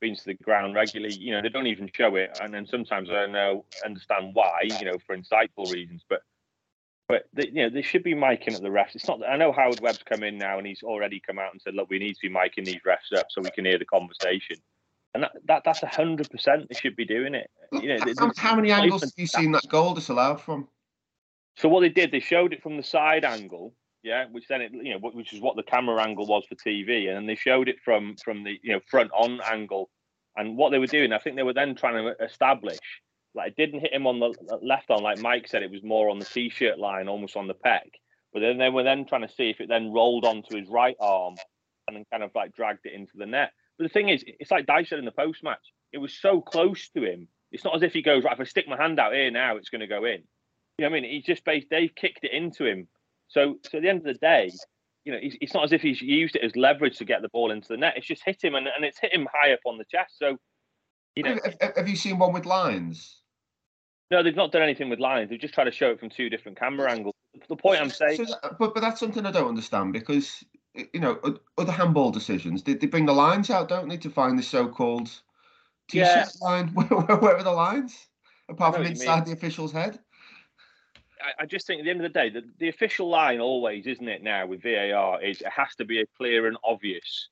been 0.00 0.16
to 0.16 0.24
the 0.24 0.34
ground 0.34 0.74
regularly. 0.74 1.14
You 1.14 1.32
know, 1.32 1.42
they 1.42 1.48
don't 1.48 1.66
even 1.66 1.90
show 1.94 2.14
it, 2.16 2.38
and 2.40 2.54
then 2.54 2.66
sometimes 2.66 3.10
I 3.10 3.14
don't 3.14 3.32
know 3.32 3.64
understand 3.84 4.34
why. 4.34 4.62
You 4.80 4.86
know, 4.86 4.98
for 5.06 5.16
insightful 5.16 5.72
reasons, 5.72 6.02
but 6.08 6.22
but 7.12 7.24
they, 7.34 7.48
you 7.48 7.62
know 7.62 7.68
they 7.68 7.82
should 7.82 8.02
be 8.02 8.14
miking 8.14 8.54
at 8.54 8.62
the 8.62 8.68
refs. 8.68 8.94
It's 8.94 9.06
not. 9.06 9.20
I 9.28 9.36
know 9.36 9.52
Howard 9.52 9.80
Webb's 9.80 10.02
come 10.02 10.22
in 10.22 10.38
now, 10.38 10.56
and 10.56 10.66
he's 10.66 10.82
already 10.82 11.20
come 11.20 11.38
out 11.38 11.52
and 11.52 11.60
said, 11.60 11.74
"Look, 11.74 11.90
we 11.90 11.98
need 11.98 12.14
to 12.14 12.20
be 12.22 12.30
miking 12.30 12.64
these 12.64 12.80
refs 12.86 13.16
up 13.18 13.26
so 13.28 13.42
we 13.42 13.50
can 13.50 13.66
hear 13.66 13.78
the 13.78 13.84
conversation." 13.84 14.56
and 15.14 15.22
that, 15.24 15.32
that 15.46 15.62
that's 15.64 15.82
a 15.82 15.86
hundred 15.86 16.30
percent 16.30 16.68
they 16.68 16.74
should 16.74 16.96
be 16.96 17.04
doing 17.04 17.34
it. 17.34 17.50
You 17.72 17.96
know, 17.96 18.04
how, 18.18 18.32
how 18.36 18.56
many 18.56 18.70
angles 18.70 19.02
have 19.02 19.12
you 19.16 19.26
seen 19.26 19.52
that 19.52 19.68
goal 19.68 19.94
disallowed 19.94 20.40
from? 20.40 20.68
So 21.56 21.68
what 21.68 21.80
they 21.80 21.90
did, 21.90 22.10
they 22.12 22.20
showed 22.20 22.54
it 22.54 22.62
from 22.62 22.78
the 22.78 22.82
side 22.82 23.24
angle, 23.24 23.74
yeah, 24.02 24.24
which 24.30 24.48
then 24.48 24.62
it 24.62 24.72
you 24.72 24.94
know 24.94 25.10
which 25.12 25.32
is 25.34 25.40
what 25.40 25.56
the 25.56 25.62
camera 25.62 26.02
angle 26.02 26.26
was 26.26 26.44
for 26.48 26.54
TV, 26.54 27.08
and 27.08 27.16
then 27.16 27.26
they 27.26 27.34
showed 27.34 27.68
it 27.68 27.76
from 27.84 28.16
from 28.24 28.44
the 28.44 28.58
you 28.62 28.72
know 28.72 28.80
front 28.90 29.10
on 29.12 29.40
angle, 29.44 29.90
and 30.36 30.56
what 30.56 30.70
they 30.70 30.78
were 30.78 30.86
doing, 30.86 31.12
I 31.12 31.18
think 31.18 31.36
they 31.36 31.42
were 31.42 31.52
then 31.52 31.74
trying 31.74 32.02
to 32.02 32.24
establish 32.24 32.78
like 33.34 33.52
it 33.52 33.56
didn't 33.56 33.80
hit 33.80 33.94
him 33.94 34.06
on 34.06 34.20
the 34.20 34.34
left 34.62 34.90
arm, 34.90 35.02
like 35.02 35.20
Mike 35.20 35.48
said, 35.48 35.62
it 35.62 35.70
was 35.70 35.82
more 35.82 36.10
on 36.10 36.18
the 36.18 36.24
t-shirt 36.24 36.78
line, 36.78 37.08
almost 37.08 37.36
on 37.36 37.46
the 37.46 37.54
pec. 37.54 37.80
But 38.32 38.40
then 38.40 38.58
they 38.58 38.68
were 38.68 38.82
then 38.82 39.06
trying 39.06 39.26
to 39.26 39.32
see 39.32 39.50
if 39.50 39.60
it 39.60 39.68
then 39.68 39.92
rolled 39.92 40.24
onto 40.24 40.56
his 40.56 40.68
right 40.68 40.96
arm 41.00 41.34
and 41.86 41.96
then 41.96 42.04
kind 42.10 42.22
of 42.22 42.30
like 42.34 42.54
dragged 42.54 42.86
it 42.86 42.94
into 42.94 43.12
the 43.16 43.26
net. 43.26 43.50
But 43.78 43.84
the 43.84 43.90
thing 43.90 44.08
is, 44.08 44.24
it's 44.26 44.50
like 44.50 44.66
Dyche 44.66 44.92
in 44.92 45.04
the 45.04 45.10
post 45.10 45.42
match. 45.42 45.72
It 45.92 45.98
was 45.98 46.14
so 46.14 46.40
close 46.40 46.88
to 46.90 47.04
him. 47.04 47.28
It's 47.50 47.64
not 47.64 47.76
as 47.76 47.82
if 47.82 47.92
he 47.92 48.02
goes, 48.02 48.24
right, 48.24 48.32
if 48.32 48.40
I 48.40 48.44
stick 48.44 48.68
my 48.68 48.76
hand 48.76 48.98
out 48.98 49.12
here 49.12 49.30
now, 49.30 49.56
it's 49.56 49.68
going 49.68 49.80
to 49.80 49.86
go 49.86 50.04
in. 50.04 50.22
You 50.78 50.84
know 50.84 50.90
what 50.90 50.98
I 50.98 51.00
mean? 51.00 51.10
He's 51.10 51.24
just 51.24 51.44
based, 51.44 51.66
they've 51.70 51.94
kicked 51.94 52.24
it 52.24 52.32
into 52.32 52.64
him. 52.64 52.88
So, 53.28 53.56
so 53.64 53.78
at 53.78 53.82
the 53.82 53.88
end 53.88 53.98
of 53.98 54.04
the 54.04 54.14
day, 54.14 54.50
you 55.04 55.12
know, 55.12 55.18
it's, 55.20 55.52
not 55.52 55.64
as 55.64 55.72
if 55.72 55.82
he's 55.82 56.00
used 56.00 56.36
it 56.36 56.44
as 56.44 56.54
leverage 56.56 56.96
to 56.98 57.04
get 57.04 57.22
the 57.22 57.28
ball 57.28 57.50
into 57.50 57.68
the 57.68 57.76
net. 57.76 57.94
It's 57.96 58.06
just 58.06 58.22
hit 58.24 58.42
him 58.42 58.54
and, 58.54 58.66
and 58.68 58.84
it's 58.84 58.98
hit 58.98 59.12
him 59.12 59.26
high 59.32 59.52
up 59.52 59.60
on 59.66 59.76
the 59.76 59.84
chest. 59.84 60.18
So, 60.18 60.38
you 61.16 61.24
know. 61.24 61.38
Have, 61.60 61.76
have 61.76 61.88
you 61.88 61.96
seen 61.96 62.18
one 62.18 62.32
with 62.32 62.46
lines? 62.46 63.21
No, 64.12 64.22
they've 64.22 64.36
not 64.36 64.52
done 64.52 64.60
anything 64.60 64.90
with 64.90 65.00
lines. 65.00 65.30
They've 65.30 65.40
just 65.40 65.54
tried 65.54 65.64
to 65.64 65.72
show 65.72 65.90
it 65.90 65.98
from 65.98 66.10
two 66.10 66.28
different 66.28 66.58
camera 66.58 66.92
angles. 66.92 67.14
The 67.48 67.56
point 67.56 67.80
I'm 67.80 67.88
saying. 67.88 68.18
So 68.18 68.24
that, 68.24 68.58
but, 68.58 68.74
but 68.74 68.80
that's 68.80 69.00
something 69.00 69.24
I 69.24 69.30
don't 69.30 69.48
understand 69.48 69.94
because 69.94 70.44
you 70.74 71.00
know, 71.00 71.18
other 71.56 71.72
handball 71.72 72.10
decisions, 72.10 72.62
they, 72.62 72.74
they 72.74 72.86
bring 72.86 73.06
the 73.06 73.14
lines 73.14 73.48
out, 73.48 73.68
don't 73.68 73.88
they, 73.88 73.96
to 73.96 74.10
find 74.10 74.38
the 74.38 74.42
so-called 74.42 75.08
t-shirt 75.88 76.06
yeah. 76.06 76.26
line? 76.42 76.68
Where, 76.74 76.86
where, 76.86 77.36
are 77.38 77.42
the 77.42 77.52
lines? 77.52 78.06
Apart 78.50 78.76
from 78.76 78.84
inside 78.84 79.24
the 79.24 79.32
official's 79.32 79.72
head? 79.72 79.98
I, 81.22 81.44
I, 81.44 81.46
just 81.46 81.66
think 81.66 81.80
at 81.80 81.84
the 81.84 81.90
end 81.90 82.04
of 82.04 82.12
the 82.12 82.18
day, 82.20 82.28
the, 82.28 82.42
the 82.58 82.68
official 82.68 83.08
line 83.08 83.40
always, 83.40 83.86
isn't 83.86 84.08
it 84.08 84.22
now 84.22 84.46
with 84.46 84.62
VAR, 84.62 85.22
is 85.22 85.40
it 85.40 85.48
has 85.48 85.74
to 85.76 85.86
be 85.86 86.00
a 86.00 86.06
clear 86.18 86.48
and 86.48 86.58
obvious 86.64 87.28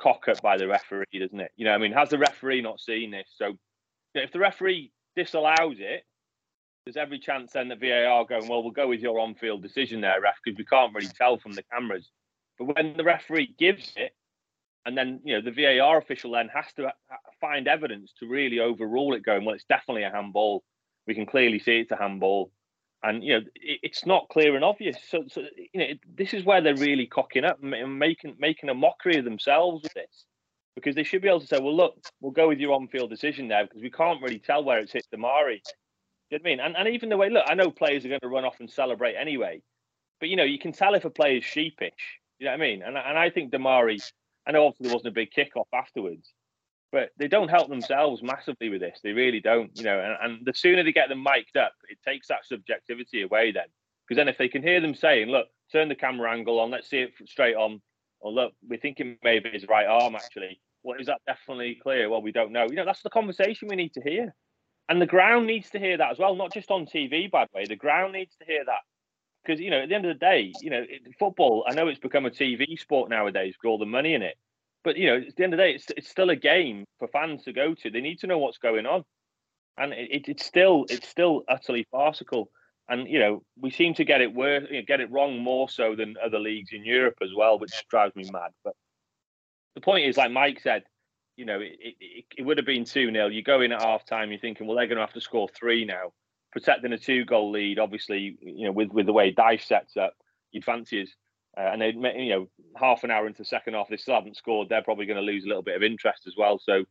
cock 0.00 0.26
up 0.28 0.42
by 0.42 0.56
the 0.56 0.66
referee, 0.66 1.04
doesn't 1.16 1.38
it? 1.38 1.52
You 1.56 1.66
know, 1.66 1.72
I 1.72 1.78
mean, 1.78 1.92
has 1.92 2.08
the 2.08 2.18
referee 2.18 2.62
not 2.62 2.80
seen 2.80 3.12
this? 3.12 3.28
So 3.36 3.46
you 3.46 3.58
know, 4.16 4.22
if 4.22 4.32
the 4.32 4.40
referee 4.40 4.90
disallows 5.22 5.76
it, 5.78 6.04
there's 6.84 6.96
every 6.96 7.18
chance 7.18 7.52
then 7.52 7.68
that 7.68 7.80
VAR 7.80 8.24
going, 8.24 8.48
well, 8.48 8.62
we'll 8.62 8.72
go 8.72 8.88
with 8.88 9.00
your 9.00 9.20
on-field 9.20 9.62
decision 9.62 10.00
there, 10.00 10.20
ref, 10.20 10.36
because 10.44 10.58
we 10.58 10.64
can't 10.64 10.94
really 10.94 11.08
tell 11.08 11.38
from 11.38 11.52
the 11.52 11.62
cameras. 11.64 12.08
But 12.58 12.74
when 12.74 12.96
the 12.96 13.04
referee 13.04 13.54
gives 13.58 13.92
it, 13.96 14.12
and 14.86 14.96
then 14.96 15.20
you 15.24 15.34
know 15.34 15.42
the 15.42 15.50
VAR 15.50 15.98
official 15.98 16.32
then 16.32 16.48
has 16.54 16.72
to 16.76 16.86
uh, 16.86 16.92
find 17.40 17.68
evidence 17.68 18.12
to 18.18 18.26
really 18.26 18.60
overrule 18.60 19.14
it, 19.14 19.22
going 19.22 19.44
well, 19.44 19.54
it's 19.54 19.64
definitely 19.64 20.04
a 20.04 20.10
handball. 20.10 20.62
We 21.06 21.14
can 21.14 21.26
clearly 21.26 21.58
see 21.58 21.80
it's 21.80 21.90
a 21.90 21.96
handball, 21.96 22.50
and 23.02 23.22
you 23.22 23.34
know 23.34 23.44
it, 23.54 23.80
it's 23.82 24.06
not 24.06 24.28
clear 24.30 24.56
and 24.56 24.64
obvious. 24.64 24.96
So, 25.08 25.24
so 25.28 25.42
you 25.56 25.80
know 25.80 25.84
it, 25.84 26.00
this 26.16 26.32
is 26.32 26.44
where 26.44 26.62
they're 26.62 26.76
really 26.76 27.06
cocking 27.06 27.44
up 27.44 27.62
and 27.62 27.98
making 27.98 28.36
making 28.38 28.70
a 28.70 28.74
mockery 28.74 29.18
of 29.18 29.24
themselves 29.24 29.82
with 29.82 29.92
this, 29.92 30.24
because 30.74 30.94
they 30.94 31.02
should 31.02 31.22
be 31.22 31.28
able 31.28 31.40
to 31.40 31.46
say, 31.46 31.58
well, 31.58 31.76
look, 31.76 31.96
we'll 32.20 32.32
go 32.32 32.48
with 32.48 32.58
your 32.58 32.72
on-field 32.72 33.10
decision 33.10 33.48
there 33.48 33.64
because 33.64 33.82
we 33.82 33.90
can't 33.90 34.22
really 34.22 34.38
tell 34.38 34.64
where 34.64 34.78
it's 34.78 34.92
hit 34.92 35.06
Demarai. 35.14 35.60
You 36.30 36.38
know 36.38 36.42
what 36.42 36.42
I 36.42 36.44
mean? 36.44 36.60
And, 36.60 36.76
and 36.76 36.88
even 36.88 37.08
the 37.08 37.16
way, 37.16 37.28
look, 37.28 37.44
I 37.48 37.54
know 37.54 37.70
players 37.70 38.04
are 38.04 38.08
going 38.08 38.20
to 38.20 38.28
run 38.28 38.44
off 38.44 38.60
and 38.60 38.70
celebrate 38.70 39.14
anyway, 39.14 39.62
but 40.20 40.28
you 40.28 40.36
know 40.36 40.44
you 40.44 40.58
can 40.58 40.72
tell 40.72 40.94
if 40.94 41.04
a 41.04 41.10
player 41.10 41.38
is 41.38 41.44
sheepish 41.44 42.20
you 42.40 42.46
know 42.46 42.52
what 42.52 42.60
I 42.60 42.66
mean? 42.66 42.82
And 42.82 42.96
and 42.96 43.18
I 43.18 43.30
think 43.30 43.52
Demarai, 43.52 44.02
I 44.46 44.52
know 44.52 44.66
obviously 44.66 44.88
there 44.88 44.94
wasn't 44.94 45.12
a 45.12 45.14
big 45.14 45.30
kickoff 45.30 45.66
afterwards, 45.74 46.32
but 46.90 47.10
they 47.18 47.28
don't 47.28 47.50
help 47.50 47.68
themselves 47.68 48.22
massively 48.22 48.70
with 48.70 48.80
this. 48.80 48.98
They 49.04 49.12
really 49.12 49.40
don't. 49.40 49.70
You 49.76 49.84
know, 49.84 50.00
and, 50.00 50.16
and 50.22 50.46
the 50.46 50.54
sooner 50.54 50.82
they 50.82 50.92
get 50.92 51.10
them 51.10 51.22
mic'd 51.22 51.58
up, 51.58 51.74
it 51.88 51.98
takes 52.04 52.28
that 52.28 52.46
subjectivity 52.46 53.22
away. 53.22 53.52
Then, 53.52 53.66
because 54.08 54.16
then 54.16 54.28
if 54.28 54.38
they 54.38 54.48
can 54.48 54.62
hear 54.62 54.80
them 54.80 54.94
saying, 54.94 55.28
"Look, 55.28 55.48
turn 55.70 55.88
the 55.88 55.94
camera 55.94 56.32
angle 56.32 56.58
on, 56.58 56.70
let's 56.70 56.88
see 56.88 57.00
it 57.00 57.12
straight 57.26 57.56
on," 57.56 57.82
"Look, 58.22 58.52
we're 58.68 58.78
thinking 58.78 59.18
maybe 59.22 59.50
his 59.50 59.66
right 59.68 59.86
arm 59.86 60.14
actually." 60.14 60.60
Well, 60.82 60.98
is 60.98 61.06
that 61.06 61.20
definitely 61.26 61.78
clear? 61.82 62.08
Well, 62.08 62.22
we 62.22 62.32
don't 62.32 62.52
know. 62.52 62.66
You 62.68 62.76
know, 62.76 62.86
that's 62.86 63.02
the 63.02 63.10
conversation 63.10 63.68
we 63.68 63.76
need 63.76 63.92
to 63.94 64.00
hear. 64.00 64.34
And 64.88 65.00
the 65.00 65.06
ground 65.06 65.46
needs 65.46 65.70
to 65.70 65.78
hear 65.78 65.96
that 65.98 66.10
as 66.10 66.18
well, 66.18 66.34
not 66.34 66.52
just 66.52 66.70
on 66.70 66.86
TV, 66.86 67.30
by 67.30 67.44
the 67.44 67.50
way. 67.54 67.64
The 67.66 67.76
ground 67.76 68.12
needs 68.12 68.34
to 68.36 68.44
hear 68.46 68.64
that 68.64 68.80
because 69.42 69.60
you 69.60 69.70
know 69.70 69.82
at 69.82 69.88
the 69.88 69.94
end 69.94 70.04
of 70.06 70.14
the 70.14 70.18
day, 70.18 70.52
you 70.60 70.70
know 70.70 70.84
football. 71.18 71.64
I 71.68 71.74
know 71.74 71.88
it's 71.88 71.98
become 71.98 72.26
a 72.26 72.30
TV 72.30 72.78
sport 72.78 73.10
nowadays 73.10 73.54
with 73.62 73.68
all 73.68 73.78
the 73.78 73.86
money 73.86 74.14
in 74.14 74.22
it, 74.22 74.36
but 74.84 74.96
you 74.96 75.06
know 75.06 75.16
at 75.16 75.36
the 75.36 75.44
end 75.44 75.54
of 75.54 75.58
the 75.58 75.64
day, 75.64 75.72
it's 75.72 75.86
it's 75.96 76.08
still 76.08 76.30
a 76.30 76.36
game 76.36 76.84
for 76.98 77.08
fans 77.08 77.44
to 77.44 77.52
go 77.52 77.74
to. 77.74 77.90
They 77.90 78.00
need 78.00 78.18
to 78.20 78.26
know 78.26 78.38
what's 78.38 78.58
going 78.58 78.86
on, 78.86 79.04
and 79.78 79.92
it, 79.92 80.28
it's 80.28 80.44
still 80.44 80.86
it's 80.88 81.08
still 81.08 81.42
utterly 81.48 81.86
farcical. 81.90 82.50
And 82.90 83.08
you 83.08 83.18
know 83.18 83.42
we 83.56 83.70
seem 83.70 83.94
to 83.94 84.04
get 84.04 84.20
it 84.20 84.34
worse, 84.34 84.66
you 84.70 84.78
know, 84.78 84.84
get 84.86 85.00
it 85.00 85.10
wrong 85.10 85.38
more 85.38 85.68
so 85.68 85.94
than 85.96 86.16
other 86.22 86.38
leagues 86.38 86.70
in 86.72 86.84
Europe 86.84 87.18
as 87.22 87.30
well, 87.34 87.58
which 87.58 87.72
drives 87.88 88.14
me 88.16 88.28
mad. 88.30 88.50
But 88.64 88.74
the 89.74 89.80
point 89.80 90.06
is, 90.06 90.16
like 90.16 90.32
Mike 90.32 90.60
said, 90.60 90.82
you 91.36 91.46
know, 91.46 91.60
it, 91.60 91.78
it, 91.80 92.24
it 92.36 92.42
would 92.42 92.58
have 92.58 92.66
been 92.66 92.84
2 92.84 93.12
0. 93.12 93.28
You 93.28 93.42
go 93.42 93.62
in 93.62 93.72
at 93.72 93.82
half 93.82 94.04
time, 94.04 94.30
you're 94.30 94.40
thinking, 94.40 94.66
well, 94.66 94.76
they're 94.76 94.88
going 94.88 94.98
to 94.98 95.04
have 95.04 95.14
to 95.14 95.20
score 95.20 95.48
three 95.48 95.84
now 95.84 96.12
protecting 96.52 96.92
a 96.92 96.98
two 96.98 97.24
goal 97.24 97.50
lead, 97.50 97.78
obviously, 97.78 98.36
you 98.40 98.66
know, 98.66 98.72
with, 98.72 98.90
with 98.90 99.06
the 99.06 99.12
way 99.12 99.32
Dyche 99.32 99.66
sets 99.66 99.96
up, 99.96 100.14
you'd 100.52 100.64
fancy 100.64 101.02
us. 101.02 101.08
Uh, 101.56 101.70
and 101.72 101.82
they, 101.82 101.90
you 102.16 102.30
know, 102.30 102.48
half 102.76 103.02
an 103.04 103.10
hour 103.10 103.26
into 103.26 103.38
the 103.38 103.44
second 103.44 103.74
half, 103.74 103.88
they 103.88 103.96
still 103.96 104.14
haven't 104.14 104.36
scored. 104.36 104.68
They're 104.68 104.82
probably 104.82 105.06
going 105.06 105.16
to 105.16 105.22
lose 105.22 105.44
a 105.44 105.48
little 105.48 105.62
bit 105.62 105.76
of 105.76 105.82
interest 105.82 106.26
as 106.26 106.34
well. 106.36 106.60
So, 106.62 106.84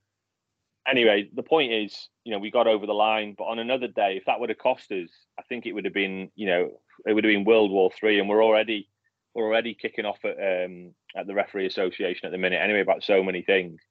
anyway, 0.87 1.29
the 1.33 1.43
point 1.43 1.71
is, 1.71 2.09
you 2.23 2.31
know, 2.31 2.39
we 2.39 2.51
got 2.51 2.67
over 2.67 2.85
the 2.85 2.93
line. 2.93 3.35
But 3.37 3.45
on 3.45 3.59
another 3.59 3.87
day, 3.87 4.17
if 4.17 4.25
that 4.25 4.39
would 4.39 4.49
have 4.49 4.57
cost 4.57 4.91
us, 4.91 5.09
I 5.37 5.43
think 5.43 5.65
it 5.65 5.73
would 5.73 5.85
have 5.85 5.93
been, 5.93 6.31
you 6.35 6.47
know, 6.47 6.71
it 7.05 7.13
would 7.13 7.23
have 7.23 7.31
been 7.31 7.45
World 7.45 7.71
War 7.71 7.91
Three. 7.97 8.19
And 8.19 8.29
we're 8.29 8.43
already, 8.43 8.89
we're 9.33 9.45
already 9.45 9.73
kicking 9.73 10.05
off 10.05 10.19
at 10.23 10.37
um, 10.37 10.93
at 11.15 11.27
the 11.27 11.33
referee 11.33 11.67
association 11.67 12.25
at 12.25 12.31
the 12.31 12.37
minute. 12.37 12.61
Anyway, 12.61 12.81
about 12.81 13.03
so 13.03 13.23
many 13.23 13.41
things. 13.41 13.81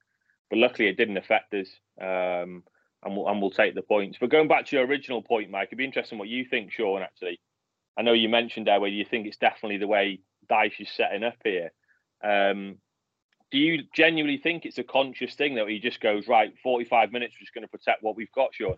But 0.51 0.59
luckily, 0.59 0.88
it 0.88 0.96
didn't 0.96 1.18
affect 1.18 1.53
us. 1.55 1.68
Um, 2.01 2.62
and 3.05 3.16
we'll, 3.16 3.29
and 3.29 3.40
we'll 3.40 3.51
take 3.51 3.74
the 3.74 3.83
points. 3.83 4.18
But 4.20 4.31
going 4.31 4.48
back 4.48 4.66
to 4.66 4.77
your 4.77 4.87
original 4.87 5.22
point, 5.22 5.51
Mike, 5.51 5.68
it'd 5.68 5.79
be 5.79 5.85
interesting 5.85 6.18
what 6.18 6.29
you 6.29 6.44
think, 6.44 6.72
Sean. 6.72 7.03
Actually, 7.03 7.40
I 7.96 8.03
know 8.03 8.12
you 8.12 8.29
mentioned 8.29 8.66
there 8.66 8.81
where 8.81 8.90
you 8.90 9.05
think 9.05 9.27
it's 9.27 9.37
definitely 9.37 9.79
the 9.79 9.87
way 9.87 10.20
Dyche 10.51 10.81
is 10.81 10.90
setting 10.90 11.24
up 11.24 11.37
here. 11.44 11.72
Um, 12.24 12.79
do 13.50 13.58
you 13.58 13.84
genuinely 13.94 14.38
think 14.38 14.66
it's 14.66 14.78
a 14.78 14.84
conscious 14.84 15.34
thing 15.34 15.54
that 15.54 15.68
he 15.68 15.78
just 15.78 16.00
goes 16.00 16.28
right? 16.28 16.52
Forty-five 16.62 17.12
minutes, 17.12 17.34
we're 17.34 17.44
just 17.44 17.54
going 17.54 17.64
to 17.64 17.68
protect 17.68 18.02
what 18.02 18.16
we've 18.16 18.32
got, 18.32 18.54
Sean. 18.54 18.76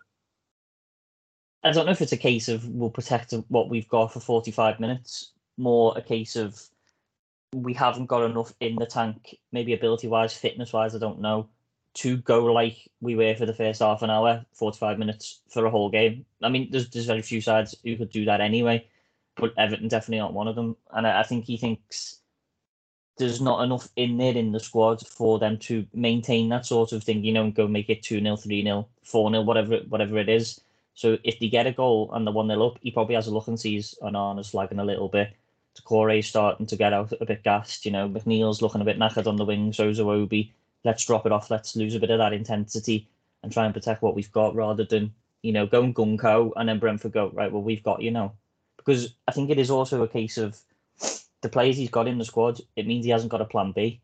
I 1.63 1.71
don't 1.71 1.85
know 1.85 1.91
if 1.91 2.01
it's 2.01 2.11
a 2.11 2.17
case 2.17 2.47
of 2.47 2.67
we'll 2.67 2.89
protect 2.89 3.33
what 3.49 3.69
we've 3.69 3.87
got 3.87 4.11
for 4.11 4.19
45 4.19 4.79
minutes 4.79 5.33
more 5.57 5.93
a 5.95 6.01
case 6.01 6.35
of 6.35 6.61
we 7.53 7.73
haven't 7.73 8.05
got 8.05 8.23
enough 8.23 8.53
in 8.59 8.75
the 8.75 8.85
tank, 8.85 9.37
maybe 9.51 9.73
ability 9.73 10.07
wise, 10.07 10.33
fitness 10.33 10.71
wise, 10.71 10.95
I 10.95 10.99
don't 10.99 11.19
know, 11.19 11.49
to 11.95 12.17
go 12.17 12.45
like 12.45 12.89
we 13.01 13.15
were 13.15 13.35
for 13.35 13.45
the 13.45 13.53
first 13.53 13.81
half 13.81 14.01
an 14.01 14.09
hour, 14.09 14.45
45 14.53 14.97
minutes 14.97 15.41
for 15.49 15.65
a 15.65 15.69
whole 15.69 15.89
game. 15.89 16.25
I 16.41 16.49
mean, 16.49 16.69
there's, 16.71 16.89
there's 16.89 17.05
very 17.05 17.21
few 17.21 17.41
sides 17.41 17.75
who 17.83 17.97
could 17.97 18.09
do 18.09 18.25
that 18.25 18.39
anyway, 18.39 18.87
but 19.35 19.53
Everton 19.57 19.89
definitely 19.89 20.21
aren't 20.21 20.33
one 20.33 20.47
of 20.47 20.55
them. 20.55 20.77
And 20.91 21.05
I, 21.05 21.19
I 21.19 21.23
think 21.23 21.45
he 21.45 21.57
thinks 21.57 22.20
there's 23.17 23.41
not 23.41 23.63
enough 23.63 23.89
in 23.95 24.17
there 24.17 24.35
in 24.35 24.51
the 24.51 24.59
squad 24.59 25.05
for 25.05 25.37
them 25.39 25.57
to 25.57 25.85
maintain 25.93 26.49
that 26.49 26.65
sort 26.65 26.91
of 26.91 27.03
thing, 27.03 27.23
you 27.23 27.33
know, 27.33 27.43
and 27.43 27.55
go 27.55 27.67
make 27.67 27.89
it 27.89 28.03
2 28.03 28.19
0, 28.21 28.35
3 28.35 28.63
0, 28.63 28.87
4 29.03 29.31
0, 29.31 29.41
whatever, 29.41 29.77
whatever 29.89 30.17
it 30.17 30.29
is. 30.29 30.61
So 30.93 31.17
if 31.23 31.39
they 31.39 31.47
get 31.47 31.67
a 31.67 31.71
goal 31.71 32.09
and 32.13 32.25
the 32.25 32.31
one 32.31 32.47
nil 32.47 32.65
up, 32.67 32.79
he 32.81 32.91
probably 32.91 33.15
has 33.15 33.27
a 33.27 33.31
look 33.31 33.47
and 33.47 33.59
sees 33.59 33.95
Onana's 34.01 34.49
flagging 34.49 34.79
a 34.79 34.85
little 34.85 35.07
bit. 35.07 35.33
Doucouré 35.75 36.23
starting 36.23 36.65
to 36.65 36.75
get 36.75 36.93
out 36.93 37.13
a 37.21 37.25
bit 37.25 37.43
gassed, 37.43 37.85
you 37.85 37.91
know, 37.91 38.09
McNeil's 38.09 38.61
looking 38.61 38.81
a 38.81 38.85
bit 38.85 38.99
knackered 38.99 39.27
on 39.27 39.37
the 39.37 39.45
wing, 39.45 39.71
so's 39.71 39.99
Iwobi. 39.99 40.51
Let's 40.83 41.05
drop 41.05 41.25
it 41.25 41.31
off, 41.31 41.51
let's 41.51 41.75
lose 41.75 41.95
a 41.95 41.99
bit 41.99 42.11
of 42.11 42.17
that 42.17 42.33
intensity 42.33 43.07
and 43.43 43.51
try 43.51 43.65
and 43.65 43.73
protect 43.73 44.01
what 44.01 44.15
we've 44.15 44.31
got 44.31 44.55
rather 44.55 44.83
than, 44.83 45.13
you 45.43 45.53
know, 45.53 45.65
going 45.65 45.93
gung 45.93 46.19
ho 46.19 46.53
and 46.57 46.67
then 46.67 46.79
Brentford 46.79 47.13
go, 47.13 47.31
right, 47.33 47.51
well, 47.51 47.61
we've 47.61 47.83
got 47.83 48.01
you 48.01 48.11
know. 48.11 48.33
Because 48.77 49.13
I 49.27 49.31
think 49.31 49.49
it 49.49 49.59
is 49.59 49.71
also 49.71 50.01
a 50.03 50.07
case 50.07 50.37
of 50.37 50.59
the 51.41 51.49
players 51.49 51.77
he's 51.77 51.89
got 51.89 52.07
in 52.07 52.17
the 52.17 52.25
squad, 52.25 52.61
it 52.75 52.87
means 52.87 53.05
he 53.05 53.11
hasn't 53.11 53.31
got 53.31 53.41
a 53.41 53.45
plan 53.45 53.71
B. 53.71 53.99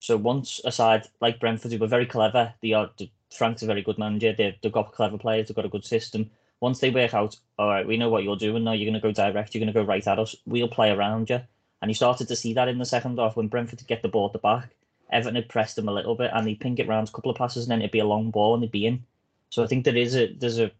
So 0.00 0.16
once 0.16 0.60
aside, 0.64 1.06
like 1.20 1.40
Brentford, 1.40 1.72
who 1.72 1.78
were 1.78 1.86
very 1.86 2.06
clever, 2.06 2.52
they 2.62 2.72
are 2.72 2.90
Frank's 3.32 3.62
a 3.62 3.66
very 3.66 3.82
good 3.82 3.98
manager. 3.98 4.32
They've, 4.32 4.54
they've 4.60 4.72
got 4.72 4.92
clever 4.92 5.18
players. 5.18 5.48
They've 5.48 5.56
got 5.56 5.64
a 5.64 5.70
good 5.70 5.84
system. 5.84 6.30
Once 6.60 6.80
they 6.80 6.90
work 6.90 7.14
out, 7.14 7.36
all 7.58 7.68
right, 7.68 7.86
we 7.86 7.96
know 7.96 8.08
what 8.08 8.24
you're 8.24 8.36
doing 8.36 8.64
now. 8.64 8.72
You're 8.72 8.90
going 8.90 9.00
to 9.00 9.06
go 9.06 9.12
direct. 9.12 9.54
You're 9.54 9.60
going 9.60 9.72
to 9.72 9.80
go 9.80 9.86
right 9.86 10.06
at 10.06 10.18
us. 10.18 10.34
We'll 10.46 10.68
play 10.68 10.90
around 10.90 11.30
you. 11.30 11.40
And 11.80 11.90
you 11.90 11.94
started 11.94 12.28
to 12.28 12.36
see 12.36 12.52
that 12.54 12.68
in 12.68 12.78
the 12.78 12.84
second 12.84 13.18
half 13.18 13.36
when 13.36 13.48
Brentford 13.48 13.86
get 13.86 14.02
the 14.02 14.08
ball 14.08 14.26
at 14.26 14.32
the 14.32 14.38
back. 14.38 14.70
Everton 15.10 15.36
had 15.36 15.48
pressed 15.48 15.76
them 15.76 15.88
a 15.88 15.92
little 15.92 16.14
bit, 16.14 16.30
and 16.34 16.46
they'd 16.46 16.60
ping 16.60 16.78
it 16.78 16.88
round 16.88 17.08
a 17.08 17.12
couple 17.12 17.30
of 17.30 17.36
passes, 17.36 17.64
and 17.64 17.70
then 17.70 17.80
it'd 17.80 17.90
be 17.90 17.98
a 17.98 18.06
long 18.06 18.30
ball, 18.30 18.54
and 18.54 18.62
they'd 18.62 18.70
be 18.70 18.86
in. 18.86 19.04
So 19.48 19.64
I 19.64 19.66
think 19.66 19.84
there 19.84 19.96
is 19.96 20.14
a 20.14 20.32
there's 20.34 20.58
a 20.58 20.70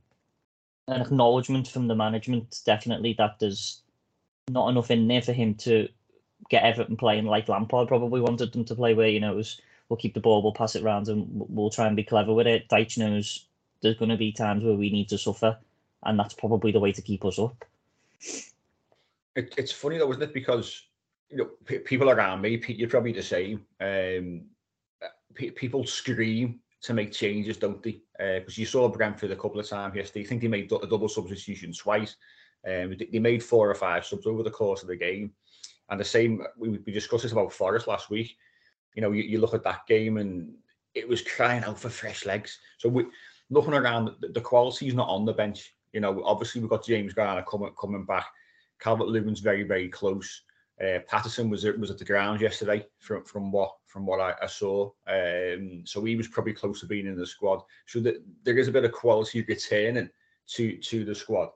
an 0.87 1.01
acknowledgement 1.01 1.68
from 1.68 1.88
the 1.88 1.94
management 1.94 2.61
definitely 2.64 3.14
that 3.14 3.38
there's 3.38 3.83
not 4.49 4.68
enough 4.68 4.90
in 4.90 5.07
there 5.09 5.23
for 5.23 5.33
him 5.33 5.55
to 5.55 5.88
get 6.48 6.64
Everton 6.64 6.96
playing 6.96 7.26
like 7.26 7.48
Lampard 7.48 7.88
probably 7.88 8.20
wanted 8.20 8.53
them 8.53 8.64
to 8.64 8.74
play, 8.74 8.94
where 8.94 9.09
you 9.09 9.20
know 9.20 9.33
it 9.33 9.37
was 9.37 9.61
we'll 9.88 9.96
keep 9.96 10.14
the 10.14 10.20
ball, 10.20 10.42
we'll 10.42 10.53
pass 10.53 10.76
it 10.76 10.83
around, 10.83 11.09
and 11.09 11.26
we'll 11.31 11.70
try 11.70 11.87
and 11.87 11.96
be 11.96 12.05
clever 12.05 12.33
with 12.33 12.46
it. 12.46 12.68
Dyche 12.68 12.98
knows 12.98 13.46
there's 13.83 13.96
going 13.96 14.11
to 14.11 14.16
be 14.16 14.33
times 14.33 14.64
where 14.64 14.74
we 14.74 14.90
need 14.90 15.09
to 15.09 15.18
suffer, 15.18 15.57
and 16.05 16.18
that's 16.18 16.35
probably 16.35 16.72
the 16.72 16.81
way 16.81 16.92
to 16.92 17.03
keep 17.03 17.24
us 17.24 17.38
up. 17.38 17.64
It, 19.37 19.55
it's 19.57 19.72
funny 19.72 19.98
though, 19.98 20.11
isn't 20.11 20.22
it? 20.22 20.35
Because 20.35 20.83
you 21.31 21.38
know, 21.38 21.50
p- 21.64 21.79
people 21.79 22.11
around 22.11 22.40
me, 22.40 22.62
you're 22.68 22.88
probably 22.88 23.12
the 23.12 23.22
same. 23.22 23.64
Um, 23.81 24.42
p- 25.35 25.50
people 25.50 25.85
scream 25.85 26.61
to 26.83 26.94
make 26.94 27.12
changes, 27.12 27.57
don't 27.57 27.83
they? 27.83 28.00
Because 28.18 28.59
uh, 28.59 28.61
you 28.61 28.66
saw 28.66 28.88
Brentford 28.88 29.31
a 29.31 29.37
couple 29.37 29.61
of 29.61 29.68
times 29.68 29.94
yesterday. 29.96 30.24
I 30.24 30.29
think 30.29 30.42
they 30.42 30.48
made 30.48 30.72
a 30.72 30.87
double 30.87 31.09
substitution 31.09 31.72
twice. 31.72 32.16
Um, 32.66 32.94
they 33.11 33.18
made 33.18 33.42
four 33.42 33.70
or 33.70 33.74
five 33.74 34.05
subs 34.05 34.26
over 34.26 34.42
the 34.42 34.50
course 34.50 34.83
of 34.83 34.88
the 34.88 34.96
game. 34.96 35.33
And 35.90 35.98
the 35.98 36.05
same, 36.05 36.42
we, 36.57 36.68
we 36.70 36.92
discussed 36.92 37.24
this 37.24 37.33
about 37.33 37.53
Forest 37.53 37.88
last 37.88 38.11
week. 38.11 38.37
You 38.94 39.03
know, 39.03 39.12
you, 39.12 39.22
you 39.22 39.40
look 39.40 39.55
at 39.55 39.64
that 39.64 39.87
game 39.87 40.16
and 40.16 40.53
it 40.94 41.09
was 41.09 41.22
crying 41.22 41.64
out 41.64 41.79
for 41.79 41.90
fresh 41.90 42.24
legs. 42.26 42.59
So 42.79 42.88
we 42.88 43.07
looking 43.50 43.74
around, 43.74 44.11
the, 44.20 44.29
the 44.29 44.40
quality 44.40 44.88
is 44.88 44.94
not 44.94 45.09
on 45.09 45.24
the 45.24 45.33
bench. 45.33 45.74
You 45.92 46.00
know, 46.00 46.22
obviously 46.24 46.61
we've 46.61 46.70
got 46.70 46.87
James 46.87 47.12
Garner 47.12 47.44
coming 47.48 47.72
coming 47.81 48.05
back. 48.05 48.26
Calvert 48.81 49.09
Lewin's 49.09 49.40
very 49.40 49.64
very 49.64 49.88
close. 49.88 50.42
Uh, 50.81 51.00
Patterson 51.07 51.50
was 51.50 51.64
was 51.64 51.90
at 51.90 51.98
the 51.98 52.05
ground 52.05 52.40
yesterday 52.40 52.87
from 52.98 53.24
from 53.24 53.53
what 53.53 53.76
from 53.87 54.07
what 54.07 54.20
I, 54.20 54.35
I 54.42 54.46
saw. 54.46 54.90
Um, 55.09 55.83
so 55.85 56.03
he 56.05 56.16
was 56.16 56.29
probably 56.29 56.55
close 56.55 56.81
to 56.81 56.87
being 56.87 57.07
in 57.07 57.16
the 57.16 57.26
squad. 57.26 57.62
So 57.87 58.00
the, 58.00 58.22
there 58.44 58.59
is 58.59 58.68
a 58.68 58.72
bit 58.72 58.85
of 58.85 58.92
quality 58.92 59.44
returning 59.46 60.09
to 60.55 60.76
to 60.76 61.05
the 61.05 61.14
squad. 61.14 61.50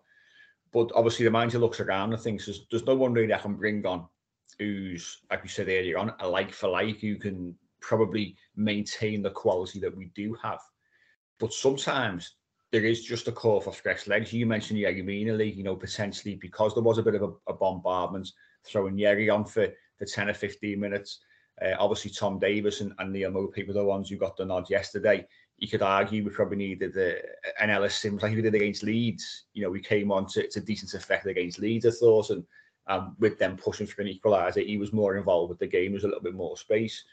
But 0.72 0.90
obviously 0.94 1.24
the 1.24 1.30
manager 1.30 1.60
looks 1.60 1.78
around 1.78 2.12
and 2.12 2.20
thinks 2.20 2.46
there's, 2.46 2.66
there's 2.68 2.84
no 2.84 2.96
one 2.96 3.12
really 3.12 3.32
I 3.32 3.38
can 3.38 3.54
bring 3.54 3.86
on 3.86 4.08
who's 4.58 5.22
like 5.30 5.42
we 5.42 5.48
said 5.48 5.68
earlier 5.68 5.98
on 5.98 6.12
a 6.20 6.28
like 6.28 6.52
for 6.52 6.68
like 6.68 7.00
who 7.00 7.16
can 7.16 7.54
probably 7.80 8.36
maintain 8.56 9.22
the 9.22 9.30
quality 9.30 9.78
that 9.80 9.96
we 9.96 10.10
do 10.14 10.34
have. 10.42 10.60
But 11.38 11.52
sometimes 11.52 12.36
there 12.72 12.84
is 12.84 13.04
just 13.04 13.28
a 13.28 13.32
call 13.32 13.60
for 13.60 13.72
fresh 13.72 14.06
legs. 14.06 14.32
You 14.32 14.46
mentioned 14.46 14.80
Yerry 14.80 15.36
League, 15.36 15.56
you 15.56 15.62
know, 15.62 15.76
potentially 15.76 16.36
because 16.36 16.74
there 16.74 16.82
was 16.82 16.98
a 16.98 17.02
bit 17.02 17.14
of 17.14 17.22
a, 17.22 17.52
a 17.52 17.54
bombardment, 17.54 18.28
throwing 18.66 18.96
Yerry 18.96 19.32
on 19.32 19.44
for, 19.44 19.68
for 19.96 20.06
10 20.06 20.30
or 20.30 20.34
15 20.34 20.80
minutes. 20.80 21.20
Uh, 21.62 21.74
obviously, 21.78 22.10
Tom 22.10 22.38
Davies 22.38 22.80
and, 22.80 22.92
and 22.98 23.12
Neal 23.12 23.30
Maupay 23.30 23.66
were 23.66 23.74
the 23.74 23.84
ones 23.84 24.08
who 24.08 24.16
got 24.16 24.36
the 24.36 24.44
nod 24.44 24.68
yesterday. 24.68 25.24
You 25.58 25.68
could 25.68 25.82
argue 25.82 26.24
we 26.24 26.30
probably 26.30 26.56
needed 26.56 26.96
uh, 26.98 27.14
an 27.62 27.70
Ellis 27.70 27.94
Simms 27.94 28.22
like 28.22 28.34
we 28.34 28.42
did 28.42 28.56
against 28.56 28.82
Leeds. 28.82 29.44
You 29.52 29.62
know, 29.62 29.70
we 29.70 29.80
came 29.80 30.10
on 30.10 30.26
to, 30.30 30.48
to 30.48 30.60
decent 30.60 30.94
effect 30.94 31.26
against 31.26 31.60
Leeds, 31.60 31.86
I 31.86 31.90
thought, 31.90 32.30
and 32.30 32.44
um, 32.86 33.16
with 33.18 33.38
them 33.38 33.56
pushing 33.56 33.86
for 33.86 34.02
an 34.02 34.08
equaliser, 34.08 34.66
he 34.66 34.76
was 34.76 34.92
more 34.92 35.16
involved 35.16 35.50
with 35.50 35.58
the 35.58 35.66
game. 35.66 35.92
There 35.92 35.94
was 35.94 36.04
a 36.04 36.08
little 36.08 36.22
bit 36.22 36.34
more 36.34 36.56
space. 36.56 37.04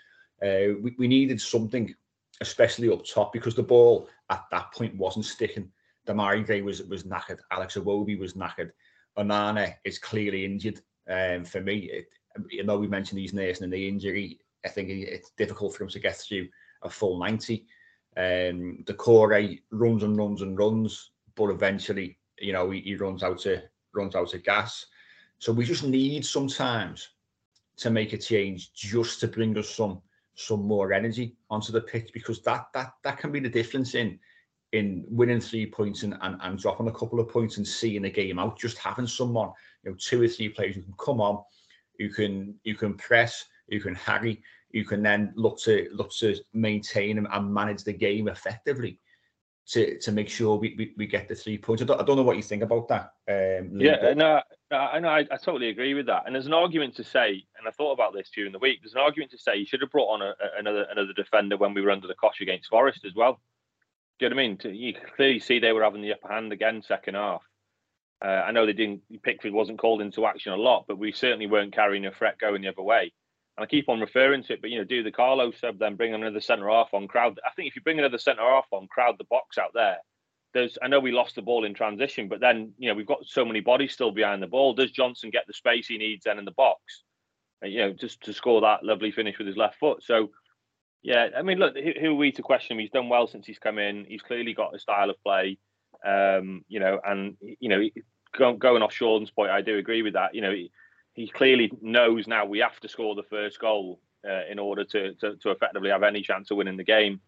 Uh, 0.41 0.75
we, 0.81 0.95
we 0.97 1.07
needed 1.07 1.39
something, 1.39 1.93
especially 2.41 2.89
up 2.89 3.05
top, 3.05 3.31
because 3.31 3.55
the 3.55 3.63
ball 3.63 4.09
at 4.29 4.43
that 4.51 4.71
point 4.73 4.95
wasn't 4.95 5.25
sticking. 5.25 5.71
Demarai 6.07 6.45
Gray 6.45 6.61
was 6.61 6.81
was 6.83 7.03
knackered. 7.03 7.39
Alex 7.51 7.75
Iwobi 7.75 8.17
was 8.17 8.33
knackered. 8.33 8.71
Onana 9.17 9.75
is 9.85 9.99
clearly 9.99 10.45
injured. 10.45 10.81
Um, 11.09 11.45
for 11.45 11.61
me, 11.61 11.89
it, 11.91 12.07
you 12.49 12.63
know, 12.63 12.77
we 12.77 12.87
mentioned 12.87 13.19
he's 13.19 13.33
nursing 13.33 13.69
the 13.69 13.87
injury. 13.87 14.39
I 14.65 14.69
think 14.69 14.89
it's 14.89 15.31
difficult 15.31 15.75
for 15.75 15.83
him 15.83 15.89
to 15.89 15.99
get 15.99 16.17
through 16.17 16.47
a 16.83 16.89
full 16.89 17.19
90. 17.19 17.65
Um, 18.17 18.83
Doucouré 18.83 19.61
runs 19.71 20.03
and 20.03 20.17
runs 20.17 20.41
and 20.41 20.57
runs, 20.57 21.11
but 21.35 21.49
eventually, 21.49 22.17
you 22.39 22.53
know, 22.53 22.69
he, 22.69 22.81
he 22.81 22.95
runs 22.95 23.23
out 23.23 23.45
of 23.45 23.61
runs 23.93 24.15
out 24.15 24.33
of 24.33 24.43
gas. 24.43 24.85
So 25.41 25.51
we 25.51 25.65
just 25.65 25.83
need 25.83 26.23
sometimes 26.23 27.09
to 27.77 27.89
make 27.89 28.13
a 28.13 28.17
change 28.17 28.73
just 28.73 29.19
to 29.21 29.27
bring 29.27 29.57
us 29.57 29.69
some 29.69 29.99
some 30.35 30.63
more 30.63 30.93
energy 30.93 31.35
onto 31.49 31.71
the 31.71 31.81
pitch 31.81 32.11
because 32.13 32.43
that 32.43 32.67
that 32.75 32.93
that 33.03 33.17
can 33.17 33.31
be 33.31 33.39
the 33.39 33.49
difference 33.49 33.95
in 33.95 34.19
in 34.71 35.03
winning 35.09 35.41
three 35.41 35.65
points 35.65 36.03
and, 36.03 36.15
and, 36.21 36.37
and 36.41 36.59
dropping 36.59 36.87
a 36.89 36.91
couple 36.91 37.19
of 37.19 37.27
points 37.27 37.57
and 37.57 37.67
seeing 37.67 38.03
the 38.03 38.09
game 38.09 38.37
out. 38.37 38.59
Just 38.59 38.77
having 38.77 39.07
someone, 39.07 39.51
you 39.83 39.89
know, 39.89 39.97
two 39.99 40.21
or 40.21 40.27
three 40.27 40.47
players 40.47 40.75
who 40.75 40.83
can 40.83 40.93
come 41.03 41.19
on, 41.19 41.43
you 41.97 42.11
can 42.11 42.53
you 42.63 42.75
can 42.75 42.93
press, 42.93 43.43
you 43.67 43.81
can 43.81 43.95
harry, 43.95 44.43
you 44.69 44.85
can 44.85 45.01
then 45.01 45.33
look 45.35 45.59
to 45.61 45.89
look 45.91 46.11
to 46.17 46.35
maintain 46.53 47.17
and 47.17 47.53
manage 47.53 47.83
the 47.83 47.93
game 47.93 48.27
effectively 48.27 48.99
to 49.69 49.97
to 49.97 50.11
make 50.11 50.29
sure 50.29 50.57
we, 50.57 50.75
we, 50.77 50.93
we 50.97 51.07
get 51.07 51.27
the 51.27 51.33
three 51.33 51.57
points. 51.57 51.81
I 51.81 51.85
don't, 51.85 51.99
I 51.99 52.03
don't 52.03 52.17
know 52.17 52.21
what 52.21 52.37
you 52.37 52.43
think 52.43 52.61
about 52.61 52.87
that. 52.89 53.13
Um, 53.27 53.79
yeah, 53.79 54.13
no, 54.13 54.39
I 54.71 54.99
know. 54.99 55.09
I, 55.09 55.19
I, 55.19 55.37
totally 55.37 55.69
agree 55.69 55.93
with 55.93 56.05
that. 56.05 56.23
And 56.25 56.33
there's 56.33 56.45
an 56.45 56.53
argument 56.53 56.95
to 56.95 57.03
say, 57.03 57.43
and 57.57 57.67
I 57.67 57.71
thought 57.71 57.91
about 57.91 58.13
this 58.13 58.29
during 58.33 58.51
the 58.51 58.59
week. 58.59 58.79
There's 58.81 58.93
an 58.93 59.01
argument 59.01 59.31
to 59.31 59.37
say 59.37 59.57
you 59.57 59.65
should 59.65 59.81
have 59.81 59.91
brought 59.91 60.13
on 60.13 60.21
a, 60.21 60.33
another 60.57 60.83
another 60.89 61.13
defender 61.13 61.57
when 61.57 61.73
we 61.73 61.81
were 61.81 61.91
under 61.91 62.07
the 62.07 62.15
cosh 62.15 62.41
against 62.41 62.69
Forest 62.69 63.03
as 63.05 63.13
well. 63.13 63.41
Do 64.19 64.25
you 64.25 64.29
know 64.29 64.35
what 64.35 64.43
I 64.43 64.47
mean? 64.47 64.75
You 64.79 64.93
clearly 65.15 65.39
see 65.39 65.59
they 65.59 65.73
were 65.73 65.83
having 65.83 66.01
the 66.01 66.13
upper 66.13 66.31
hand 66.31 66.53
again 66.53 66.81
second 66.81 67.15
half. 67.15 67.41
Uh, 68.23 68.27
I 68.27 68.51
know 68.51 68.65
they 68.65 68.73
didn't. 68.73 69.01
Pickford 69.23 69.51
wasn't 69.51 69.79
called 69.79 70.01
into 70.01 70.25
action 70.25 70.53
a 70.53 70.57
lot, 70.57 70.85
but 70.87 70.97
we 70.97 71.11
certainly 71.11 71.47
weren't 71.47 71.73
carrying 71.73 72.05
a 72.05 72.11
threat 72.11 72.37
going 72.39 72.61
the 72.61 72.69
other 72.69 72.83
way. 72.83 73.11
And 73.57 73.63
I 73.63 73.67
keep 73.67 73.89
on 73.89 73.99
referring 73.99 74.43
to 74.43 74.53
it, 74.53 74.61
but 74.61 74.69
you 74.69 74.77
know, 74.77 74.85
do 74.85 75.03
the 75.03 75.11
Carlo 75.11 75.51
sub, 75.51 75.79
then 75.79 75.95
bring 75.95 76.13
another 76.13 76.39
centre 76.39 76.69
half 76.69 76.93
on 76.93 77.07
crowd. 77.07 77.39
I 77.45 77.49
think 77.55 77.67
if 77.67 77.75
you 77.75 77.81
bring 77.81 77.99
another 77.99 78.17
centre 78.19 78.43
half 78.43 78.67
on, 78.71 78.87
crowd 78.87 79.15
the 79.17 79.25
box 79.25 79.57
out 79.57 79.71
there. 79.73 79.97
There's, 80.53 80.77
I 80.81 80.87
know 80.87 80.99
we 80.99 81.11
lost 81.11 81.35
the 81.35 81.41
ball 81.41 81.65
in 81.65 81.73
transition, 81.73 82.27
but 82.27 82.39
then 82.39 82.73
you 82.77 82.89
know 82.89 82.95
we've 82.95 83.05
got 83.05 83.25
so 83.25 83.45
many 83.45 83.61
bodies 83.61 83.93
still 83.93 84.11
behind 84.11 84.43
the 84.43 84.47
ball. 84.47 84.73
Does 84.73 84.91
Johnson 84.91 85.29
get 85.29 85.47
the 85.47 85.53
space 85.53 85.87
he 85.87 85.97
needs 85.97 86.25
then 86.25 86.39
in 86.39 86.45
the 86.45 86.51
box? 86.51 87.03
Uh, 87.63 87.67
you 87.67 87.79
know, 87.79 87.93
just 87.93 88.21
to 88.23 88.33
score 88.33 88.61
that 88.61 88.83
lovely 88.83 89.11
finish 89.11 89.37
with 89.37 89.47
his 89.47 89.57
left 89.57 89.79
foot. 89.79 90.03
So, 90.03 90.31
yeah, 91.03 91.29
I 91.37 91.41
mean, 91.41 91.57
look, 91.57 91.75
who, 91.77 92.11
are 92.11 92.15
we 92.15 92.31
to 92.33 92.41
question 92.41 92.75
him? 92.75 92.79
He's 92.79 92.91
done 92.91 93.09
well 93.09 93.27
since 93.27 93.45
he's 93.45 93.59
come 93.59 93.77
in. 93.77 94.05
He's 94.05 94.21
clearly 94.21 94.53
got 94.53 94.75
a 94.75 94.79
style 94.79 95.09
of 95.09 95.21
play. 95.23 95.57
Um, 96.05 96.65
you 96.67 96.79
know, 96.79 96.99
and 97.05 97.37
you 97.41 97.69
know, 97.69 98.53
going 98.57 98.81
off 98.81 98.93
Sean's 98.93 99.31
point, 99.31 99.51
I 99.51 99.61
do 99.61 99.77
agree 99.77 100.01
with 100.01 100.13
that. 100.13 100.35
You 100.35 100.41
know, 100.41 100.55
he 101.13 101.27
clearly 101.27 101.71
knows 101.81 102.27
now 102.27 102.45
we 102.45 102.59
have 102.59 102.79
to 102.79 102.89
score 102.89 103.15
the 103.15 103.23
first 103.23 103.59
goal 103.59 103.99
uh, 104.27 104.45
in 104.49 104.59
order 104.59 104.83
to, 104.85 105.13
to, 105.15 105.35
to 105.37 105.51
effectively 105.51 105.89
have 105.89 106.03
any 106.03 106.21
chance 106.21 106.51
of 106.51 106.57
winning 106.57 106.77
the 106.77 106.83
game. 106.83 107.19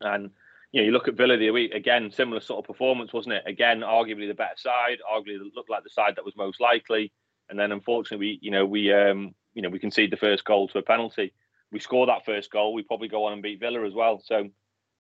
And 0.00 0.30
you 0.72 0.80
know, 0.80 0.86
you 0.86 0.92
look 0.92 1.08
at 1.08 1.14
Villa 1.14 1.36
the 1.36 1.50
week 1.50 1.74
again, 1.74 2.10
similar 2.10 2.40
sort 2.40 2.60
of 2.60 2.66
performance, 2.66 3.12
wasn't 3.12 3.34
it? 3.34 3.44
Again, 3.46 3.80
arguably 3.80 4.26
the 4.26 4.34
better 4.34 4.56
side, 4.56 4.98
arguably 5.10 5.38
looked 5.54 5.70
like 5.70 5.84
the 5.84 5.90
side 5.90 6.14
that 6.16 6.24
was 6.24 6.36
most 6.36 6.60
likely. 6.60 7.12
And 7.50 7.58
then 7.58 7.72
unfortunately, 7.72 8.26
we 8.26 8.38
you 8.40 8.50
know 8.50 8.64
we 8.64 8.92
um 8.92 9.34
you 9.52 9.62
know 9.62 9.68
we 9.68 9.78
concede 9.78 10.10
the 10.10 10.16
first 10.16 10.44
goal 10.44 10.68
to 10.68 10.78
a 10.78 10.82
penalty. 10.82 11.34
We 11.70 11.80
score 11.80 12.06
that 12.06 12.24
first 12.24 12.50
goal, 12.50 12.72
we 12.72 12.82
probably 12.82 13.08
go 13.08 13.26
on 13.26 13.34
and 13.34 13.42
beat 13.42 13.60
Villa 13.60 13.84
as 13.86 13.94
well. 13.94 14.22
So 14.24 14.48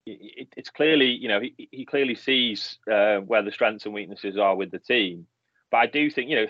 it, 0.06 0.48
it's 0.56 0.70
clearly 0.70 1.10
you 1.10 1.28
know 1.28 1.40
he, 1.40 1.68
he 1.70 1.86
clearly 1.86 2.16
sees 2.16 2.78
uh, 2.90 3.18
where 3.18 3.42
the 3.42 3.52
strengths 3.52 3.84
and 3.84 3.94
weaknesses 3.94 4.36
are 4.36 4.56
with 4.56 4.72
the 4.72 4.78
team. 4.80 5.26
But 5.70 5.78
I 5.78 5.86
do 5.86 6.10
think 6.10 6.30
you 6.30 6.36
know 6.36 6.46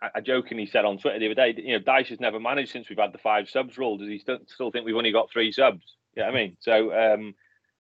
I, 0.00 0.08
I 0.14 0.20
jokingly 0.20 0.64
said 0.64 0.86
on 0.86 0.96
Twitter 0.96 1.18
the 1.18 1.26
other 1.26 1.34
day, 1.34 1.62
you 1.62 1.78
know, 1.78 1.84
Dyche 1.84 2.08
has 2.08 2.20
never 2.20 2.40
managed 2.40 2.72
since 2.72 2.88
we've 2.88 2.98
had 2.98 3.12
the 3.12 3.18
five 3.18 3.50
subs 3.50 3.76
rule. 3.76 3.98
Does 3.98 4.08
he 4.08 4.18
still, 4.18 4.38
still 4.46 4.70
think 4.70 4.86
we've 4.86 4.96
only 4.96 5.12
got 5.12 5.30
three 5.30 5.52
subs? 5.52 5.96
Yeah, 6.16 6.28
you 6.28 6.32
know 6.32 6.38
I 6.38 6.42
mean, 6.42 6.56
so 6.60 7.14
um, 7.14 7.34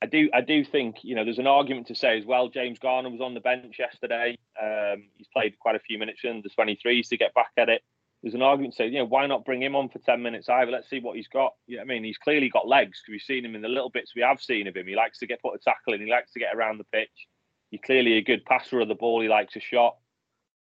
I 0.02 0.08
do, 0.08 0.30
I 0.34 0.42
do 0.42 0.64
think 0.64 0.98
you 1.04 1.16
know, 1.16 1.24
there's 1.24 1.40
an 1.40 1.48
argument 1.48 1.88
to 1.88 1.96
say 1.96 2.18
as 2.18 2.26
well. 2.26 2.50
James 2.50 2.80
Garner 2.80 3.10
was 3.10 3.22
on 3.22 3.34
the 3.34 3.40
bench 3.40 3.78
yesterday. 3.80 4.38
Um, 4.62 5.06
he's 5.18 5.28
played 5.28 5.58
quite 5.60 5.76
a 5.76 5.80
few 5.80 5.98
minutes 5.98 6.22
in 6.24 6.44
the 6.44 6.50
23s 6.50 7.10
to 7.10 7.18
get 7.18 7.34
back 7.34 7.52
at 7.58 7.70
it. 7.70 7.82
There's 8.22 8.34
an 8.34 8.42
argument 8.42 8.74
to 8.74 8.78
say, 8.78 8.88
you 8.88 9.00
know, 9.00 9.06
why 9.06 9.28
not 9.28 9.46
bring 9.46 9.62
him 9.62 9.76
on 9.76 9.90
for 9.90 10.00
10 10.00 10.22
minutes 10.22 10.50
either? 10.50 10.72
Let's 10.72 10.90
see 10.90 11.00
what 11.00 11.16
he's 11.16 11.28
got. 11.28 11.54
You 11.68 11.78
know 11.78 11.84
I 11.84 11.86
mean, 11.86 12.04
he's 12.04 12.18
clearly 12.18 12.50
got 12.50 12.68
legs 12.68 13.02
because 13.02 13.12
we've 13.12 13.22
seen 13.22 13.46
him 13.46 13.56
in 13.56 13.62
the 13.62 13.68
little 13.68 13.90
bits 13.90 14.14
we 14.16 14.24
have 14.24 14.42
seen 14.42 14.68
of 14.68 14.76
him. 14.76 14.88
He 14.88 14.96
likes 14.96 15.20
to 15.20 15.28
get 15.28 15.42
put 15.42 15.54
a 15.56 15.60
tackle 15.60 15.94
in. 15.94 16.02
He 16.02 16.10
likes 16.10 16.32
to 16.34 16.40
get 16.40 16.56
around 16.56 16.80
the 16.80 16.86
pitch. 16.86 17.28
He's 17.70 17.82
clearly 17.86 18.14
a 18.14 18.24
good 18.24 18.44
passer 18.46 18.80
of 18.80 18.88
the 18.88 18.96
ball. 18.96 19.22
He 19.22 19.28
likes 19.28 19.56
a 19.56 19.60
shot. 19.60 19.98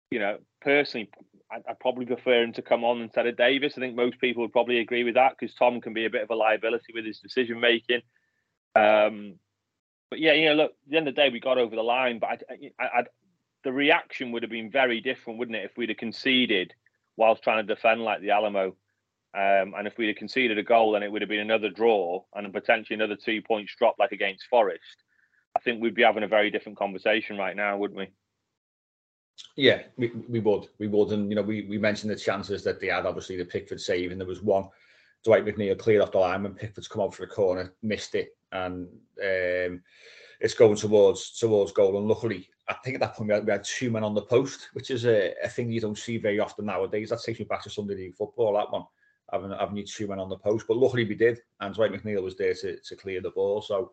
You 0.10 0.20
know, 0.20 0.38
personally, 0.62 1.10
I'd, 1.52 1.62
I'd, 1.70 1.80
probably 1.80 2.06
prefer 2.06 2.44
him 2.44 2.54
to 2.54 2.62
come 2.62 2.84
on 2.84 3.02
instead 3.02 3.28
of 3.28 3.38
Davies. 3.38 3.74
I 3.78 3.82
think 3.82 3.96
most 3.96 4.20
people 4.20 4.42
would 4.42 4.52
probably 4.52 4.80
agree 4.80 5.04
with 5.04 5.16
that 5.16 5.36
because 5.40 5.56
Tom 5.56 5.82
can 5.82 5.94
be 5.94 6.06
a 6.06 6.10
bit 6.10 6.24
of 6.24 6.30
a 6.30 6.36
liability 6.36 6.94
with 6.94 7.06
his 7.06 7.20
decision 7.20 7.60
making. 7.60 8.02
Um, 8.76 9.36
but 10.10 10.20
yeah, 10.20 10.34
you 10.34 10.46
know, 10.46 10.56
look, 10.56 10.72
at 10.72 10.90
the 10.90 10.98
end 10.98 11.08
of 11.08 11.16
the 11.16 11.22
day, 11.22 11.30
we 11.30 11.40
got 11.40 11.58
over 11.58 11.76
the 11.76 11.82
line, 11.82 12.20
but 12.20 12.44
I, 12.50 12.72
I, 12.80 12.86
I, 12.86 13.04
the 13.64 13.72
reaction 13.72 14.32
would 14.32 14.44
have 14.44 14.52
been 14.52 14.70
very 14.70 15.02
different, 15.02 15.40
wouldn't 15.40 15.58
it, 15.58 15.66
if 15.66 15.78
we'd 15.78 15.90
have 15.90 15.98
conceded 15.98 16.74
whilst 17.18 17.44
trying 17.44 17.66
to 17.66 17.76
defend 17.76 18.04
like 18.04 18.22
the 18.22 18.32
Alamo. 18.32 18.76
Um, 19.36 19.74
and 19.76 19.88
if 19.88 19.98
we'd 19.98 20.10
have 20.10 20.18
conceded 20.18 20.60
a 20.60 20.64
goal, 20.64 20.92
then 20.92 21.02
it 21.02 21.12
would 21.12 21.22
have 21.24 21.30
been 21.30 21.40
another 21.40 21.70
draw 21.70 22.24
and 22.36 22.54
potentially 22.54 22.96
another 22.96 23.16
two 23.16 23.42
points 23.42 23.74
dropped, 23.76 24.00
like 24.00 24.12
against 24.12 24.46
Forest. 24.48 24.98
I 25.56 25.60
think 25.60 25.82
we'd 25.82 25.96
be 25.96 26.04
having 26.04 26.24
a 26.24 26.28
very 26.28 26.52
different 26.52 26.78
conversation 26.78 27.38
right 27.38 27.56
now, 27.56 27.78
wouldn't 27.78 27.98
we? 27.98 28.10
Yeah, 29.56 29.82
we, 29.98 30.12
we 30.30 30.40
would. 30.40 30.68
We 30.78 30.88
would. 30.88 31.12
And, 31.12 31.30
you 31.30 31.36
know, 31.36 31.42
we, 31.42 31.64
we 31.64 31.78
mentioned 31.78 32.12
the 32.12 32.16
chances 32.16 32.64
that 32.64 32.80
they 32.80 32.88
had, 32.88 33.06
obviously, 33.06 33.38
the 33.38 33.46
Pickford 33.46 33.82
save, 33.82 34.12
and 34.12 34.20
there 34.20 34.28
was 34.28 34.42
one. 34.42 34.68
Dwight 35.24 35.46
McNeil 35.46 35.78
cleared 35.78 36.02
off 36.02 36.12
the 36.12 36.20
line 36.20 36.44
when 36.44 36.54
Pickford's 36.54 36.88
come 36.88 37.02
out 37.02 37.16
for 37.16 37.24
a 37.24 37.28
corner, 37.28 37.74
missed 37.82 38.14
it, 38.14 38.36
and 38.54 38.88
um, 39.22 39.82
it's 40.40 40.54
going 40.54 40.76
towards 40.76 41.38
towards 41.38 41.72
goal. 41.72 41.98
And 41.98 42.08
luckily, 42.08 42.50
I 42.68 42.76
think 42.76 42.96
at 42.96 43.02
that 43.02 43.16
point 43.16 43.28
we 43.28 43.34
had, 43.34 43.46
we 43.46 43.52
had 43.52 43.64
two 43.64 43.92
men 43.92 44.04
on 44.04 44.16
the 44.16 44.22
post, 44.22 44.70
which 44.74 44.92
is 44.92 45.06
a, 45.06 45.34
a 45.44 45.50
thing 45.50 45.72
you 45.72 45.82
don't 45.82 45.98
see 45.98 46.18
very 46.18 46.40
often 46.40 46.66
nowadays. 46.66 47.10
That 47.10 47.22
takes 47.22 47.40
me 47.40 47.46
back 47.46 47.64
to 47.64 47.70
Sunday 47.70 47.96
League 47.96 48.16
football, 48.16 48.54
that 48.54 48.72
one, 48.72 48.86
having, 49.32 49.52
having 49.52 49.78
you 49.78 49.86
two 49.86 50.08
men 50.08 50.20
on 50.20 50.30
the 50.30 50.38
post. 50.38 50.66
But 50.68 50.78
luckily 50.78 51.06
we 51.06 51.16
did, 51.16 51.40
and 51.60 51.76
Dwight 51.76 51.92
McNeil 51.92 52.24
was 52.24 52.38
there 52.38 52.54
to, 52.56 52.78
to 52.78 52.96
clear 52.96 53.22
the 53.22 53.32
ball. 53.32 53.62
So, 53.62 53.92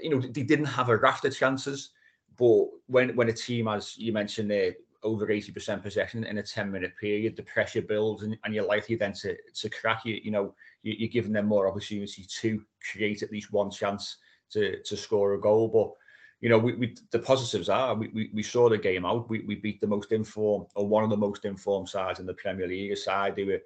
you 0.00 0.10
know, 0.10 0.20
they 0.20 0.42
didn't 0.42 0.66
have 0.66 0.88
a 0.88 0.96
raft 0.96 1.24
of 1.24 1.36
chances. 1.36 1.90
But 2.36 2.66
when 2.86 3.14
when 3.16 3.28
a 3.28 3.32
team, 3.32 3.68
as 3.68 3.96
you 3.96 4.12
mentioned 4.12 4.50
there, 4.50 4.74
over 5.04 5.26
80% 5.26 5.82
possession 5.82 6.24
in 6.24 6.38
a 6.38 6.42
10 6.42 6.70
minute 6.70 6.94
period, 7.00 7.36
the 7.36 7.42
pressure 7.42 7.82
builds 7.82 8.22
and, 8.22 8.36
and 8.44 8.54
you're 8.54 8.66
likely 8.66 8.96
then 8.96 9.12
to, 9.12 9.36
to 9.54 9.68
crack 9.68 10.04
you, 10.04 10.18
you 10.24 10.30
know, 10.30 10.54
you, 10.84 11.06
are 11.06 11.10
giving 11.10 11.32
them 11.32 11.46
more 11.46 11.66
opportunity 11.66 12.26
to 12.40 12.62
create 12.92 13.22
at 13.22 13.32
least 13.32 13.52
one 13.52 13.70
chance 13.70 14.18
to, 14.50 14.80
to 14.82 14.96
score 14.96 15.34
a 15.34 15.40
goal. 15.40 15.68
But, 15.68 15.92
you 16.40 16.48
know, 16.48 16.58
we, 16.58 16.74
we 16.74 16.94
the 17.10 17.18
positives 17.18 17.68
are 17.68 17.94
we, 17.94 18.08
we, 18.08 18.30
we 18.32 18.42
saw 18.42 18.68
the 18.68 18.78
game 18.78 19.04
out. 19.04 19.28
We, 19.28 19.40
we 19.40 19.56
beat 19.56 19.80
the 19.80 19.86
most 19.86 20.12
informed 20.12 20.66
or 20.76 20.86
one 20.86 21.02
of 21.02 21.10
the 21.10 21.16
most 21.16 21.44
informed 21.44 21.88
sides 21.88 22.20
in 22.20 22.26
the 22.26 22.34
Premier 22.34 22.68
League 22.68 22.92
aside. 22.92 23.34
They 23.34 23.44
were, 23.44 23.62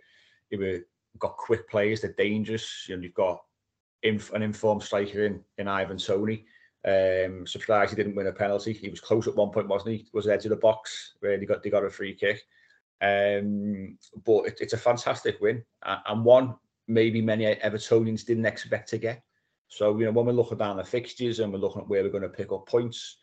they 0.50 0.56
were 0.56 0.78
got 1.18 1.36
quick 1.36 1.68
players, 1.68 2.00
they're 2.00 2.12
dangerous. 2.12 2.86
You 2.88 2.96
know, 2.96 3.02
you've 3.02 3.14
got 3.14 3.42
inf- 4.02 4.32
an 4.32 4.42
informed 4.42 4.82
striker 4.82 5.26
in, 5.26 5.42
in 5.58 5.68
Ivan 5.68 5.98
Toney. 5.98 6.44
Um, 6.86 7.46
surprised 7.46 7.90
he 7.90 7.96
didn't 7.96 8.14
win 8.14 8.28
a 8.28 8.32
penalty. 8.32 8.72
He 8.72 8.88
was 8.88 9.00
close 9.00 9.26
at 9.26 9.34
one 9.34 9.50
point, 9.50 9.66
wasn't 9.66 9.96
he? 9.96 10.06
Was 10.12 10.28
edge 10.28 10.44
of 10.44 10.50
the 10.50 10.56
box 10.56 11.14
where 11.18 11.36
they 11.36 11.44
got 11.44 11.62
they 11.62 11.70
got 11.70 11.84
a 11.84 11.90
free 11.90 12.14
kick. 12.14 12.40
Um, 13.02 13.98
but 14.24 14.46
it, 14.46 14.58
it's 14.60 14.72
a 14.72 14.78
fantastic 14.78 15.40
win 15.40 15.64
and 15.84 16.24
one 16.24 16.54
maybe 16.88 17.20
many 17.22 17.44
Evertonians 17.44 18.24
didn't 18.24 18.46
expect 18.46 18.88
to 18.90 18.98
get. 18.98 19.22
So 19.68 19.98
you 19.98 20.06
know 20.06 20.12
when 20.12 20.26
we're 20.26 20.32
looking 20.32 20.58
down 20.58 20.78
the 20.78 20.84
fixtures 20.84 21.40
and 21.40 21.52
we're 21.52 21.58
looking 21.58 21.82
at 21.82 21.88
where 21.88 22.02
we're 22.02 22.10
going 22.10 22.22
to 22.22 22.28
pick 22.28 22.50
up 22.52 22.66
points, 22.66 23.18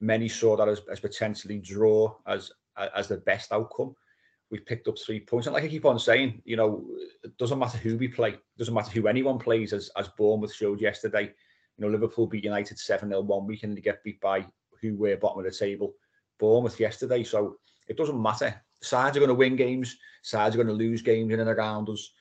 many 0.00 0.28
saw 0.28 0.56
that 0.56 0.68
as, 0.68 0.80
as 0.90 1.00
potentially 1.00 1.58
draw 1.58 2.14
as 2.26 2.50
as 2.76 3.08
the 3.08 3.18
best 3.18 3.52
outcome. 3.52 3.94
We've 4.50 4.66
picked 4.66 4.88
up 4.88 4.98
three 4.98 5.20
points, 5.20 5.46
and 5.46 5.54
like 5.54 5.64
I 5.64 5.68
keep 5.68 5.86
on 5.86 5.98
saying, 5.98 6.42
you 6.44 6.56
know, 6.56 6.84
it 7.22 7.36
doesn't 7.38 7.58
matter 7.58 7.78
who 7.78 7.96
we 7.96 8.08
play, 8.08 8.30
it 8.30 8.40
doesn't 8.58 8.74
matter 8.74 8.90
who 8.90 9.06
anyone 9.06 9.38
plays, 9.38 9.72
as 9.72 9.90
as 9.96 10.08
Bournemouth 10.08 10.54
showed 10.54 10.80
yesterday 10.80 11.32
you 11.76 11.84
know, 11.84 11.90
Liverpool 11.90 12.26
beat 12.26 12.44
United 12.44 12.78
7 12.78 13.08
0 13.08 13.22
one 13.22 13.46
week 13.46 13.62
and 13.62 13.76
they 13.76 13.80
get 13.80 14.04
beat 14.04 14.20
by 14.20 14.46
who 14.80 14.96
were 14.96 15.16
bottom 15.16 15.38
of 15.38 15.50
the 15.50 15.56
table, 15.56 15.94
Bournemouth 16.38 16.78
yesterday. 16.78 17.22
So 17.22 17.56
it 17.88 17.96
doesn't 17.96 18.20
matter. 18.20 18.54
Sides 18.82 19.16
are 19.16 19.20
going 19.20 19.28
to 19.28 19.34
win 19.34 19.56
games, 19.56 19.96
sides 20.22 20.54
are 20.54 20.58
going 20.58 20.68
to 20.68 20.74
lose 20.74 21.02
games 21.02 21.32
in 21.32 21.40
and 21.40 21.48
around 21.48 21.88
us. 21.88 22.12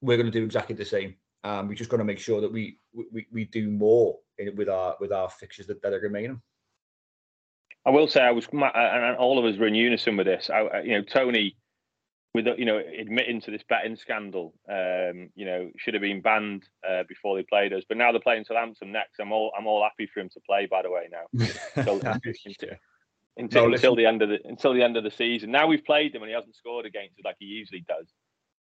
We're 0.00 0.16
going 0.16 0.30
to 0.30 0.38
do 0.38 0.44
exactly 0.44 0.74
the 0.74 0.84
same. 0.84 1.14
Um, 1.42 1.68
we're 1.68 1.74
just 1.74 1.90
going 1.90 2.00
to 2.00 2.04
make 2.04 2.18
sure 2.18 2.40
that 2.40 2.52
we 2.52 2.78
we, 2.92 3.26
we 3.32 3.44
do 3.46 3.70
more 3.70 4.18
in, 4.38 4.54
with 4.56 4.68
our 4.68 4.96
with 5.00 5.12
our 5.12 5.30
fixtures 5.30 5.66
that, 5.68 5.82
that 5.82 5.92
are 5.92 6.00
remaining. 6.00 6.40
I 7.86 7.90
will 7.90 8.08
say 8.08 8.20
I 8.20 8.30
was, 8.30 8.46
and 8.52 9.16
all 9.16 9.38
of 9.38 9.44
us 9.46 9.58
were 9.58 9.66
in 9.66 9.74
unison 9.74 10.16
with 10.16 10.26
this. 10.26 10.50
I, 10.50 10.82
you 10.82 10.92
know, 10.92 11.02
Toney 11.02 11.56
with 12.34 12.46
you 12.58 12.64
know 12.64 12.78
admitting 12.78 13.40
to 13.40 13.50
this 13.50 13.62
betting 13.68 13.96
scandal, 13.96 14.54
um, 14.68 15.30
you 15.34 15.44
know, 15.44 15.70
should 15.78 15.94
have 15.94 16.02
been 16.02 16.20
banned 16.20 16.64
uh, 16.88 17.02
before 17.08 17.36
they 17.36 17.42
played 17.42 17.72
us. 17.72 17.82
But 17.88 17.96
now 17.96 18.12
they're 18.12 18.20
playing 18.20 18.44
Southampton 18.44 18.92
next. 18.92 19.18
I'm 19.20 19.32
all 19.32 19.52
I'm 19.58 19.66
all 19.66 19.82
happy 19.82 20.08
for 20.12 20.20
him 20.20 20.28
to 20.30 20.40
play. 20.40 20.66
By 20.66 20.82
the 20.82 20.90
way, 20.90 21.08
now 21.10 21.46
until, 21.76 22.00
until, 23.36 23.68
no, 23.68 23.74
until 23.74 23.96
the 23.96 24.06
end 24.06 24.22
of 24.22 24.28
the 24.28 24.38
until 24.44 24.74
the 24.74 24.82
end 24.82 24.96
of 24.96 25.04
the 25.04 25.10
season. 25.10 25.50
Now 25.50 25.66
we've 25.66 25.84
played 25.84 26.14
him 26.14 26.22
and 26.22 26.28
he 26.28 26.34
hasn't 26.34 26.54
scored 26.54 26.86
against 26.86 27.18
us 27.18 27.24
like 27.24 27.36
he 27.38 27.46
usually 27.46 27.84
does. 27.88 28.06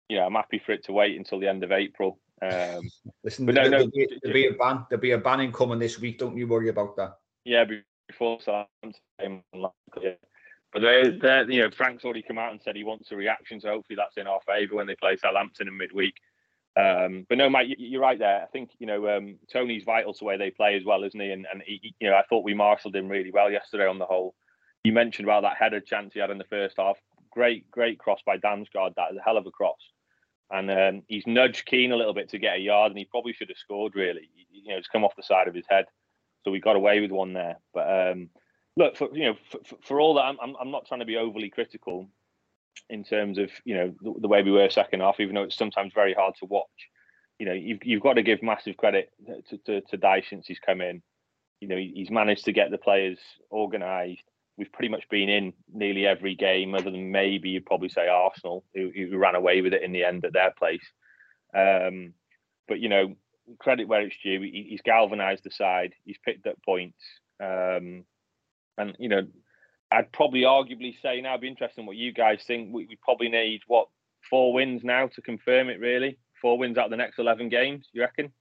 You 0.09 0.17
know, 0.17 0.25
I'm 0.25 0.33
happy 0.33 0.61
for 0.65 0.71
it 0.73 0.85
to 0.85 0.93
wait 0.93 1.17
until 1.17 1.39
the 1.39 1.47
end 1.47 1.63
of 1.63 1.71
April. 1.71 2.19
Um, 2.41 2.89
Listen, 3.23 3.45
but 3.45 3.55
no, 3.55 3.69
there'll, 3.69 3.85
no, 3.85 3.91
be, 3.91 4.19
there'll 4.21 4.33
be 4.33 4.47
a 4.47 4.53
ban. 4.53 4.85
There'll 4.89 5.01
be 5.01 5.11
a 5.11 5.17
banning 5.17 5.51
coming 5.51 5.79
this 5.79 5.99
week. 5.99 6.19
Don't 6.19 6.37
you 6.37 6.47
worry 6.47 6.69
about 6.69 6.95
that. 6.97 7.17
Yeah, 7.45 7.65
before 8.07 8.39
Southampton. 8.41 9.43
But 10.73 10.81
they, 10.81 11.03
they, 11.21 11.45
you 11.49 11.61
know, 11.61 11.69
Frank's 11.69 12.03
already 12.03 12.23
come 12.23 12.39
out 12.39 12.51
and 12.51 12.61
said 12.61 12.75
he 12.75 12.83
wants 12.83 13.11
a 13.11 13.15
reaction, 13.15 13.61
so 13.61 13.69
hopefully 13.69 13.95
that's 13.95 14.17
in 14.17 14.27
our 14.27 14.39
favour 14.45 14.75
when 14.75 14.87
they 14.87 14.95
play 14.95 15.17
Southampton 15.17 15.67
in 15.67 15.77
midweek. 15.77 16.15
Um, 16.75 17.27
but 17.29 17.37
no, 17.37 17.49
Mike, 17.49 17.67
you're 17.77 18.01
right 18.01 18.17
there. 18.17 18.41
I 18.41 18.47
think 18.47 18.71
you 18.79 18.87
know 18.87 19.07
um, 19.15 19.37
Toney's 19.51 19.83
vital 19.83 20.13
to 20.13 20.19
the 20.19 20.25
way 20.25 20.37
they 20.37 20.49
play 20.49 20.75
as 20.75 20.83
well, 20.83 21.03
isn't 21.03 21.19
he? 21.19 21.29
And, 21.29 21.45
and 21.51 21.61
he, 21.63 21.93
you 21.99 22.09
know, 22.09 22.15
I 22.15 22.23
thought 22.27 22.43
we 22.43 22.55
marshalled 22.55 22.95
him 22.95 23.07
really 23.07 23.31
well 23.31 23.51
yesterday 23.51 23.87
on 23.87 23.99
the 23.99 24.05
whole. 24.05 24.33
You 24.83 24.91
mentioned 24.91 25.27
about 25.27 25.43
that 25.43 25.57
header 25.57 25.79
chance 25.79 26.13
he 26.13 26.19
had 26.19 26.31
in 26.31 26.39
the 26.39 26.43
first 26.45 26.75
half. 26.77 26.97
Great, 27.33 27.69
great 27.71 27.99
cross 27.99 28.19
by 28.25 28.37
Damsgaard. 28.37 28.95
That 28.95 29.11
is 29.11 29.17
a 29.17 29.23
hell 29.23 29.37
of 29.37 29.45
a 29.45 29.51
cross. 29.51 29.79
And 30.51 30.69
um, 30.69 31.03
he's 31.07 31.25
nudged 31.25 31.65
Keane 31.65 31.91
a 31.91 31.95
little 31.95 32.13
bit 32.13 32.29
to 32.29 32.37
get 32.37 32.57
a 32.57 32.59
yard, 32.59 32.91
and 32.91 32.99
he 32.99 33.05
probably 33.05 33.33
should 33.33 33.49
have 33.49 33.57
scored. 33.57 33.95
Really, 33.95 34.29
you 34.51 34.69
know, 34.69 34.77
it's 34.77 34.87
come 34.87 35.03
off 35.03 35.15
the 35.15 35.23
side 35.23 35.47
of 35.47 35.55
his 35.55 35.65
head, 35.67 35.85
so 36.43 36.51
we 36.51 36.59
got 36.59 36.75
away 36.75 36.99
with 36.99 37.11
one 37.11 37.33
there. 37.33 37.57
But 37.73 38.11
um, 38.11 38.29
look 38.77 38.97
for 38.97 39.09
you 39.13 39.25
know 39.25 39.35
for, 39.49 39.59
for 39.81 39.99
all 39.99 40.15
that 40.15 40.23
I'm, 40.23 40.55
I'm 40.59 40.71
not 40.71 40.85
trying 40.87 40.99
to 40.99 41.05
be 41.05 41.17
overly 41.17 41.49
critical 41.49 42.07
in 42.89 43.03
terms 43.03 43.37
of 43.37 43.51
you 43.65 43.75
know 43.75 43.93
the, 44.01 44.21
the, 44.21 44.27
way 44.27 44.41
we 44.41 44.51
were 44.51 44.69
second 44.69 45.01
half 45.01 45.19
even 45.19 45.35
though 45.35 45.43
it's 45.43 45.55
sometimes 45.55 45.93
very 45.93 46.13
hard 46.13 46.33
to 46.39 46.45
watch 46.45 46.89
you 47.39 47.45
know 47.45 47.53
you've, 47.53 47.79
you've 47.83 48.01
got 48.01 48.13
to 48.13 48.23
give 48.23 48.41
massive 48.41 48.77
credit 48.77 49.11
to, 49.49 49.57
to, 49.59 49.81
to 49.81 49.97
Dyche 49.97 50.29
since 50.29 50.47
he's 50.47 50.59
come 50.59 50.81
in 50.81 51.01
you 51.59 51.67
know 51.67 51.77
he's 51.77 52.09
managed 52.09 52.45
to 52.45 52.51
get 52.51 52.71
the 52.71 52.77
players 52.77 53.19
organized 53.49 54.23
we've 54.57 54.71
pretty 54.71 54.89
much 54.89 55.07
been 55.09 55.29
in 55.29 55.53
nearly 55.73 56.05
every 56.05 56.35
game 56.35 56.75
other 56.75 56.91
than 56.91 57.11
maybe 57.11 57.49
you'd 57.49 57.65
probably 57.65 57.89
say 57.89 58.07
Arsenal 58.07 58.63
who, 58.73 58.91
who 58.95 59.17
ran 59.17 59.35
away 59.35 59.61
with 59.61 59.73
it 59.73 59.83
in 59.83 59.91
the 59.91 60.03
end 60.03 60.25
at 60.25 60.33
their 60.33 60.51
place 60.51 60.85
um, 61.55 62.13
but 62.67 62.79
you 62.79 62.89
know 62.89 63.15
credit 63.59 63.87
where 63.87 64.01
it's 64.01 64.15
due 64.23 64.41
he, 64.41 64.67
he's 64.69 64.81
galvanized 64.81 65.43
the 65.43 65.51
side 65.51 65.93
he's 66.05 66.17
picked 66.23 66.47
up 66.47 66.55
points 66.65 66.97
um, 67.39 68.05
and 68.77 68.95
you 68.99 69.09
know, 69.09 69.27
I'd 69.91 70.11
probably 70.11 70.41
arguably 70.41 70.95
say 71.01 71.21
now, 71.21 71.37
be 71.37 71.47
interesting 71.47 71.85
what 71.85 71.95
you 71.95 72.11
guys 72.11 72.43
think. 72.45 72.73
We, 72.73 72.85
we 72.87 72.97
probably 73.01 73.29
need 73.29 73.61
what 73.67 73.87
four 74.29 74.53
wins 74.53 74.83
now 74.83 75.07
to 75.07 75.21
confirm 75.21 75.69
it. 75.69 75.79
Really, 75.79 76.17
four 76.41 76.57
wins 76.57 76.77
out 76.77 76.85
of 76.85 76.91
the 76.91 76.97
next 76.97 77.19
eleven 77.19 77.49
games. 77.49 77.87
You 77.93 78.01
reckon? 78.01 78.31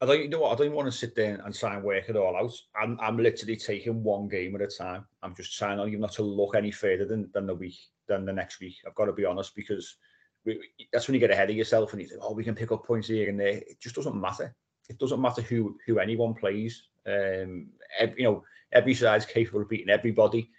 I, 0.00 0.06
don't. 0.06 0.22
You 0.22 0.28
know 0.28 0.40
what? 0.40 0.58
I 0.58 0.64
don't 0.64 0.74
want 0.74 0.90
to 0.90 0.96
sit 0.96 1.14
there 1.14 1.40
and 1.44 1.54
try 1.54 1.74
and 1.74 1.84
work 1.84 2.08
it 2.08 2.16
all 2.16 2.36
out. 2.36 2.54
I'm, 2.80 2.98
I'm 3.00 3.18
literally 3.18 3.56
taking 3.56 4.02
one 4.02 4.28
game 4.28 4.54
at 4.54 4.62
a 4.62 4.66
time. 4.66 5.04
I'm 5.22 5.34
just 5.34 5.56
trying 5.56 5.76
not 5.76 5.88
even 5.88 6.00
not 6.00 6.12
to 6.12 6.22
look 6.22 6.54
any 6.54 6.70
further 6.70 7.04
than, 7.04 7.30
than 7.34 7.46
the 7.46 7.54
week 7.54 7.76
than 8.08 8.24
the 8.24 8.32
next 8.32 8.60
week. 8.60 8.76
I've 8.86 8.94
got 8.94 9.06
to 9.06 9.12
be 9.12 9.24
honest 9.24 9.54
because 9.54 9.96
we, 10.44 10.60
that's 10.92 11.06
when 11.06 11.14
you 11.14 11.20
get 11.20 11.30
ahead 11.30 11.50
of 11.50 11.56
yourself 11.56 11.92
and 11.92 12.00
you 12.00 12.08
think, 12.08 12.20
oh, 12.22 12.32
we 12.32 12.44
can 12.44 12.54
pick 12.54 12.72
up 12.72 12.86
points 12.86 13.08
here 13.08 13.28
and 13.28 13.38
there. 13.38 13.58
It 13.58 13.80
just 13.80 13.94
doesn't 13.94 14.18
matter. 14.18 14.54
It 14.88 14.98
doesn't 14.98 15.20
matter 15.20 15.42
who 15.42 15.76
who 15.86 15.98
anyone 15.98 16.34
plays. 16.34 16.82
Um, 17.06 17.68
every, 17.98 18.18
you 18.18 18.24
know, 18.24 18.44
every 18.72 18.94
side's 18.94 19.26
capable 19.26 19.62
of 19.62 19.68
beating 19.68 19.90
everybody. 19.90 20.50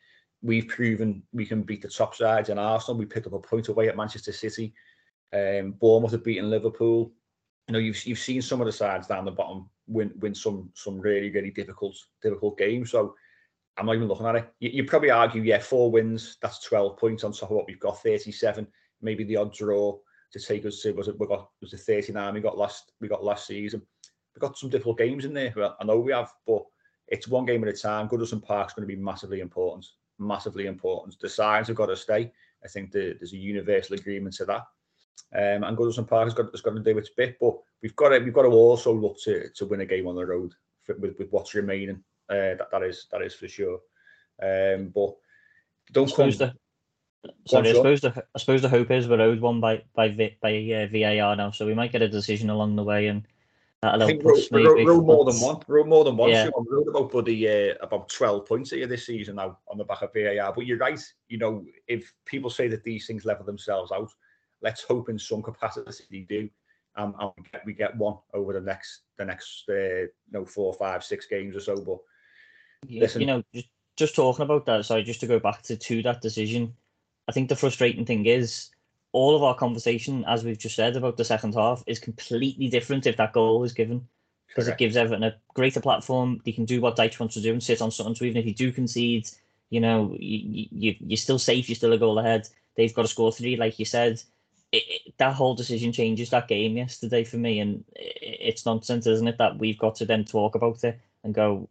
We've 0.44 0.68
proven 0.68 1.24
we 1.34 1.46
can 1.46 1.64
beat 1.64 1.82
the 1.82 1.88
top 1.88 2.16
sides 2.16 2.50
in 2.50 2.58
Arsenal. 2.58 2.98
We 2.98 3.06
picked 3.06 3.28
up 3.28 3.34
a 3.34 3.40
point 3.40 3.68
away 3.68 3.90
at 3.90 3.98
Manchester 3.98 4.32
City. 4.32 4.74
Um, 5.34 5.72
Bournemouth 5.74 6.12
have 6.12 6.24
beaten 6.24 6.50
Liverpool. 6.50 7.12
You 7.68 7.74
know, 7.74 7.80
you've 7.80 8.06
you've 8.06 8.20
seen 8.20 8.42
some 8.42 8.62
of 8.62 8.66
the 8.66 8.72
sides 8.72 9.08
down 9.08 9.26
the 9.26 9.32
bottom 9.32 9.70
win 9.88 10.12
win 10.20 10.36
some 10.36 10.70
some 10.74 11.00
really 11.00 11.30
really 11.30 11.52
difficult 11.52 11.96
difficult 12.22 12.58
games. 12.58 12.92
So 12.92 13.16
I'm 13.78 13.86
not 13.86 13.96
even 13.96 14.08
looking 14.08 14.26
at 14.26 14.36
it. 14.36 14.54
You, 14.60 14.70
you 14.70 14.84
probably 14.86 15.12
argue, 15.12 15.42
yeah, 15.42 15.60
four 15.60 15.90
wins, 15.90 16.38
that's 16.42 16.64
12 16.66 16.98
points 16.98 17.24
on 17.24 17.32
top 17.32 17.52
of 17.52 17.56
what 17.56 17.68
we've 17.68 17.80
got, 17.80 18.04
37. 18.04 18.68
Maybe 19.02 19.24
the 19.24 19.38
odd 19.38 19.54
draw 19.54 19.98
to 20.34 20.40
take 20.40 20.66
us 20.66 20.82
to 20.82 20.92
was 20.94 21.08
it 21.08 21.20
we 21.20 21.28
got 21.28 21.50
was 21.60 21.72
the 21.72 21.78
39 21.78 22.34
we 22.34 22.40
got 22.40 22.58
last 22.58 22.94
we 23.02 23.08
got 23.08 23.24
last 23.24 23.48
season. 23.48 23.82
We've 24.34 24.42
got 24.42 24.58
some 24.58 24.70
difficult 24.70 24.98
games 24.98 25.26
in 25.26 25.34
there. 25.34 25.54
I 25.80 25.84
know 25.84 26.00
we 26.00 26.14
have, 26.14 26.32
but 26.48 26.64
it's 27.08 27.28
one 27.28 27.46
game 27.46 27.64
at 27.64 27.74
a 27.74 27.78
time. 27.78 28.08
Goodison 28.08 28.42
Park's 28.42 28.74
going 28.74 28.88
to 28.88 28.96
be 28.96 29.02
massively 29.02 29.42
important. 29.42 29.86
Massively 30.20 30.68
important. 30.68 31.20
The 31.20 31.28
sides 31.28 31.68
have 31.68 31.76
got 31.76 31.88
to 31.88 31.98
stay. 31.98 32.32
I 32.64 32.68
think 32.70 32.92
the, 32.92 33.18
there's 33.20 33.34
a 33.34 33.38
universal 33.38 33.98
agreement 33.98 34.36
to 34.36 34.46
that. 34.46 34.62
Um, 35.34 35.64
and 35.64 35.78
Goodison 35.78 36.08
Park 36.08 36.26
has 36.26 36.34
got, 36.34 36.52
has 36.52 36.62
got 36.62 36.76
to 36.76 36.82
do 36.82 36.98
its 36.98 37.10
bit, 37.10 37.38
but 37.40 37.56
we've 37.82 37.96
got 37.96 38.10
to 38.10 38.20
we've 38.20 38.34
got 38.34 38.44
to 38.44 38.50
also 38.50 38.94
look 38.94 39.18
to, 39.24 39.50
to 39.56 39.66
win 39.66 39.82
a 39.82 39.86
game 39.86 40.08
on 40.08 40.16
the 40.16 40.26
road 40.26 40.54
for, 40.84 40.96
with, 40.98 41.18
with 41.18 41.32
what's 41.32 41.54
remaining. 41.54 42.04
Uh, 42.30 42.56
that, 42.56 42.68
that 42.72 42.84
is 42.84 43.08
that 43.12 43.22
is 43.22 43.34
for 43.34 43.48
sure. 43.48 43.80
Um, 44.42 44.92
but 44.94 45.16
don't 45.92 46.14
come. 46.14 46.32
The, 46.32 46.54
sorry, 47.46 47.70
I 47.70 47.74
suppose 47.74 48.02
the 48.02 48.24
I 48.36 48.40
suppose 48.40 48.62
the 48.62 48.70
hope 48.70 48.92
is 48.92 49.08
we're 49.08 49.22
owed 49.22 49.40
one 49.40 49.62
by 49.62 49.84
by 49.96 50.10
by 50.42 50.54
uh, 50.72 50.88
VAR 50.88 51.36
now, 51.36 51.52
so 51.52 51.66
we 51.66 51.74
might 51.74 51.92
get 51.92 52.02
a 52.02 52.10
decision 52.10 52.50
along 52.50 52.76
the 52.76 52.84
way, 52.84 53.08
and 53.08 53.26
I 53.84 54.06
think 54.06 54.24
row, 54.24 54.38
row, 54.52 54.84
row 54.84 55.02
more 55.02 55.26
than 55.26 55.40
one. 55.42 55.58
Row 55.68 55.84
more 55.84 56.04
than 56.04 56.16
one. 56.16 56.30
Yeah. 56.30 56.46
So 56.46 56.52
I 56.52 56.64
wrote 56.70 56.88
about 56.88 57.28
uh, 57.28 57.74
about 57.82 58.10
twelve 58.10 58.46
points 58.46 58.70
here 58.70 58.86
this 58.86 59.08
season 59.08 59.38
now 59.38 59.58
on 59.68 59.78
the 59.78 59.84
back 59.84 60.04
of 60.04 60.14
VAR. 60.14 60.54
But 60.54 60.68
you're 60.68 60.78
right. 60.78 61.00
You 61.30 61.40
know, 61.40 61.66
if 61.88 62.14
people 62.26 62.52
say 62.52 62.68
that 62.68 62.84
these 62.84 63.08
things 63.08 63.26
level 63.26 63.44
themselves 63.44 63.92
out, 63.92 64.12
let's 64.62 64.84
hope 64.84 65.10
in 65.10 65.20
some 65.20 65.42
capacity 65.42 66.04
they 66.10 66.20
do. 66.20 66.50
Um, 66.96 67.16
and 67.20 67.32
we 67.38 67.44
get, 67.52 67.66
we 67.66 67.74
get 67.74 67.98
one 67.98 68.18
over 68.34 68.54
the 68.54 68.62
next 68.62 69.02
the 69.18 69.26
next 69.26 69.64
uh, 69.70 69.74
you 69.74 70.10
know 70.32 70.46
four, 70.46 70.74
five, 70.74 71.04
six 71.04 71.26
games 71.26 71.56
or 71.56 71.62
so. 71.62 71.76
But 71.76 72.00
listen, 72.90 73.22
you 73.22 73.28
know, 73.28 73.44
just, 73.54 73.68
just 73.96 74.16
talking 74.16 74.44
about 74.44 74.66
that. 74.66 74.86
Sorry, 74.86 75.04
just 75.04 75.22
to 75.22 75.28
go 75.28 75.40
back 75.40 75.62
to 75.64 75.78
to 75.78 76.02
that 76.04 76.22
decision. 76.22 76.74
I 77.28 77.32
think 77.32 77.50
the 77.50 77.56
frustrating 77.56 78.06
thing 78.06 78.26
is 78.26 78.70
all 79.14 79.36
of 79.36 79.44
our 79.44 79.56
conversation, 79.56 80.26
as 80.28 80.44
we've 80.44 80.58
just 80.58 80.76
said 80.76 80.98
about 80.98 81.18
the 81.18 81.24
second 81.24 81.54
half, 81.54 81.84
is 81.88 82.00
completely 82.00 82.68
different 82.68 83.08
if 83.08 83.18
that 83.18 83.34
goal 83.34 83.64
is 83.64 83.74
given 83.74 84.08
because 84.48 84.68
it 84.68 84.78
gives 84.78 84.98
Everton 84.98 85.24
a 85.24 85.36
greater 85.54 85.80
platform. 85.80 86.42
They 86.44 86.52
can 86.52 86.66
do 86.66 86.82
what 86.82 86.98
Dyche 86.98 87.20
wants 87.22 87.36
to 87.36 87.42
do 87.42 87.54
and 87.54 87.64
sit 87.64 87.82
on 87.82 87.90
something. 87.90 88.16
So 88.16 88.26
even 88.26 88.38
if 88.38 88.46
you 88.46 88.54
do 88.54 88.74
concede, 88.74 89.30
you 89.70 89.80
know, 89.80 90.14
you, 90.20 90.68
you 90.72 90.96
you're 91.00 91.16
still 91.16 91.40
safe. 91.40 91.70
You're 91.70 91.78
still 91.78 91.94
a 91.94 91.98
goal 91.98 92.20
ahead. 92.20 92.50
They've 92.76 92.94
got 92.94 93.04
to 93.04 93.08
score 93.08 93.32
three, 93.32 93.56
like 93.56 93.80
you 93.80 93.86
said 93.86 94.22
it, 94.72 95.14
that 95.18 95.34
whole 95.34 95.56
decision 95.56 95.92
changes 95.92 96.30
that 96.30 96.48
game 96.48 96.78
yesterday 96.78 97.24
for 97.24 97.38
me, 97.38 97.60
and 97.60 97.84
it, 97.96 98.18
it's 98.22 98.66
nonsense, 98.66 99.08
isn't 99.08 99.28
it? 99.28 99.38
That 99.38 99.58
we've 99.58 99.80
got 99.80 99.96
to 99.96 100.06
then 100.06 100.26
talk 100.26 100.56
about 100.56 100.84
it 100.84 101.00
and 101.24 101.34
go, 101.34 101.70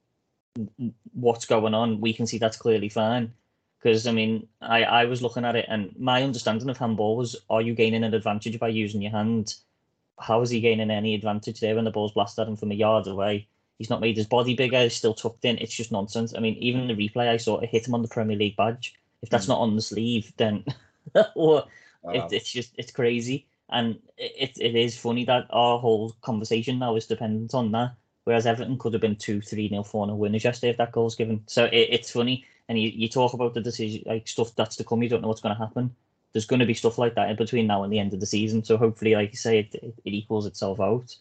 what's 1.15 1.47
going 1.47 1.75
on? 1.75 2.01
We 2.01 2.13
can 2.13 2.27
see 2.27 2.39
that's 2.39 2.57
clearly 2.57 2.89
fine. 2.89 3.33
Because 3.79 4.07
I 4.07 4.13
mean, 4.13 4.47
I, 4.61 4.85
I 4.85 5.05
was 5.07 5.23
looking 5.23 5.45
at 5.45 5.57
it, 5.57 5.67
and 5.69 5.99
my 5.99 6.23
understanding 6.23 6.69
of 6.69 6.77
handball 6.77 7.17
was: 7.17 7.37
Are 7.49 7.63
you 7.63 7.75
gaining 7.75 8.05
an 8.05 8.15
advantage 8.15 8.59
by 8.59 8.69
using 8.69 9.01
your 9.01 9.13
hand? 9.13 9.55
How 10.19 10.43
is 10.43 10.51
he 10.51 10.61
gaining 10.61 10.91
any 10.91 11.15
advantage 11.15 11.61
there 11.61 11.75
when 11.75 11.85
the 11.85 11.91
ball's 11.91 12.13
blasted 12.13 12.43
at 12.43 12.49
him 12.49 12.57
from 12.57 12.73
a 12.73 12.75
yard 12.75 13.07
away? 13.07 13.49
He's 13.79 13.89
not 13.89 14.03
made 14.03 14.19
his 14.19 14.27
body 14.27 14.55
bigger. 14.55 14.83
He's 14.83 14.95
still 14.95 15.15
tucked 15.15 15.47
in. 15.47 15.57
It's 15.57 15.75
just 15.75 15.91
nonsense. 15.91 16.35
I 16.37 16.41
mean, 16.41 16.57
even 16.57 16.87
the 16.87 16.95
replay, 16.95 17.31
I 17.31 17.39
saw 17.39 17.59
it 17.59 17.71
hit 17.71 17.89
him 17.89 17.95
on 17.95 18.03
the 18.03 18.09
Premier 18.09 18.37
League 18.37 18.57
badge. 18.57 18.95
If 19.23 19.31
that's 19.31 19.47
mm. 19.47 19.51
not 19.51 19.61
on 19.61 19.77
the 19.77 19.81
sleeve, 19.81 20.31
then 20.37 20.63
or 21.35 21.65
Oh, 22.05 22.11
it, 22.11 22.33
it's 22.33 22.51
just 22.51 22.75
it's 22.79 22.93
crazy, 22.93 23.47
and 23.69 23.99
it 24.17 24.57
it 24.59 24.75
is 24.75 24.97
funny 24.99 25.25
that 25.27 25.47
our 25.51 25.79
whole 25.79 26.15
conversation 26.23 26.79
now 26.79 26.97
is 26.97 27.07
dependent 27.07 27.55
on 27.55 27.73
that. 27.73 27.95
Whereas 28.25 28.47
Everton 28.47 28.79
could 28.79 28.93
have 28.93 29.03
been 29.03 29.17
two, 29.17 29.41
three 29.41 29.69
nil, 29.69 29.83
four 29.83 30.07
nil 30.07 30.17
winners 30.17 30.45
yesterday 30.45 30.71
if 30.71 30.77
that 30.77 30.93
goal's 30.93 31.17
given. 31.17 31.43
So 31.47 31.65
it, 31.65 31.89
it's 31.91 32.11
funny, 32.11 32.45
and 32.69 32.79
you, 32.79 32.91
you 32.91 33.09
talk 33.09 33.33
about 33.33 33.55
the 33.55 33.61
decision 33.61 34.03
like 34.07 34.29
stuff 34.29 34.55
that's 34.55 34.77
to 34.77 34.85
come. 34.85 35.03
You 35.03 35.09
don't 35.09 35.23
know 35.23 35.29
what's 35.29 35.41
going 35.41 35.55
to 35.55 35.61
happen. 35.61 35.95
There's 36.33 36.47
going 36.47 36.61
to 36.61 36.67
be 36.67 36.75
stuff 36.75 36.99
like 36.99 37.17
that 37.17 37.31
in 37.31 37.37
between 37.37 37.67
now 37.67 37.83
and 37.83 37.93
the 37.93 37.99
end 37.99 38.15
of 38.15 38.21
the 38.21 38.27
season. 38.27 38.63
So 38.65 38.77
hopefully, 38.77 39.15
like 39.15 39.33
you 39.33 39.37
say, 39.37 39.59
it, 39.61 39.75
it, 39.75 39.95
it 40.05 40.15
equals 40.15 40.47
itself 40.47 40.79
out. 40.81 41.17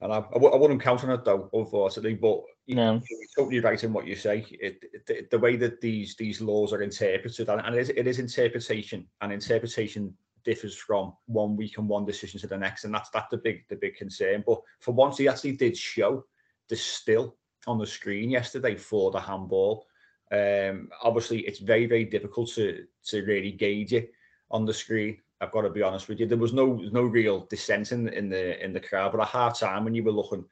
And 0.00 0.12
I, 0.12 0.18
I, 0.18 0.38
I 0.38 0.56
wouldn't 0.56 0.82
count 0.82 1.04
on 1.04 1.10
it 1.10 1.24
though, 1.24 1.50
unfortunately. 1.52 2.14
But 2.14 2.42
know, 2.74 3.00
you're 3.08 3.20
totally 3.36 3.60
right 3.60 3.82
in 3.82 3.92
what 3.92 4.06
you 4.06 4.14
say. 4.14 4.44
It, 4.50 4.84
it, 5.08 5.30
the 5.30 5.38
way 5.38 5.56
that 5.56 5.80
these 5.80 6.16
these 6.16 6.40
laws 6.40 6.72
are 6.72 6.82
interpreted, 6.82 7.48
and, 7.48 7.60
and 7.62 7.74
it, 7.74 7.80
is, 7.80 7.88
it 7.88 8.06
is 8.06 8.18
interpretation, 8.18 9.06
and 9.22 9.32
interpretation 9.32 10.14
differs 10.44 10.76
from 10.76 11.14
one 11.26 11.56
week 11.56 11.78
and 11.78 11.88
one 11.88 12.04
decision 12.04 12.38
to 12.40 12.46
the 12.46 12.56
next, 12.56 12.84
and 12.84 12.94
that's 12.94 13.10
that's 13.10 13.30
the 13.30 13.38
big 13.38 13.66
the 13.68 13.76
big 13.76 13.96
concern. 13.96 14.44
But 14.46 14.60
for 14.80 14.92
once, 14.92 15.16
he 15.16 15.28
actually 15.28 15.56
did 15.56 15.76
show 15.76 16.24
the 16.68 16.76
still 16.76 17.36
on 17.66 17.78
the 17.78 17.86
screen 17.86 18.30
yesterday 18.30 18.76
for 18.76 19.10
the 19.10 19.20
handball. 19.20 19.86
Um, 20.30 20.90
obviously, 21.02 21.40
it's 21.40 21.58
very 21.58 21.86
very 21.86 22.04
difficult 22.04 22.50
to 22.54 22.84
to 23.06 23.22
really 23.24 23.52
gauge 23.52 23.92
it 23.94 24.12
on 24.50 24.64
the 24.64 24.74
screen. 24.74 25.18
I've 25.40 25.52
got 25.52 25.62
to 25.62 25.70
be 25.70 25.82
honest 25.82 26.08
with 26.08 26.18
you. 26.20 26.26
There 26.26 26.36
was 26.36 26.52
no 26.52 26.74
no 26.92 27.02
real 27.02 27.46
dissent 27.46 27.92
in, 27.92 28.08
in 28.08 28.28
the 28.28 28.62
in 28.62 28.72
the 28.72 28.80
crowd, 28.80 29.12
but 29.12 29.20
at 29.20 29.28
half 29.28 29.58
time 29.58 29.84
when 29.84 29.94
you 29.94 30.04
were 30.04 30.12
looking 30.12 30.44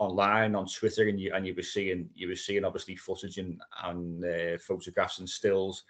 online 0.00 0.54
on 0.54 0.66
Twitter 0.66 1.08
and 1.08 1.20
you 1.20 1.32
and 1.34 1.46
you 1.46 1.54
were 1.54 1.62
seeing 1.62 2.08
you 2.14 2.26
were 2.28 2.36
seeing 2.36 2.64
obviously 2.64 2.96
footage 2.96 3.36
and 3.36 3.60
and 3.84 4.24
uh, 4.24 4.58
photographs 4.58 5.18
and 5.18 5.28
stills, 5.28 5.84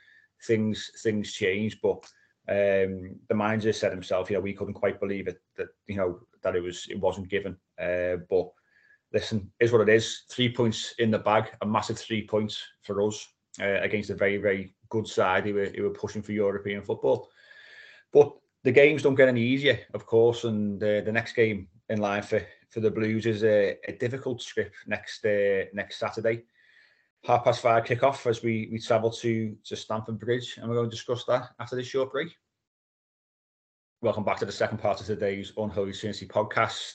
things 0.47 0.91
things 1.03 1.33
changed. 1.33 1.79
But 1.81 2.05
um, 2.49 3.17
the 3.29 3.35
manager 3.35 3.73
said 3.73 3.93
himself, 3.93 4.29
you 4.29 4.37
know, 4.37 4.43
we 4.43 4.53
couldn't 4.53 4.75
quite 4.75 5.01
believe 5.01 5.29
it 5.29 5.41
that 5.57 5.69
you 5.87 5.97
know 5.97 6.21
that 6.43 6.57
it 6.57 6.63
was 6.63 6.87
it 6.91 7.01
wasn't 7.01 7.29
given. 7.29 7.57
Uh, 7.81 8.17
but 8.29 8.51
listen, 9.13 9.51
is 9.61 9.73
what 9.73 9.89
it 9.89 9.95
is. 9.95 10.25
Three 10.29 10.53
points 10.53 10.95
in 10.99 11.13
the 11.13 11.19
bag, 11.19 11.53
a 11.63 11.67
massive 11.67 11.99
three 11.99 12.27
points 12.27 12.61
for 12.83 13.07
us 13.07 13.27
uh, 13.61 13.81
against 13.81 14.11
a 14.11 14.15
very 14.15 14.39
very 14.39 14.75
good 14.89 15.07
side 15.07 15.45
who 15.45 15.55
were 15.55 15.73
who 15.77 15.85
were 15.85 15.91
pushing 15.91 16.21
for 16.21 16.33
European 16.33 16.83
football. 16.83 17.31
But 18.13 18.33
the 18.65 18.73
games 18.73 19.03
don't 19.03 19.15
get 19.15 19.29
any 19.29 19.43
easier, 19.43 19.79
of 19.95 20.05
course, 20.05 20.43
and 20.43 20.83
uh, 20.83 21.01
the 21.03 21.13
next 21.13 21.35
game 21.35 21.69
in 21.89 22.01
line 22.01 22.23
for 22.23 22.43
for 22.71 22.81
the 22.81 22.91
Blues 22.91 23.27
is 23.27 23.43
a, 23.45 23.77
a 23.87 23.93
difficult 23.93 24.41
trip 24.41 24.73
next 24.87 25.25
uh, 25.25 25.65
next 25.75 25.99
Saturday. 25.99 26.45
Half 27.25 27.45
past 27.45 27.61
five 27.61 27.85
kick-off 27.85 28.27
as 28.27 28.43
we, 28.43 28.71
we 28.73 28.79
travel 28.79 29.11
to, 29.11 29.55
to 29.67 29.77
Stamford 29.77 30.19
Bridge, 30.19 30.57
and 30.57 30.69
we're 30.69 30.77
going 30.77 30.89
to 30.89 30.97
discuss 30.97 31.25
that 31.25 31.51
after 31.59 31.77
this 31.77 31.87
short 31.87 32.11
break. 32.11 32.29
Welcome 34.01 34.25
back 34.25 34.39
to 34.39 34.47
the 34.47 34.53
second 34.53 34.79
part 34.79 35.01
of 35.01 35.07
today's 35.07 35.53
Unholy 35.59 35.93
Trinity 35.93 36.27
podcast. 36.27 36.95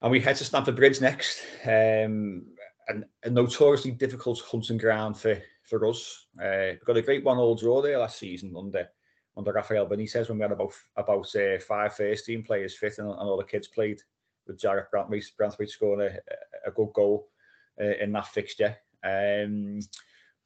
And 0.00 0.10
we 0.10 0.20
head 0.20 0.36
to 0.36 0.44
Stamford 0.44 0.76
Bridge 0.76 1.02
next, 1.02 1.42
um, 1.66 2.46
and 2.88 3.04
a 3.24 3.28
notoriously 3.28 3.90
difficult 3.90 4.40
hunting 4.50 4.78
ground 4.78 5.18
for, 5.18 5.36
for 5.64 5.86
us. 5.86 6.26
Uh, 6.42 6.72
got 6.86 6.96
a 6.96 7.02
great 7.02 7.24
one-all 7.24 7.56
draw 7.56 7.82
there 7.82 7.98
last 7.98 8.18
season 8.18 8.54
under 8.56 8.88
under 9.36 9.52
Rafael 9.52 9.86
Benitez 9.86 10.28
when 10.28 10.38
we 10.38 10.42
had 10.42 10.52
about 10.52 10.72
about 10.96 11.36
uh, 11.36 11.58
five 11.60 11.94
first 11.94 12.24
team 12.24 12.42
players 12.42 12.76
fit 12.76 12.98
and, 12.98 13.08
and 13.08 13.20
all 13.20 13.36
the 13.36 13.44
kids 13.44 13.68
played 13.68 14.00
with 14.48 14.58
Jarrett 14.58 14.86
Branthwaite, 14.92 15.26
Branthwaite 15.40 15.70
scoring 15.70 16.10
a, 16.10 16.68
a 16.68 16.72
good 16.72 16.92
goal 16.94 17.28
uh, 17.80 17.94
in 18.00 18.12
that 18.12 18.26
fixture. 18.26 18.76
Um, 19.04 19.80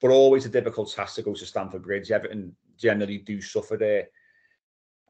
but 0.01 0.11
always 0.11 0.45
a 0.45 0.51
difficult 0.51 0.93
task 0.93 1.15
to 1.15 1.23
go 1.23 1.33
to 1.33 1.47
Stamford 1.47 1.85
Bridge. 1.85 2.11
Everton 2.11 2.55
generally 2.77 3.19
do 3.19 3.41
suffer 3.41 3.77
there. 3.77 4.09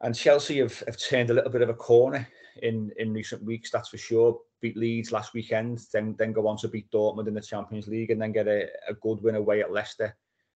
And 0.01 0.15
Chelsea 0.15 0.59
have, 0.59 0.79
have 0.81 0.97
turned 0.97 1.29
a 1.29 1.33
little 1.33 1.49
bit 1.49 1.61
of 1.61 1.69
a 1.69 1.73
corner 1.73 2.27
in, 2.61 2.91
in 2.97 3.13
recent 3.13 3.43
weeks, 3.43 3.71
that's 3.71 3.89
for 3.89 3.97
sure. 3.97 4.39
Beat 4.61 4.77
Leeds 4.77 5.11
last 5.11 5.33
weekend, 5.33 5.81
then 5.91 6.15
then 6.17 6.31
go 6.31 6.47
on 6.47 6.57
to 6.57 6.67
beat 6.67 6.89
Dortmund 6.91 7.27
in 7.27 7.33
the 7.33 7.41
Champions 7.41 7.87
League 7.87 8.11
and 8.11 8.21
then 8.21 8.31
get 8.31 8.47
a, 8.47 8.67
a 8.87 8.93
good 8.93 9.21
win 9.21 9.35
away 9.35 9.61
at 9.61 9.73
Leicester 9.73 10.15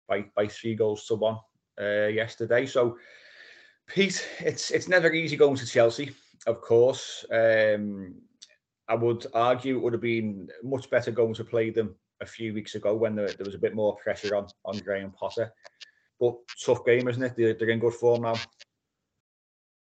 by, 0.08 0.24
by 0.36 0.46
three 0.46 0.74
goals 0.74 1.06
to 1.06 1.14
one 1.14 1.38
uh, 1.80 2.06
yesterday. 2.08 2.66
So, 2.66 2.98
Pete, 3.86 4.26
it's 4.40 4.70
it's 4.70 4.88
never 4.88 5.10
easy 5.12 5.36
going 5.36 5.56
to 5.56 5.66
Chelsea 5.66 6.14
of 6.46 6.60
course. 6.60 7.24
Um, 7.30 8.14
I 8.88 8.94
would 8.94 9.26
argue 9.32 9.76
it 9.76 9.80
would 9.80 9.94
have 9.94 10.02
been 10.02 10.48
much 10.62 10.90
better 10.90 11.10
going 11.10 11.34
to 11.34 11.44
play 11.44 11.70
them 11.70 11.94
a 12.20 12.26
few 12.26 12.52
weeks 12.52 12.74
ago 12.74 12.94
when 12.94 13.14
there, 13.14 13.28
there 13.28 13.46
was 13.46 13.54
a 13.54 13.58
bit 13.58 13.74
more 13.74 13.96
pressure 13.96 14.36
on 14.36 14.46
on 14.64 14.78
Graham 14.78 15.10
Potter. 15.12 15.52
But 16.20 16.36
tough 16.64 16.84
game, 16.84 17.08
isn't 17.08 17.22
it? 17.22 17.34
They're, 17.36 17.54
they're 17.54 17.70
in 17.70 17.80
good 17.80 17.94
form 17.94 18.22
now. 18.22 18.34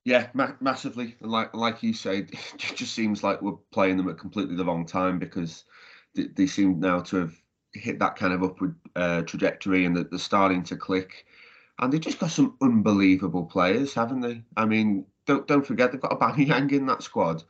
Yeah, 0.05 0.27
ma- 0.33 0.55
massively. 0.59 1.15
And 1.21 1.31
like 1.31 1.53
like 1.53 1.83
you 1.83 1.93
said, 1.93 2.29
it 2.53 2.75
just 2.75 2.93
seems 2.93 3.23
like 3.23 3.41
we're 3.41 3.57
playing 3.71 3.97
them 3.97 4.09
at 4.09 4.17
completely 4.17 4.55
the 4.55 4.65
wrong 4.65 4.85
time 4.85 5.19
because 5.19 5.65
they, 6.15 6.27
they 6.35 6.47
seem 6.47 6.79
now 6.79 7.01
to 7.01 7.17
have 7.17 7.33
hit 7.73 7.99
that 7.99 8.15
kind 8.15 8.33
of 8.33 8.43
upward 8.43 8.75
uh, 8.95 9.21
trajectory 9.23 9.85
and 9.85 9.95
that 9.95 10.09
they're 10.09 10.19
starting 10.19 10.63
to 10.63 10.75
click. 10.75 11.25
And 11.79 11.91
they've 11.91 11.99
just 11.99 12.19
got 12.19 12.29
some 12.29 12.55
unbelievable 12.61 13.45
players, 13.45 13.93
haven't 13.93 14.21
they? 14.21 14.43
I 14.55 14.65
mean, 14.65 15.05
don't 15.25 15.47
don't 15.47 15.65
forget 15.65 15.91
they've 15.91 16.01
got 16.01 16.13
a 16.13 16.15
Aubameyang 16.15 16.71
in 16.71 16.85
that 16.87 17.03
squad, 17.03 17.43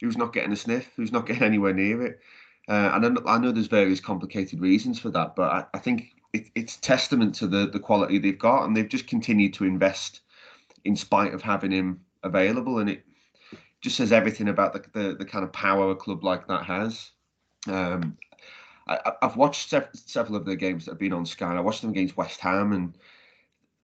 who's 0.00 0.16
not 0.16 0.32
getting 0.32 0.52
a 0.52 0.56
sniff, 0.56 0.88
who's 0.96 1.12
not 1.12 1.26
getting 1.26 1.42
anywhere 1.42 1.74
near 1.74 2.02
it. 2.02 2.20
Uh, 2.68 2.90
and 2.94 3.18
I, 3.26 3.34
I 3.34 3.38
know 3.38 3.52
there's 3.52 3.66
various 3.66 4.00
complicated 4.00 4.60
reasons 4.60 4.98
for 4.98 5.10
that, 5.10 5.34
but 5.34 5.50
I, 5.50 5.64
I 5.74 5.78
think 5.78 6.14
it, 6.32 6.46
it's 6.54 6.76
testament 6.76 7.34
to 7.36 7.46
the 7.46 7.66
the 7.66 7.80
quality 7.80 8.18
they've 8.18 8.38
got, 8.38 8.64
and 8.64 8.76
they've 8.76 8.88
just 8.88 9.06
continued 9.06 9.54
to 9.54 9.64
invest 9.64 10.20
in 10.84 10.96
spite 10.96 11.34
of 11.34 11.42
having 11.42 11.72
him 11.72 12.00
available, 12.22 12.78
and 12.78 12.90
it 12.90 13.04
just 13.80 13.96
says 13.96 14.12
everything 14.12 14.48
about 14.48 14.72
the 14.72 15.00
the, 15.00 15.16
the 15.16 15.24
kind 15.24 15.44
of 15.44 15.52
power 15.52 15.90
a 15.90 15.96
club 15.96 16.24
like 16.24 16.46
that 16.48 16.64
has. 16.64 17.10
Um, 17.66 18.16
I, 18.88 19.12
have 19.22 19.36
watched 19.36 19.72
several 19.94 20.36
of 20.36 20.44
the 20.44 20.56
games 20.56 20.84
that 20.84 20.92
have 20.92 20.98
been 20.98 21.12
on 21.12 21.24
Sky. 21.24 21.54
I 21.54 21.60
watched 21.60 21.82
them 21.82 21.90
against 21.90 22.16
West 22.16 22.40
Ham, 22.40 22.72
and 22.72 22.96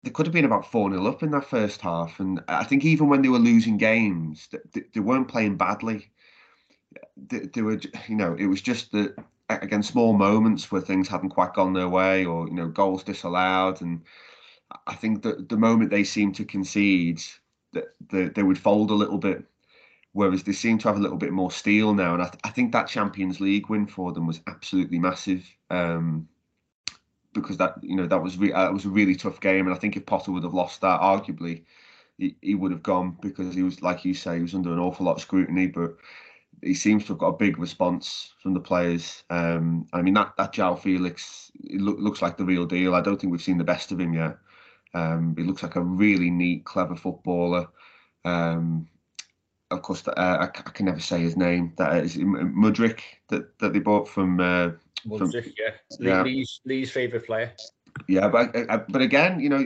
they 0.05 0.11
could 0.11 0.26
have 0.26 0.32
been 0.32 0.44
about 0.44 0.70
4 0.70 0.90
0 0.90 1.07
up 1.07 1.22
in 1.22 1.30
that 1.30 1.46
first 1.46 1.80
half. 1.80 2.20
And 2.20 2.42
I 2.46 2.64
think 2.64 2.84
even 2.84 3.09
when 3.09 3.22
they 3.22 3.28
were 3.28 3.38
losing 3.38 3.78
games, 3.78 4.48
they, 4.72 4.82
they 4.92 5.00
weren't 5.00 5.28
playing 5.28 5.57
badly. 5.57 6.12
They, 7.16 7.40
they, 7.40 7.62
were, 7.62 7.80
you 8.07 8.14
know, 8.14 8.34
it 8.34 8.46
was 8.46 8.61
just 8.61 8.92
that, 8.92 9.16
again, 9.48 9.82
small 9.82 10.12
moments 10.12 10.70
where 10.70 10.82
things 10.82 11.09
hadn't 11.09 11.30
quite 11.30 11.55
gone 11.55 11.72
their 11.72 11.88
way 11.88 12.24
or, 12.26 12.46
you 12.46 12.55
know, 12.55 12.68
goals 12.68 13.02
disallowed. 13.02 13.80
And 13.80 14.02
I 14.86 14.94
think 14.94 15.22
that 15.22 15.48
the 15.48 15.57
moment 15.57 15.90
they 15.90 16.05
seemed 16.05 16.34
to 16.36 16.44
concede, 16.44 17.22
that 17.72 17.94
they, 18.11 18.28
they 18.28 18.42
would 18.42 18.59
fold 18.59 18.90
a 18.90 18.94
little 18.94 19.18
bit 19.18 19.44
whereas 20.12 20.44
they 20.44 20.52
seem 20.52 20.78
to 20.78 20.86
have 20.86 20.96
a 20.96 21.00
little 21.00 21.16
bit 21.16 21.32
more 21.32 21.50
steel 21.50 21.92
now. 21.92 22.14
And 22.14 22.22
I, 22.22 22.26
th- 22.26 22.40
I 22.44 22.50
think 22.50 22.70
that 22.70 22.86
Champions 22.86 23.40
League 23.40 23.68
win 23.68 23.84
for 23.84 24.12
them 24.12 24.28
was 24.28 24.40
absolutely 24.46 25.00
massive 25.00 25.44
um, 25.70 26.28
because 27.35 27.57
that 27.59 27.74
you 27.82 27.97
know 27.97 28.07
that 28.07 28.22
was 28.22 28.39
re- 28.39 28.53
uh, 28.53 28.72
was 28.72 28.87
a 28.87 28.91
really 28.91 29.16
tough 29.16 29.41
game. 29.41 29.66
And 29.66 29.74
I 29.74 29.78
think 29.78 29.97
if 29.97 30.07
Potter 30.07 30.32
would 30.32 30.45
have 30.45 30.55
lost 30.55 30.80
that, 30.82 31.01
arguably 31.01 31.64
he, 32.18 32.37
he 32.41 32.55
would 32.55 32.72
have 32.72 32.82
gone 32.82 33.16
because 33.20 33.55
he 33.55 33.62
was 33.62 33.82
like 33.82 34.05
you 34.05 34.14
say 34.14 34.37
he 34.37 34.43
was 34.43 34.55
under 34.55 34.72
an 34.72 34.78
awful 34.78 35.07
lot 35.07 35.16
of 35.16 35.22
scrutiny, 35.22 35.66
but. 35.66 35.97
He 36.62 36.72
seems 36.72 37.05
to 37.05 37.09
have 37.12 37.18
got 37.18 37.28
a 37.28 37.37
big 37.37 37.59
response 37.59 38.32
from 38.43 38.55
the 38.55 38.61
players. 38.61 39.24
Um, 39.28 39.87
I 39.93 40.01
mean, 40.01 40.14
that 40.14 40.35
that 40.39 40.55
João 40.55 40.78
Felix 40.78 41.51
lo- 41.70 41.97
looks 41.99 42.22
like 42.22 42.37
the 42.39 42.45
real 42.45 42.64
deal. 42.64 42.95
I 42.95 43.01
don't 43.03 43.20
think 43.20 43.32
we've 43.32 43.43
seen 43.43 43.59
the 43.59 43.64
best 43.64 43.93
of 43.93 44.01
him 44.01 44.14
yet. 44.14 44.39
Um, 44.95 45.35
he 45.37 45.43
looks 45.43 45.62
like 45.62 45.76
a 45.76 45.82
really 45.82 46.30
neat, 46.30 46.64
clever 46.64 46.97
footballer. 46.97 47.66
Um, 48.24 48.89
of 49.75 49.83
course, 49.83 50.07
uh, 50.07 50.12
I, 50.16 50.45
I, 50.45 50.47
can 50.47 50.87
never 50.87 51.01
say 51.01 51.20
his 51.20 51.37
name. 51.37 51.72
That 51.77 52.05
is 52.05 52.16
Mudryk 52.16 53.01
that, 53.29 53.59
that 53.59 53.72
they 53.72 53.79
bought 53.79 54.09
from. 54.09 54.41
Uh, 54.41 54.70
Mudryk, 55.07 55.53
yeah. 55.59 55.70
yeah. 56.01 56.22
Lee's, 56.22 56.61
Lee's 56.64 56.91
favourite 56.91 57.27
player. 57.27 57.53
Yeah, 58.09 58.29
but 58.29 58.55
uh, 58.57 58.81
but 58.89 59.03
again, 59.03 59.41
you 59.41 59.49
know, 59.49 59.64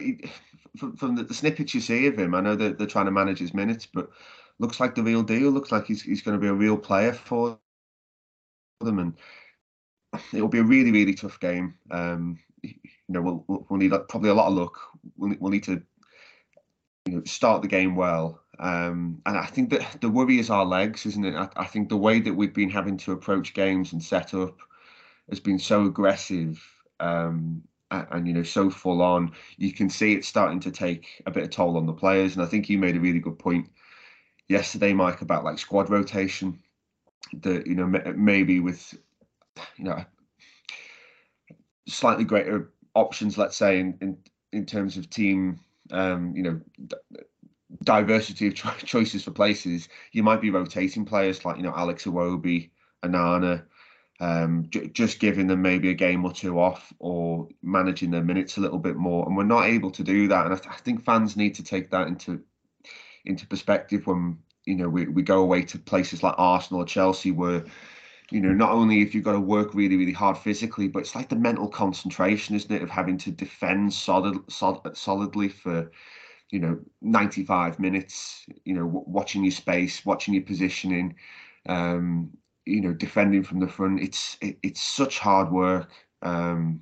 from, 0.77 0.97
from 0.97 1.17
the, 1.17 1.25
the, 1.25 1.35
snippets 1.35 1.75
you 1.75 1.81
see 1.81 2.07
of 2.07 2.19
him, 2.19 2.35
I 2.35 2.41
know 2.41 2.57
that 2.57 2.79
they're 2.79 2.87
trying 2.87 3.07
to 3.07 3.11
manage 3.11 3.39
his 3.39 3.55
minutes, 3.55 3.87
but 3.87 4.11
looks 4.59 4.81
like 4.81 4.95
the 4.95 5.03
real 5.03 5.23
deal. 5.23 5.51
Looks 5.51 5.73
like 5.73 5.87
he's 5.87 6.03
he's 6.03 6.23
going 6.23 6.37
to 6.37 6.41
be 6.41 6.49
a 6.49 6.53
real 6.53 6.77
player 6.77 7.13
for 7.13 7.59
them, 8.81 8.99
and 8.99 9.15
it'll 10.33 10.49
be 10.49 10.59
a 10.59 10.65
really 10.65 10.93
really 10.93 11.15
tough 11.15 11.41
game. 11.41 11.75
Um, 11.91 12.39
you 12.63 12.75
know, 13.09 13.23
we'll 13.23 13.67
we'll 13.69 13.79
need 13.79 13.93
probably 14.09 14.31
a 14.31 14.35
lot 14.35 14.49
of 14.49 14.55
luck. 14.55 14.79
We'll 15.17 15.37
we'll 15.41 15.53
need 15.53 15.65
to 15.65 15.83
you 17.07 17.17
know 17.17 17.23
start 17.25 17.63
the 17.63 17.69
game 17.69 17.97
well 17.97 18.41
um, 18.61 19.23
and 19.25 19.37
I 19.39 19.47
think 19.47 19.71
that 19.71 20.01
the 20.01 20.09
worry 20.09 20.39
is 20.39 20.51
our 20.51 20.65
legs, 20.65 21.07
isn't 21.07 21.25
it? 21.25 21.35
I, 21.35 21.49
I, 21.57 21.65
think 21.65 21.89
the 21.89 21.97
way 21.97 22.21
that 22.21 22.35
we've 22.35 22.55
been 22.55 22.71
having 22.71 22.97
to 22.99 23.13
approach 23.13 23.55
games 23.55 23.93
and 23.93 24.03
set 24.03 24.35
up 24.35 24.59
has 25.29 25.39
been 25.39 25.61
so 25.61 25.85
aggressive 25.85 26.61
um, 26.99 27.63
and, 27.93 28.07
and, 28.11 28.29
you 28.29 28.35
know 28.35 28.43
so 28.43 28.69
full 28.69 29.01
on. 29.01 29.33
You 29.59 29.73
can 29.73 29.89
see 29.89 30.15
it's 30.15 30.27
starting 30.27 30.59
to 30.61 30.73
take 30.73 31.23
a 31.27 31.31
bit 31.31 31.45
of 31.45 31.51
toll 31.51 31.77
on 31.77 31.87
the 31.87 31.93
players. 31.93 32.35
And 32.35 32.43
I 32.43 32.47
think 32.47 32.69
you 32.69 32.79
made 32.79 32.97
a 32.97 33.01
really 33.01 33.21
good 33.21 33.39
point 33.39 33.71
yesterday, 34.49 34.93
Mike, 34.93 35.23
about 35.23 35.45
like 35.45 35.59
squad 35.59 35.89
rotation. 35.89 36.59
That 37.43 37.67
you 37.67 37.77
know 37.77 37.87
maybe 38.17 38.59
with 38.59 38.93
you 39.77 39.85
know 39.85 40.05
slightly 41.87 42.25
greater 42.25 42.73
options, 42.95 43.39
let's 43.39 43.57
say 43.57 43.79
in 43.79 43.97
in, 44.01 44.19
in 44.53 44.67
terms 44.67 44.97
of 44.97 45.11
team. 45.11 45.61
Um, 45.91 46.35
you 46.35 46.43
know 46.43 46.61
diversity 47.85 48.49
of 48.49 48.55
cho- 48.55 48.71
choices 48.85 49.25
for 49.25 49.31
places, 49.31 49.89
you 50.13 50.23
might 50.23 50.41
be 50.41 50.51
rotating 50.51 51.05
players 51.05 51.45
like 51.45 51.57
you 51.57 51.63
know 51.63 51.75
Alex 51.75 52.05
Iwobi, 52.05 52.71
Onana, 53.05 53.65
um, 54.21 54.67
j- 54.71 54.89
just 54.89 55.21
giving 55.21 55.47
them 55.47 55.63
maybe 55.63 55.91
a 55.91 55.95
game 55.95 56.25
or 56.25 56.33
two 56.33 56.59
off 56.59 56.93
or 56.99 57.49
managing 57.63 58.11
their 58.11 58.25
minutes 58.25 58.57
a 58.57 58.61
little 58.61 58.79
bit 58.79 58.97
more. 58.97 59.27
And 59.27 59.37
we're 59.37 59.45
not 59.45 59.67
able 59.67 59.91
to 59.93 60.03
do 60.03 60.29
that. 60.29 60.47
And 60.47 60.55
I, 60.55 60.57
th- 60.59 60.75
I 60.75 60.77
think 60.79 61.05
fans 61.05 61.37
need 61.37 61.55
to 61.57 61.63
take 61.63 61.91
that 61.91 62.09
into 62.09 62.43
into 63.25 63.47
perspective 63.47 64.07
when 64.07 64.39
you 64.65 64.75
know 64.75 64.89
we, 64.89 65.07
we 65.07 65.23
go 65.23 65.41
away 65.41 65.63
to 65.63 65.79
places 65.79 66.23
like 66.23 66.35
Arsenal 66.39 66.83
or 66.83 66.87
Chelsea 66.87 67.31
where 67.31 67.65
you 68.31 68.41
know 68.41 68.53
not 68.53 68.73
only 68.73 69.03
if 69.03 69.15
you've 69.15 69.25
got 69.25 69.33
to 69.33 69.41
work 69.41 69.75
really 69.75 69.97
really 69.97 70.13
hard 70.13 70.37
physically 70.39 70.89
but 70.89 71.01
it's 71.01 71.15
like 71.15 71.29
the 71.29 71.37
mental 71.37 71.69
concentration 71.69 72.55
isn't 72.55 72.73
it 72.73 72.83
of 72.83 72.91
having 72.91 73.19
to 73.19 73.31
defend 73.31 73.93
solid, 73.93 74.39
solid 74.51 74.97
solidly 74.97 75.49
for 75.49 75.91
you 76.51 76.59
know 76.59 76.79
95 77.03 77.79
minutes 77.79 78.47
you 78.65 78.75
know 78.75 78.87
w- 78.87 79.05
watching 79.07 79.45
your 79.45 79.51
space 79.53 80.05
watching 80.07 80.35
your 80.35 80.43
positioning 80.43 81.15
um 81.69 82.31
you 82.67 82.81
know 82.81 82.93
defending 82.93 83.43
from 83.43 83.61
the 83.61 83.69
front 83.69 84.01
it's 84.01 84.37
it, 84.41 84.59
it's 84.63 84.83
such 84.83 85.19
hard 85.19 85.51
work 85.53 85.91
um 86.23 86.81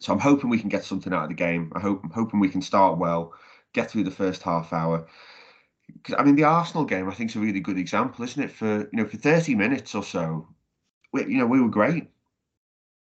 so 0.00 0.12
i'm 0.12 0.20
hoping 0.20 0.50
we 0.50 0.58
can 0.58 0.68
get 0.68 0.84
something 0.84 1.12
out 1.12 1.24
of 1.24 1.28
the 1.30 1.34
game 1.34 1.72
i 1.76 1.80
hope 1.80 2.02
i'm 2.04 2.10
hoping 2.10 2.40
we 2.40 2.48
can 2.48 2.62
start 2.62 2.98
well 2.98 3.32
get 3.72 3.90
through 3.90 4.04
the 4.04 4.10
first 4.10 4.42
half 4.42 4.72
hour 4.72 5.06
I 6.16 6.22
mean, 6.24 6.36
the 6.36 6.44
Arsenal 6.44 6.84
game, 6.84 7.08
I 7.08 7.14
think, 7.14 7.30
is 7.30 7.36
a 7.36 7.40
really 7.40 7.60
good 7.60 7.78
example, 7.78 8.24
isn't 8.24 8.42
it? 8.42 8.50
For 8.50 8.80
you 8.80 8.88
know, 8.92 9.06
for 9.06 9.16
thirty 9.16 9.54
minutes 9.54 9.94
or 9.94 10.02
so, 10.04 10.48
we, 11.12 11.22
you 11.26 11.38
know, 11.38 11.46
we 11.46 11.60
were 11.60 11.68
great. 11.68 12.10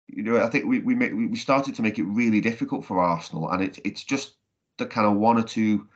You 0.09 0.23
know, 0.23 0.43
I 0.43 0.49
think 0.49 0.67
we 0.67 0.79
we 0.81 0.95
make, 0.95 1.13
we 1.13 1.37
started 1.37 1.75
to 1.77 1.83
make 1.83 1.99
it 1.99 2.05
really 2.05 2.41
difficult 2.41 2.85
for 2.85 3.01
Arsenal, 3.01 3.51
and 3.51 3.63
it's 3.63 3.79
it's 3.85 4.05
just 4.05 4.36
the 4.79 4.87
kind 4.87 5.07
of 5.07 5.15
one 5.15 5.39
or 5.39 5.43
two 5.43 5.87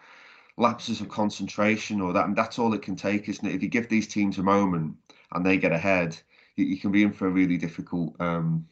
lapses 0.56 1.00
of 1.00 1.08
concentration 1.08 2.00
or 2.00 2.12
that 2.12 2.26
and 2.26 2.36
that's 2.36 2.58
all 2.58 2.74
it 2.74 2.82
can 2.82 2.96
take 2.96 3.28
isn't 3.28 3.46
it? 3.46 3.54
If 3.54 3.62
you 3.62 3.68
give 3.68 3.88
these 3.88 4.06
teams 4.06 4.38
a 4.38 4.42
moment 4.42 4.94
and 5.32 5.44
they 5.44 5.56
get 5.56 5.72
ahead 5.72 6.16
you, 6.56 6.66
you 6.66 6.78
can 6.78 6.92
be 6.92 7.02
in 7.02 7.12
for 7.12 7.26
a 7.26 7.30
really 7.30 7.56
difficult 7.56 8.14
um 8.20 8.66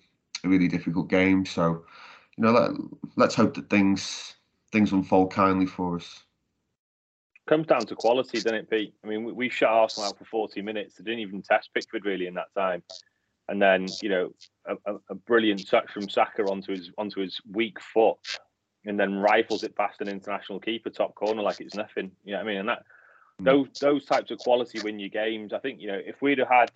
a 0.45 0.49
really 0.49 0.69
difficult 0.69 1.09
game. 1.09 1.45
So 1.45 1.85
you 2.37 2.45
know 2.45 2.53
let, 2.53 2.71
let's 3.17 3.35
hope 3.35 3.55
that 3.55 3.71
things 3.71 4.35
things 4.71 4.93
unfold 4.93 5.33
kindly 5.33 5.67
for 5.67 5.97
us. 5.97 6.25
Comes 7.49 7.67
down 7.67 7.87
to 7.87 7.97
quality 7.97 8.39
doesn't 8.39 8.55
it 8.55 8.71
pete? 8.71 8.95
I 9.03 9.09
mean 9.09 9.25
we, 9.25 9.33
we 9.33 9.49
shut 9.49 9.71
arsenal 9.71 10.09
out 10.09 10.19
for 10.19 10.27
40 10.27 10.61
minutes. 10.63 10.97
They 10.97 11.05
didn't 11.05 11.21
even 11.21 11.43
test 11.43 11.71
pickford 11.73 12.05
really 12.05 12.27
in 12.27 12.35
that 12.35 12.53
time. 12.55 12.83
And 13.49 13.63
then 13.63 13.87
you 14.03 14.11
know 14.11 14.31
a, 14.67 14.75
a, 14.93 14.97
a 15.11 15.15
brilliant 15.15 15.67
touch 15.67 15.91
from 15.91 16.11
Saka 16.11 16.43
onto 16.43 16.73
his 16.73 16.91
onto 16.99 17.21
his 17.21 17.41
weak 17.51 17.81
foot 17.81 18.19
and 18.89 18.99
then 18.99 19.19
rifles 19.19 19.63
it 19.63 19.77
past 19.77 20.01
an 20.01 20.09
international 20.09 20.59
keeper 20.61 20.91
top 20.91 21.15
corner 21.15 21.43
like 21.43 21.61
it's 21.61 21.75
nothing. 21.75 22.11
You 22.25 22.33
know 22.33 22.39
what 22.39 22.47
I 22.47 22.49
mean? 22.49 22.59
And 22.59 22.69
that 22.69 22.83
hmm. 23.39 23.45
those 23.45 23.69
those 23.81 24.05
types 24.05 24.31
of 24.31 24.39
quality 24.39 24.81
win 24.81 24.99
you 24.99 25.09
games. 25.11 25.53
I 25.53 25.59
think 25.59 25.81
you 25.81 25.89
know 25.89 26.01
if 26.05 26.21
we'd 26.23 26.39
have 26.39 26.49
had, 26.49 26.71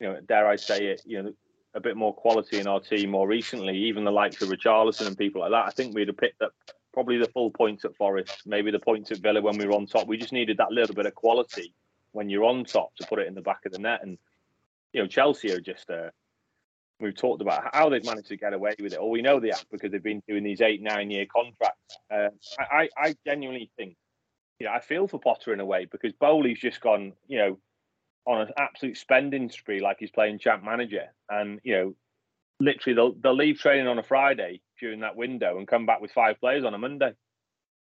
you 0.00 0.08
know, 0.08 0.20
dare 0.26 0.48
I 0.48 0.56
say 0.56 0.86
it, 0.86 1.02
you 1.04 1.22
know, 1.22 1.32
a 1.74 1.80
bit 1.80 1.96
more 1.96 2.14
quality 2.14 2.58
in 2.58 2.66
our 2.66 2.80
team 2.80 3.10
more 3.10 3.28
recently, 3.28 3.76
even 3.76 4.04
the 4.04 4.10
likes 4.10 4.40
of 4.42 4.48
Richarlison 4.48 5.06
and 5.06 5.18
people 5.18 5.42
like 5.42 5.50
that, 5.50 5.66
I 5.66 5.70
think 5.70 5.94
we'd 5.94 6.08
have 6.08 6.16
picked 6.16 6.42
up 6.42 6.52
probably 6.92 7.18
the 7.18 7.28
full 7.28 7.50
points 7.50 7.84
at 7.84 7.94
Forest, 7.96 8.42
maybe 8.46 8.70
the 8.70 8.78
points 8.78 9.12
at 9.12 9.18
Villa 9.18 9.40
when 9.40 9.56
we 9.58 9.66
were 9.66 9.74
on 9.74 9.86
top. 9.86 10.08
We 10.08 10.16
just 10.16 10.32
needed 10.32 10.56
that 10.56 10.72
little 10.72 10.94
bit 10.94 11.06
of 11.06 11.14
quality 11.14 11.72
when 12.12 12.30
you're 12.30 12.44
on 12.44 12.64
top 12.64 12.94
to 12.96 13.06
put 13.06 13.18
it 13.18 13.28
in 13.28 13.34
the 13.34 13.42
back 13.42 13.66
of 13.66 13.72
the 13.72 13.78
net. 13.78 14.00
And 14.02 14.18
you 14.92 15.02
know, 15.02 15.06
Chelsea 15.06 15.52
are 15.52 15.60
just 15.60 15.90
a 15.90 16.10
we've 17.00 17.16
talked 17.16 17.42
about 17.42 17.74
how 17.74 17.88
they've 17.88 18.04
managed 18.04 18.28
to 18.28 18.36
get 18.36 18.52
away 18.52 18.74
with 18.80 18.92
it. 18.92 18.98
Or 18.98 19.10
we 19.10 19.22
know 19.22 19.40
they 19.40 19.48
have 19.48 19.64
because 19.70 19.92
they've 19.92 20.02
been 20.02 20.22
doing 20.28 20.42
these 20.42 20.60
eight, 20.60 20.82
nine 20.82 21.10
year 21.10 21.26
contracts. 21.26 21.98
Uh, 22.12 22.28
I, 22.58 22.88
I 22.96 23.14
genuinely 23.26 23.70
think, 23.76 23.96
you 24.58 24.66
know, 24.66 24.72
I 24.72 24.80
feel 24.80 25.06
for 25.06 25.20
Potter 25.20 25.52
in 25.52 25.60
a 25.60 25.64
way 25.64 25.84
because 25.84 26.12
Boehly's 26.12 26.58
just 26.58 26.80
gone, 26.80 27.12
you 27.28 27.38
know, 27.38 27.58
on 28.26 28.42
an 28.42 28.48
absolute 28.58 28.96
spending 28.96 29.50
spree 29.50 29.80
like 29.80 29.98
he's 30.00 30.10
playing 30.10 30.38
champ 30.38 30.64
manager. 30.64 31.06
And, 31.30 31.60
you 31.62 31.74
know, 31.74 31.94
literally 32.60 32.94
they'll, 32.94 33.14
they'll 33.14 33.36
leave 33.36 33.58
training 33.58 33.86
on 33.86 33.98
a 33.98 34.02
Friday 34.02 34.60
during 34.80 35.00
that 35.00 35.16
window 35.16 35.58
and 35.58 35.68
come 35.68 35.86
back 35.86 36.00
with 36.00 36.12
five 36.12 36.40
players 36.40 36.64
on 36.64 36.74
a 36.74 36.78
Monday. 36.78 37.12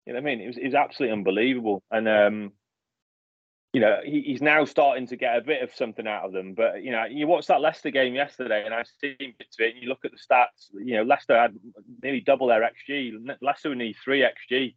You 0.06 0.14
know 0.14 0.20
what 0.20 0.28
I 0.28 0.34
mean? 0.34 0.40
It 0.40 0.48
was, 0.48 0.56
it 0.56 0.64
was 0.64 0.74
absolutely 0.74 1.12
unbelievable. 1.12 1.82
And, 1.90 2.08
um, 2.08 2.52
you 3.72 3.80
know, 3.80 4.00
he, 4.04 4.20
he's 4.20 4.42
now 4.42 4.64
starting 4.64 5.06
to 5.06 5.16
get 5.16 5.36
a 5.36 5.40
bit 5.40 5.62
of 5.62 5.74
something 5.74 6.06
out 6.06 6.24
of 6.24 6.32
them. 6.32 6.52
But 6.54 6.82
you 6.82 6.92
know, 6.92 7.04
you 7.04 7.26
watched 7.26 7.48
that 7.48 7.62
Leicester 7.62 7.90
game 7.90 8.14
yesterday, 8.14 8.64
and 8.64 8.74
I've 8.74 8.86
seen 9.00 9.34
bits 9.38 9.56
of 9.58 9.64
it. 9.64 9.74
And 9.74 9.82
you 9.82 9.88
look 9.88 10.04
at 10.04 10.10
the 10.10 10.18
stats. 10.18 10.68
You 10.74 10.96
know, 10.96 11.02
Leicester 11.04 11.38
had 11.38 11.56
nearly 12.02 12.20
double 12.20 12.48
their 12.48 12.60
xG. 12.60 13.12
Leicester 13.40 13.70
would 13.70 13.78
need 13.78 13.96
three 14.02 14.20
xG 14.20 14.74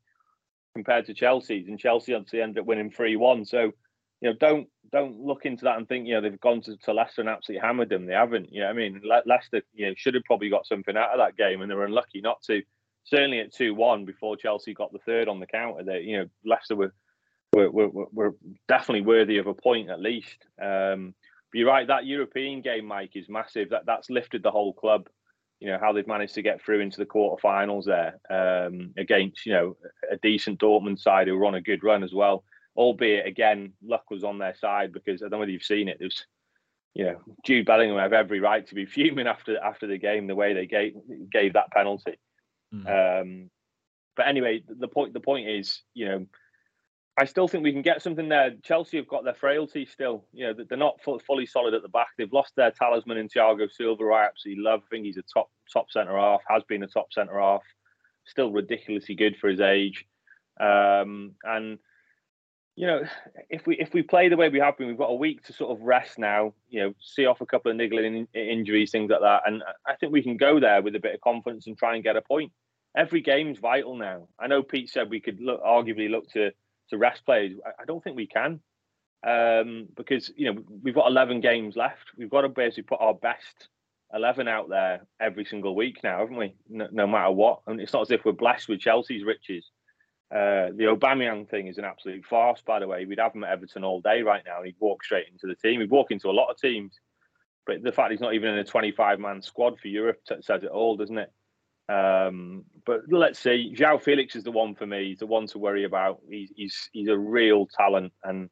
compared 0.74 1.06
to 1.08 1.14
Chelsea's, 1.14 1.68
and 1.68 1.80
Chelsea 1.80 2.14
obviously 2.14 2.42
ended 2.42 2.62
up 2.62 2.66
winning 2.66 2.90
three 2.90 3.18
one. 3.18 3.44
So, 3.44 3.74
you 4.22 4.30
know, 4.30 4.34
don't 4.40 4.70
don't 4.94 5.20
look 5.20 5.46
into 5.46 5.66
that 5.66 5.78
and 5.78 5.88
think 5.90 6.08
you 6.08 6.14
know 6.14 6.22
they've 6.22 6.40
gone 6.40 6.62
to, 6.62 6.78
to 6.78 6.94
Leicester 6.94 7.22
and 7.22 7.30
absolutely 7.30 7.68
hammered 7.68 7.90
them. 7.90 8.06
They 8.06 8.14
haven't. 8.14 8.52
You 8.54 8.62
know, 8.62 8.70
I 8.70 8.74
mean, 8.74 9.02
Le- 9.04 9.24
Leicester, 9.26 9.62
you 9.74 9.88
know, 9.88 9.94
should 9.98 10.14
have 10.14 10.24
probably 10.24 10.50
got 10.50 10.66
something 10.66 10.96
out 10.96 11.12
of 11.12 11.18
that 11.18 11.36
game, 11.36 11.62
and 11.62 11.70
they 11.70 11.76
were 11.76 11.86
unlucky 11.86 12.22
not 12.22 12.42
to. 12.44 12.62
Certainly 13.04 13.40
at 13.42 13.54
two 13.54 13.76
one 13.76 14.06
before 14.06 14.38
Chelsea 14.38 14.74
got 14.74 14.94
the 14.94 15.00
third 15.00 15.28
on 15.28 15.42
the 15.42 15.48
counter. 15.48 15.84
That 15.84 16.04
you 16.06 16.18
know, 16.18 16.26
Leicester 16.46 16.78
were 16.78 16.94
we're, 17.56 17.70
we're, 17.70 18.06
we're 18.12 18.34
definitely 18.68 19.02
worthy 19.02 19.38
of 19.38 19.48
a 19.48 19.54
point 19.54 19.90
at 19.90 20.02
least. 20.02 20.46
Um, 20.62 21.16
but 21.52 21.60
you're 21.60 21.70
right, 21.70 21.88
that 21.88 22.06
European 22.06 22.62
game, 22.62 22.86
Mike, 22.86 23.16
is 23.16 23.30
massive. 23.30 23.70
That 23.70 23.86
that's 23.86 24.10
lifted 24.10 24.44
the 24.44 24.52
whole 24.52 24.74
club. 24.74 25.08
You 25.60 25.72
know 25.72 25.78
how 25.80 25.94
they've 25.94 26.06
managed 26.06 26.36
to 26.36 26.42
get 26.42 26.62
through 26.62 26.82
into 26.82 26.98
the 26.98 27.06
quarterfinals 27.06 27.86
there 27.86 28.20
um, 28.30 28.94
against 28.98 29.46
you 29.46 29.54
know 29.54 29.78
a 30.12 30.18
decent 30.18 30.60
Dortmund 30.60 31.00
side 31.00 31.28
who 31.28 31.38
were 31.38 31.46
on 31.46 31.56
a 31.56 31.62
good 31.62 31.84
run 31.84 32.04
as 32.04 32.14
well. 32.14 32.44
Albeit 32.76 33.26
again, 33.26 33.72
luck 33.82 34.04
was 34.12 34.26
on 34.26 34.38
their 34.38 34.56
side 34.56 34.92
because 34.92 35.22
I 35.22 35.26
don't 35.26 35.32
know 35.32 35.40
whether 35.40 35.52
you've 35.52 35.64
seen 35.64 35.88
it. 35.88 35.98
There 35.98 36.08
was 36.08 36.26
you 36.94 37.04
know, 37.06 37.22
Jude 37.46 37.66
Bellingham 37.66 38.00
have 38.00 38.14
every 38.14 38.40
right 38.40 38.66
to 38.68 38.76
be 38.76 38.86
fuming 38.86 39.28
after 39.28 39.58
after 39.58 39.88
the 39.88 39.98
game 39.98 40.28
the 40.28 40.36
way 40.36 40.54
they 40.54 40.66
gave 40.66 40.96
gave 41.32 41.54
that 41.54 41.72
penalty. 41.72 42.18
Mm. 42.74 43.22
Um, 43.22 43.50
but 44.18 44.28
anyway, 44.28 44.64
the 44.68 44.88
point 44.88 45.14
the 45.14 45.20
point 45.20 45.48
is, 45.48 45.82
you 45.94 46.06
know, 46.06 46.26
I 47.18 47.26
still 47.26 47.48
think 47.48 47.64
we 47.64 47.72
can 47.72 47.82
get 47.82 48.02
something 48.02 48.28
there. 48.28 48.52
Chelsea 48.62 48.98
have 48.98 49.08
got 49.08 49.24
their 49.24 49.36
frailty 49.36 49.86
still. 49.86 50.26
You 50.34 50.48
know, 50.48 50.66
they're 50.68 50.78
not 50.78 51.00
fully 51.02 51.46
solid 51.46 51.74
at 51.74 51.82
the 51.82 51.88
back. 51.88 52.10
They've 52.18 52.32
lost 52.32 52.54
their 52.58 52.72
talisman 52.72 53.18
in 53.18 53.30
Thiago 53.30 53.72
Silva, 53.72 54.04
I 54.06 54.26
absolutely 54.26 54.64
love. 54.64 54.82
I 54.86 54.88
think 54.90 55.06
he's 55.06 55.18
a 55.18 55.24
top 55.34 55.50
top 55.72 55.92
centre 55.92 56.18
half, 56.18 56.42
has 56.50 56.64
been 56.64 56.84
a 56.84 56.88
top 56.88 57.14
centre 57.14 57.40
half, 57.40 57.64
still 58.26 58.52
ridiculously 58.52 59.16
good 59.16 59.38
for 59.38 59.50
his 59.50 59.62
age. 59.62 60.06
Um, 60.60 61.36
and 61.44 61.80
you 62.76 62.86
know, 62.86 63.04
if 63.50 63.66
we 63.66 63.78
if 63.78 63.94
we 63.94 64.02
play 64.02 64.28
the 64.28 64.36
way 64.36 64.50
we 64.50 64.60
have 64.60 64.78
been, 64.78 64.88
we've 64.88 64.98
got 64.98 65.10
a 65.10 65.16
week 65.16 65.42
to 65.46 65.54
sort 65.54 65.72
of 65.72 65.86
rest 65.86 66.20
now. 66.20 66.54
You 66.68 66.82
know, 66.82 66.94
see 67.00 67.26
off 67.26 67.40
a 67.40 67.46
couple 67.46 67.72
of 67.72 67.78
niggling 67.78 68.28
injuries, 68.34 68.92
things 68.92 69.10
like 69.10 69.22
that, 69.22 69.44
and 69.46 69.64
I 69.88 69.96
think 69.96 70.12
we 70.12 70.24
can 70.24 70.36
go 70.36 70.60
there 70.60 70.82
with 70.82 70.96
a 70.96 71.00
bit 71.00 71.16
of 71.16 71.22
confidence 71.22 71.68
and 71.68 71.78
try 71.78 71.96
and 71.96 72.04
get 72.04 72.18
a 72.18 72.22
point. 72.22 72.52
Every 72.98 73.22
game's 73.22 73.60
vital 73.60 73.96
now. 73.96 74.28
I 74.38 74.48
know 74.48 74.64
Pete 74.64 74.90
said 74.90 75.10
we 75.10 75.22
could 75.22 75.40
look, 75.40 75.64
arguably 75.64 76.10
look 76.10 76.30
to 76.32 76.52
to 76.90 76.98
rest 76.98 77.26
players. 77.26 77.58
I, 77.80 77.86
don't 77.86 78.04
think 78.04 78.16
we 78.16 78.28
can 78.28 78.60
um, 79.26 79.88
because 79.96 80.32
you 80.36 80.52
know 80.52 80.62
we've 80.84 80.96
got 80.96 81.10
11 81.10 81.42
games 81.42 81.76
left. 81.76 82.12
We've 82.18 82.30
got 82.30 82.42
to 82.42 82.50
basically 82.50 82.84
put 82.84 83.02
our 83.02 83.14
best 83.14 83.70
11 84.14 84.48
out 84.48 84.70
there 84.70 85.02
every 85.20 85.46
single 85.46 85.76
week 85.76 86.04
now, 86.04 86.20
haven't 86.20 86.38
we? 86.38 86.56
No, 86.70 86.88
no 86.92 87.08
matter 87.08 87.32
what. 87.32 87.62
And 87.68 87.82
it's 87.82 87.94
not 87.94 88.04
as 88.04 88.12
if 88.12 88.24
we're 88.24 88.34
blessed 88.34 88.70
with 88.70 88.80
Chelsea's 88.80 89.24
riches. 89.24 89.70
Uh, 90.32 90.74
the 90.76 90.86
Aubameyang 90.96 91.50
thing 91.50 91.68
is 91.68 91.78
an 91.78 91.86
absolute 91.86 92.26
farce, 92.26 92.62
by 92.66 92.80
the 92.80 92.88
way. 92.88 93.06
We'd 93.06 93.20
have 93.20 93.36
him 93.36 93.44
at 93.44 93.52
Everton 93.52 93.84
all 93.84 94.02
day 94.02 94.22
right 94.22 94.44
now, 94.46 94.64
he'd 94.64 94.76
walk 94.80 95.04
straight 95.04 95.28
into 95.32 95.48
the 95.48 95.56
team. 95.56 95.82
He'd 95.82 95.92
walk 95.92 96.12
into 96.12 96.30
a 96.30 96.32
lot 96.32 96.50
of 96.50 96.58
teams, 96.58 97.00
but 97.66 97.84
the 97.84 97.92
fact 97.92 98.12
he's 98.12 98.22
not 98.22 98.34
even 98.34 98.50
in 98.50 98.60
a 98.60 98.64
25-man 98.64 99.42
squad 99.42 99.80
for 99.80 99.88
Europe 99.88 100.20
says 100.42 100.64
it 100.64 100.70
all, 100.70 100.98
doesn't 100.98 101.18
it? 101.18 101.32
Um, 101.88 102.66
but 102.86 103.02
let's 103.10 103.40
see. 103.40 103.74
João 103.76 104.02
Felix 104.02 104.36
is 104.36 104.44
the 104.44 104.52
one 104.52 104.76
for 104.76 104.86
me. 104.86 105.10
He's 105.10 105.20
the 105.20 105.28
one 105.28 105.48
to 105.48 105.60
worry 105.60 105.84
about. 105.84 106.20
He's 106.30 106.52
he's 106.56 106.90
he's 106.94 107.08
a 107.10 107.18
real 107.18 107.68
talent, 107.68 108.14
and 108.24 108.50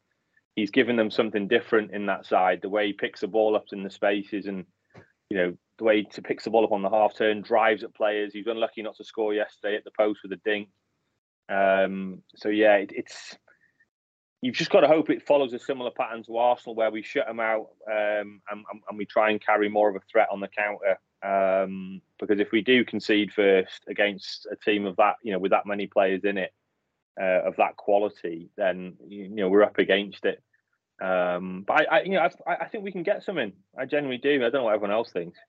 he's 0.55 0.71
given 0.71 0.95
them 0.95 1.09
something 1.09 1.47
different 1.47 1.91
in 1.91 2.05
that 2.07 2.25
side. 2.25 2.59
The 2.61 2.69
way 2.69 2.88
he 2.88 2.93
picks 2.93 3.21
the 3.21 3.27
ball 3.27 3.55
up 3.55 3.65
in 3.71 3.84
the 3.84 3.89
spaces, 3.89 4.45
and 4.45 4.65
you 5.29 5.38
know 5.38 5.57
the 5.77 5.84
way 5.84 5.97
he 5.97 6.21
picks 6.21 6.43
the 6.43 6.51
ball 6.51 6.63
up 6.63 6.71
on 6.71 6.84
the 6.84 6.89
half 6.89 7.15
turn, 7.15 7.41
drives 7.41 7.84
at 7.84 7.95
players. 7.95 8.34
He's 8.34 8.47
unlucky 8.47 8.84
not 8.84 8.95
to 8.97 9.03
score 9.03 9.34
yesterday 9.34 9.75
at 9.75 9.84
the 9.84 9.91
post 9.97 10.19
with 10.23 10.34
a 10.34 10.41
dink. 10.45 10.69
Um, 11.49 12.21
so 12.36 12.49
yeah, 12.49 12.75
it, 12.75 12.91
it's 12.93 13.38
you've 14.43 14.55
just 14.55 14.71
got 14.71 14.81
to 14.81 14.87
hope 14.87 15.09
it 15.09 15.25
follows 15.25 15.53
a 15.53 15.59
similar 15.59 15.89
pattern 15.89 16.21
to 16.21 16.35
Arsenal, 16.35 16.75
where 16.75 16.91
we 16.91 17.01
shut 17.01 17.27
them 17.27 17.39
out 17.39 17.69
um, 17.89 18.41
and, 18.51 18.65
and, 18.89 18.97
we 18.97 19.05
try 19.05 19.29
and 19.29 19.43
carry 19.43 19.69
more 19.69 19.89
of 19.89 19.95
a 19.95 20.01
threat 20.11 20.27
on 20.29 20.41
the 20.41 20.49
counter. 20.49 20.99
Um, 21.23 22.01
because 22.19 22.41
if 22.41 22.51
we 22.51 22.61
do 22.61 22.83
concede 22.83 23.31
first 23.31 23.85
against 23.87 24.45
a 24.51 24.57
team 24.57 24.85
of 24.85 24.97
that, 24.97 25.15
you 25.23 25.31
know, 25.31 25.39
with 25.39 25.51
that 25.51 25.65
many 25.65 25.87
players 25.87 26.25
in 26.25 26.37
it, 26.37 26.51
uh, 27.19 27.47
of 27.47 27.55
that 27.55 27.77
quality, 27.77 28.49
then 28.57 28.97
you 29.07 29.29
know 29.29 29.47
we're 29.47 29.63
up 29.63 29.77
against 29.77 30.25
it. 30.25 30.43
Um, 31.01 31.63
but 31.65 31.81
I, 31.81 31.83
I, 31.83 32.01
you 32.01 32.11
know, 32.11 32.27
I, 32.45 32.55
I, 32.55 32.67
think 32.67 32.83
we 32.83 32.91
can 32.91 33.03
get 33.03 33.23
some 33.23 33.37
in. 33.37 33.53
I 33.77 33.85
genuinely 33.85 34.17
do. 34.17 34.35
I 34.35 34.49
don't 34.49 34.53
know 34.53 34.63
what 34.63 34.73
everyone 34.73 34.95
else 34.95 35.11
thinks. 35.11 35.39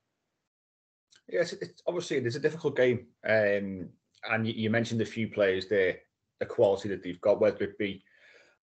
Yes, 1.28 1.52
it's, 1.54 1.82
obviously 1.86 2.18
it's 2.18 2.36
a 2.36 2.40
difficult 2.40 2.76
game, 2.76 3.06
um, 3.26 3.88
and 4.30 4.46
you, 4.46 4.52
you, 4.54 4.70
mentioned 4.70 5.00
a 5.00 5.06
few 5.06 5.28
players 5.28 5.66
there, 5.66 5.96
the 6.38 6.46
quality 6.46 6.88
that 6.90 7.02
they've 7.02 7.20
got, 7.20 7.40
whether 7.40 7.64
it 7.64 7.78
be 7.78 8.04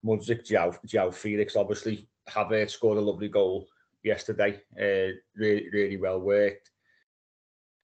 João, 0.06 0.78
João 0.86 1.14
Felix, 1.14 1.56
obviously 1.56 2.08
Havertz 2.28 2.72
scored 2.72 2.97
a 2.97 3.02
lovely 3.02 3.30
goal 3.30 3.68
yesterday, 4.04 4.62
uh, 4.80 5.14
really, 5.36 5.70
really 5.72 5.97
well 5.97 6.20
worked. 6.20 6.72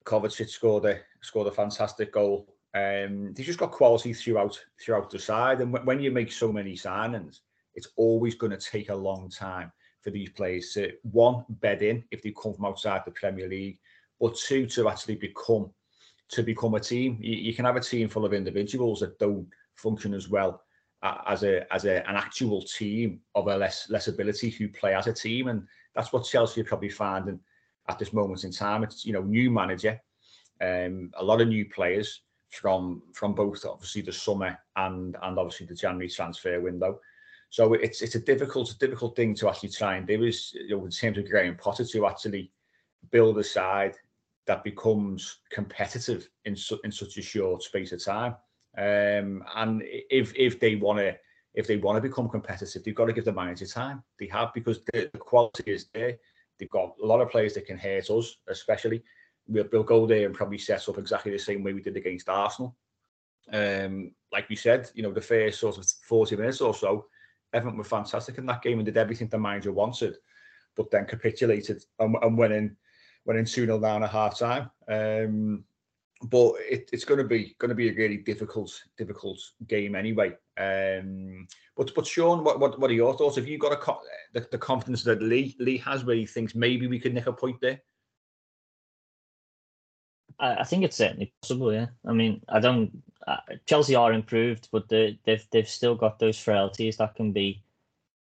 Kovacic 0.06 0.50
scored 0.50 0.86
a 0.86 1.00
scored 1.22 1.48
a 1.48 1.52
fantastic 1.52 2.14
goal. 2.14 2.48
Um, 2.74 3.34
they've 3.34 3.46
just 3.46 3.60
got 3.60 3.72
quality 3.72 4.14
throughout 4.14 4.60
throughout 4.82 5.10
the 5.10 5.20
side, 5.20 5.62
and 5.62 5.74
when 5.86 6.00
you 6.00 6.12
make 6.12 6.32
so 6.32 6.52
many 6.52 6.76
signings, 6.76 7.40
it's 7.76 7.90
always 7.98 8.36
going 8.36 8.52
to 8.52 8.58
take 8.58 8.90
a 8.90 8.96
long 8.96 9.30
time 9.30 9.72
for 10.02 10.12
these 10.12 10.30
players 10.30 10.72
to 10.74 10.94
one 11.12 11.44
bed 11.50 11.82
in 11.82 12.04
if 12.12 12.22
they 12.22 12.32
come 12.32 12.54
from 12.54 12.66
outside 12.66 13.02
the 13.04 13.12
Premier 13.12 13.50
League, 13.50 13.80
but 14.20 14.38
two 14.38 14.66
to 14.68 14.88
actually 14.88 15.16
become 15.16 15.70
to 16.30 16.44
become 16.44 16.76
a 16.76 16.80
team. 16.80 17.18
You, 17.22 17.36
you 17.36 17.54
can 17.54 17.66
have 17.66 17.76
a 17.76 17.82
team 17.82 18.08
full 18.08 18.26
of 18.26 18.34
individuals 18.34 19.02
that 19.02 19.20
don't 19.20 19.48
function 19.76 20.14
as 20.14 20.30
well 20.30 20.62
as 21.04 21.44
a 21.44 21.72
as 21.74 21.86
a, 21.86 22.08
an 22.10 22.16
actual 22.16 22.62
team 22.62 23.20
of 23.36 23.48
a 23.48 23.58
less 23.58 23.90
less 23.90 24.08
ability 24.08 24.50
who 24.50 24.68
play 24.68 24.96
as 24.96 25.08
a 25.08 25.14
team, 25.14 25.48
and 25.48 25.68
that's 25.94 26.12
what 26.12 26.26
Chelsea 26.26 26.62
are 26.62 26.66
probably 26.66 26.90
finding 26.90 27.40
at 27.88 28.00
this 28.00 28.14
moment 28.14 28.44
in 28.44 28.52
time. 28.52 28.84
It's 28.84 29.06
you 29.06 29.14
know 29.14 29.22
new 29.22 29.52
manager, 29.52 30.00
um, 30.62 31.12
a 31.18 31.24
lot 31.24 31.42
of 31.42 31.48
new 31.48 31.66
players 31.70 32.22
from 32.50 33.02
from 33.14 33.34
both 33.34 33.66
obviously 33.66 34.02
the 34.02 34.12
summer 34.12 34.58
and 34.76 35.16
and 35.22 35.38
obviously 35.38 35.66
the 35.66 35.76
January 35.76 36.10
transfer 36.10 36.60
window. 36.60 37.00
So 37.50 37.74
it's 37.74 38.02
it's 38.02 38.16
a 38.16 38.20
difficult 38.20 38.76
difficult 38.80 39.16
thing 39.16 39.36
to 39.36 39.50
actually 39.50 39.70
try 39.70 39.98
and 39.98 40.08
do 40.08 40.24
is 40.24 40.54
you 40.54 40.78
know 40.78 40.86
in 40.86 40.92
terms 40.92 41.18
of 41.18 41.30
Graham 41.30 41.56
Potter 41.58 41.86
to 41.86 42.08
actually 42.08 42.52
build 43.12 43.38
a 43.38 43.44
side 43.44 43.96
that 44.48 44.64
becomes 44.64 45.40
competitive 45.52 46.28
in 46.46 46.56
su- 46.56 46.80
in 46.84 46.92
such 46.92 47.18
a 47.18 47.22
short 47.22 47.64
space 47.64 47.92
of 47.92 48.04
time. 48.04 48.36
Um, 48.78 49.44
and 49.56 49.82
if 49.86 50.34
if 50.36 50.60
they 50.60 50.76
want 50.76 51.00
to 51.00 51.16
if 51.56 51.66
they 51.66 51.78
want 51.78 51.98
to 51.98 52.08
become 52.08 52.30
competitive, 52.30 52.84
they've 52.84 52.94
got 52.94 53.06
to 53.06 53.14
give 53.14 53.26
the 53.26 53.34
manager 53.34 53.66
time. 53.66 54.04
They 54.20 54.28
have 54.28 54.54
because 54.54 54.82
the, 54.94 55.10
quality 55.18 55.72
is 55.72 55.88
there. 55.92 56.18
They've 56.60 56.70
got 56.70 56.94
a 57.02 57.06
lot 57.06 57.20
of 57.20 57.32
players 57.32 57.56
that 57.56 57.66
can 57.66 57.80
hurt 57.80 58.12
us, 58.12 58.38
especially. 58.48 59.04
We'll, 59.48 59.66
we'll 59.72 59.84
go 59.84 60.06
there 60.06 60.28
and 60.28 60.36
probably 60.36 60.60
set 60.60 60.88
up 60.88 61.00
exactly 61.00 61.32
the 61.32 61.40
same 61.40 61.64
way 61.64 61.74
we 61.74 61.82
did 61.82 61.98
against 61.98 62.30
Arsenal. 62.30 62.76
Um, 63.52 64.12
like 64.32 64.50
we 64.50 64.56
said, 64.56 64.92
you 64.94 65.02
know, 65.02 65.12
the 65.12 65.22
first 65.22 65.60
sort 65.60 65.80
of 65.80 65.88
40 66.08 66.36
minutes 66.36 66.62
or 66.62 66.76
so, 66.76 67.08
Everton 67.54 67.78
were 67.78 67.84
fantastic 67.84 68.38
in 68.38 68.46
that 68.46 68.62
game 68.62 68.78
and 68.78 68.86
did 68.86 68.98
everything 68.98 69.28
the 69.28 69.40
manager 69.40 69.72
wanted, 69.72 70.16
but 70.76 70.92
then 70.92 71.06
capitulated 71.06 71.84
and, 71.98 72.16
and 72.22 72.38
went 72.38 72.54
in 72.54 72.76
went 73.26 73.40
in 73.40 73.46
2 73.46 73.66
0 73.66 73.80
down 73.80 74.04
at 74.04 74.12
half 74.12 74.38
time. 74.38 74.70
Um, 74.88 75.64
but 76.24 76.54
it, 76.60 76.90
it's 76.92 77.06
going 77.06 77.20
to 77.20 77.24
be 77.24 77.56
going 77.60 77.70
to 77.70 77.76
be 77.76 77.90
a 77.90 77.94
really 77.94 78.18
difficult 78.18 78.84
difficult 78.98 79.40
game 79.68 79.96
anyway. 79.96 80.34
Um, 80.58 81.48
but 81.76 81.94
but 81.94 82.08
Sean, 82.08 82.44
what, 82.44 82.60
what 82.60 82.80
what 82.80 82.90
are 82.90 82.96
your 82.96 83.16
thoughts? 83.18 83.36
Have 83.36 83.48
you 83.48 83.58
got 83.58 83.74
a 83.74 83.96
the, 84.34 84.48
the 84.52 84.58
confidence 84.58 85.04
that 85.04 85.22
Lee 85.22 85.56
Lee 85.60 85.78
has 85.78 86.04
where 86.04 86.16
he 86.16 86.26
thinks 86.26 86.56
maybe 86.56 86.88
we 86.88 87.00
could 87.00 87.14
nick 87.14 87.28
a 87.28 87.34
point 87.34 87.62
there? 87.62 87.82
I, 90.40 90.56
I 90.56 90.64
think 90.64 90.84
it's 90.84 90.98
certainly 90.98 91.34
possible. 91.42 91.74
Yeah, 91.74 91.88
I 92.06 92.14
mean, 92.14 92.42
I 92.50 92.60
don't. 92.60 93.04
Uh, 93.26 93.38
Chelsea 93.66 93.96
are 93.96 94.14
improved, 94.14 94.70
but 94.72 94.90
they, 94.90 95.20
they've 95.26 95.46
they've 95.52 95.70
still 95.70 95.96
got 95.96 96.20
those 96.20 96.40
frailties 96.40 96.98
that 96.98 97.16
can 97.16 97.32
be 97.32 97.62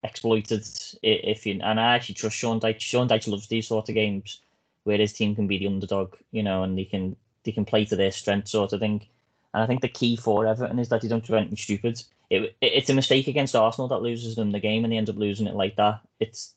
exploited 0.04 0.66
if 1.02 1.46
you. 1.46 1.60
And 1.62 1.80
I 1.80 1.96
actually 1.96 2.16
trust 2.16 2.38
Sean 2.38 2.60
Dyche. 2.60 2.80
Sean 2.80 3.08
Dyche 3.08 3.28
loves 3.28 3.48
these 3.48 3.68
sort 3.68 3.90
of 3.90 3.96
games 3.96 4.42
where 4.84 4.98
his 4.98 5.14
team 5.14 5.36
can 5.36 5.48
be 5.48 5.58
the 5.58 5.68
underdog, 5.68 6.16
you 6.32 6.44
know, 6.44 6.64
and 6.64 6.78
they 6.78 6.86
can 6.86 7.16
they 7.44 7.52
can 7.52 7.66
play 7.66 7.86
to 7.86 7.96
their 7.96 8.12
strength, 8.12 8.48
sort 8.48 8.74
of 8.74 8.80
thing. 8.80 9.06
And 9.54 9.64
I 9.64 9.68
think 9.68 9.82
the 9.82 9.88
key 9.88 10.16
for 10.16 10.46
Everton 10.46 10.80
is 10.80 10.90
that 10.90 11.02
they 11.02 11.08
don't 11.08 11.26
do 11.26 11.36
anything 11.36 11.58
stupid. 11.58 12.02
It, 12.30 12.44
it, 12.44 12.56
it's 12.62 12.90
a 12.90 12.96
mistake 12.96 13.28
against 13.28 13.56
Arsenal 13.56 13.88
that 13.90 14.02
loses 14.02 14.36
them 14.36 14.52
the 14.52 14.60
game, 14.60 14.84
and 14.84 14.92
they 14.92 14.98
end 14.98 15.10
up 15.10 15.18
losing 15.18 15.48
it 15.48 15.56
like 15.56 15.76
that. 15.76 16.00
It's 16.20 16.54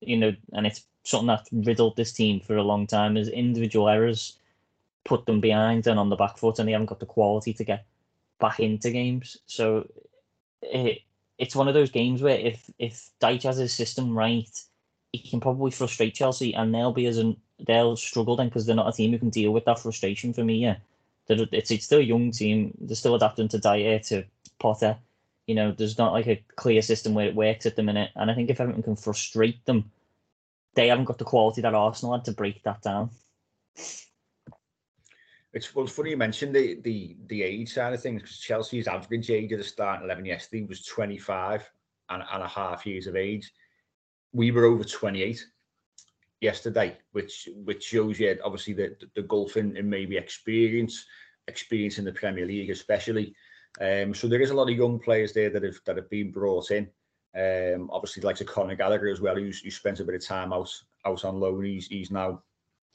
you 0.00 0.16
know, 0.16 0.34
and 0.52 0.66
it's 0.66 0.84
something 1.04 1.28
that 1.28 1.48
riddled 1.52 1.96
this 1.96 2.12
team 2.12 2.40
for 2.40 2.56
a 2.56 2.62
long 2.62 2.86
time. 2.86 3.16
Is 3.16 3.28
individual 3.28 3.88
errors 3.88 4.36
put 5.04 5.26
them 5.26 5.40
behind 5.40 5.86
and 5.86 5.98
on 5.98 6.08
the 6.08 6.16
back 6.16 6.36
foot, 6.38 6.58
and 6.58 6.68
they 6.68 6.72
haven't 6.72 6.86
got 6.86 7.00
the 7.00 7.06
quality 7.06 7.52
to 7.54 7.64
get 7.64 7.86
back 8.38 8.60
into 8.60 8.90
games. 8.90 9.36
So 9.46 9.88
it, 10.62 11.00
it's 11.38 11.56
one 11.56 11.68
of 11.68 11.74
those 11.74 11.90
games 11.90 12.22
where 12.22 12.38
if 12.38 12.70
if 12.78 13.10
Dyche 13.20 13.44
has 13.44 13.56
his 13.56 13.72
system 13.72 14.16
right, 14.16 14.50
he 15.12 15.18
can 15.18 15.40
probably 15.40 15.70
frustrate 15.70 16.14
Chelsea, 16.14 16.54
and 16.54 16.74
they'll 16.74 16.92
be 16.92 17.06
as 17.06 17.18
an 17.18 17.36
they'll 17.66 17.96
struggle 17.96 18.36
then 18.36 18.48
because 18.48 18.66
they're 18.66 18.76
not 18.76 18.88
a 18.88 18.96
team 18.96 19.12
who 19.12 19.18
can 19.18 19.30
deal 19.30 19.52
with 19.52 19.64
that 19.64 19.78
frustration. 19.78 20.32
For 20.32 20.44
me, 20.44 20.56
yeah, 20.56 20.76
it's 21.28 21.70
it's 21.70 21.84
still 21.84 22.00
a 22.00 22.02
young 22.02 22.30
team. 22.30 22.76
They're 22.80 22.96
still 22.96 23.14
adapting 23.14 23.48
to 23.48 23.58
Dier 23.58 23.98
to 24.00 24.24
Potter. 24.58 24.96
You 25.46 25.54
know, 25.54 25.72
there's 25.72 25.98
not 25.98 26.12
like 26.12 26.28
a 26.28 26.42
clear 26.56 26.82
system 26.82 27.14
where 27.14 27.26
it 27.26 27.34
works 27.34 27.66
at 27.66 27.76
the 27.76 27.82
minute, 27.82 28.10
and 28.16 28.30
I 28.30 28.34
think 28.34 28.50
if 28.50 28.60
everyone 28.60 28.82
can 28.82 28.96
frustrate 28.96 29.64
them, 29.66 29.90
they 30.74 30.88
haven't 30.88 31.06
got 31.06 31.18
the 31.18 31.24
quality 31.24 31.60
that 31.62 31.74
Arsenal 31.74 32.14
had 32.14 32.24
to 32.26 32.32
break 32.32 32.62
that 32.62 32.82
down. 32.82 33.10
It's 35.52 35.74
well, 35.74 35.84
it's 35.84 35.94
funny 35.94 36.10
you 36.10 36.16
mentioned 36.16 36.54
the 36.54 36.80
the 36.82 37.16
the 37.26 37.42
age 37.42 37.72
side 37.72 37.92
of 37.92 38.00
things 38.00 38.22
because 38.22 38.38
Chelsea's 38.38 38.86
average 38.86 39.30
age 39.30 39.52
at 39.52 39.58
the 39.58 39.64
starting 39.64 40.04
eleven 40.04 40.24
yesterday 40.24 40.64
was 40.64 40.84
25 40.84 41.68
and, 42.10 42.22
and 42.32 42.42
a 42.42 42.48
half 42.48 42.86
years 42.86 43.06
of 43.06 43.16
age. 43.16 43.52
We 44.32 44.52
were 44.52 44.64
over 44.64 44.84
28 44.84 45.44
yesterday, 46.40 46.96
which 47.12 47.48
which 47.64 47.84
shows 47.84 48.18
you 48.18 48.38
obviously 48.44 48.74
the 48.74 48.96
the 49.14 49.22
gulf 49.22 49.56
in 49.56 49.76
maybe 49.88 50.16
experience, 50.16 51.04
experience 51.48 51.98
in 51.98 52.04
the 52.04 52.12
Premier 52.12 52.46
League 52.46 52.70
especially. 52.70 53.34
Um, 53.80 54.14
so 54.14 54.26
there 54.26 54.40
is 54.40 54.50
a 54.50 54.54
lot 54.54 54.68
of 54.68 54.76
young 54.76 54.98
players 54.98 55.32
there 55.32 55.50
that 55.50 55.62
have 55.62 55.80
that 55.86 55.96
have 55.96 56.10
been 56.10 56.32
brought 56.32 56.70
in. 56.70 56.88
Um, 57.36 57.88
obviously, 57.92 58.22
like 58.22 58.36
to 58.36 58.44
Conor 58.44 58.74
Gallagher 58.74 59.08
as 59.08 59.20
well, 59.20 59.36
who 59.36 59.52
spent 59.52 60.00
a 60.00 60.04
bit 60.04 60.16
of 60.16 60.26
time 60.26 60.52
out 60.52 60.72
out 61.06 61.24
on 61.24 61.38
loan. 61.38 61.64
He's 61.64 61.86
he's 61.86 62.10
now 62.10 62.42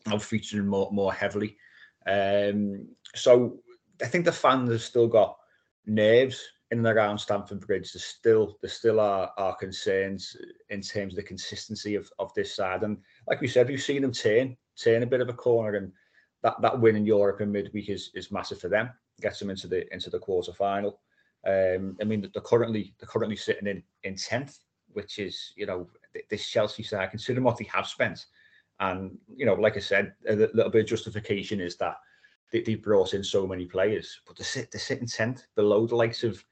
now 0.05 0.17
featuring 0.17 0.67
more 0.67 0.91
more 0.91 1.13
heavily. 1.13 1.57
Um, 2.07 2.87
so 3.15 3.59
I 4.01 4.07
think 4.07 4.25
the 4.25 4.31
fans 4.31 4.69
have 4.71 4.81
still 4.81 5.07
got 5.07 5.37
nerves 5.85 6.43
in 6.71 6.79
and 6.79 6.87
around 6.87 7.17
Stamford 7.17 7.65
Bridge. 7.65 7.93
There's 7.93 8.03
still 8.03 8.57
there 8.61 8.69
still 8.69 8.99
are, 8.99 9.31
are 9.37 9.55
concerns 9.55 10.35
in 10.69 10.81
terms 10.81 11.13
of 11.13 11.17
the 11.17 11.23
consistency 11.23 11.95
of, 11.95 12.09
of 12.19 12.33
this 12.33 12.55
side. 12.55 12.83
And 12.83 12.97
like 13.27 13.41
we 13.41 13.47
said, 13.47 13.67
we've 13.67 13.81
seen 13.81 14.01
them 14.01 14.11
turn 14.11 14.55
turn 14.81 15.03
a 15.03 15.07
bit 15.07 15.21
of 15.21 15.29
a 15.29 15.33
corner, 15.33 15.77
and 15.77 15.91
that, 16.43 16.61
that 16.61 16.79
win 16.79 16.95
in 16.95 17.05
Europe 17.05 17.41
in 17.41 17.51
midweek 17.51 17.89
is 17.89 18.11
is 18.13 18.31
massive 18.31 18.59
for 18.59 18.69
them. 18.69 18.89
Gets 19.21 19.39
them 19.39 19.49
into 19.49 19.67
the 19.67 19.91
into 19.93 20.09
the 20.09 20.19
quarter 20.19 20.53
final. 20.53 20.99
Um, 21.47 21.95
I 22.01 22.05
mean, 22.05 22.29
they're 22.33 22.41
currently 22.41 22.93
they're 22.99 23.07
currently 23.07 23.35
sitting 23.35 23.67
in 23.67 23.83
in 24.03 24.15
tenth, 24.15 24.59
which 24.89 25.19
is 25.19 25.53
you 25.55 25.65
know 25.65 25.87
this 26.29 26.47
Chelsea 26.47 26.83
side, 26.83 27.11
considering 27.11 27.43
what 27.43 27.57
they 27.57 27.69
have 27.73 27.87
spent, 27.87 28.25
and 28.79 29.17
you 29.35 29.45
know, 29.45 29.53
like 29.53 29.77
I 29.77 29.81
said, 29.81 30.13
a 30.27 30.35
little 30.35 30.69
bit 30.69 30.81
of 30.81 30.87
justification 30.87 31.59
is 31.59 31.77
that 31.77 31.97
they, 32.51 32.61
they 32.61 32.75
brought 32.75 33.13
in 33.13 33.23
so 33.23 33.47
many 33.47 33.65
players, 33.65 34.21
but 34.27 34.37
they're, 34.37 34.45
sit, 34.45 34.71
they're 34.71 34.79
sitting 34.79 35.07
tenth 35.07 35.45
below 35.55 35.87
the 35.87 35.95
likes 35.95 36.23
of 36.23 36.43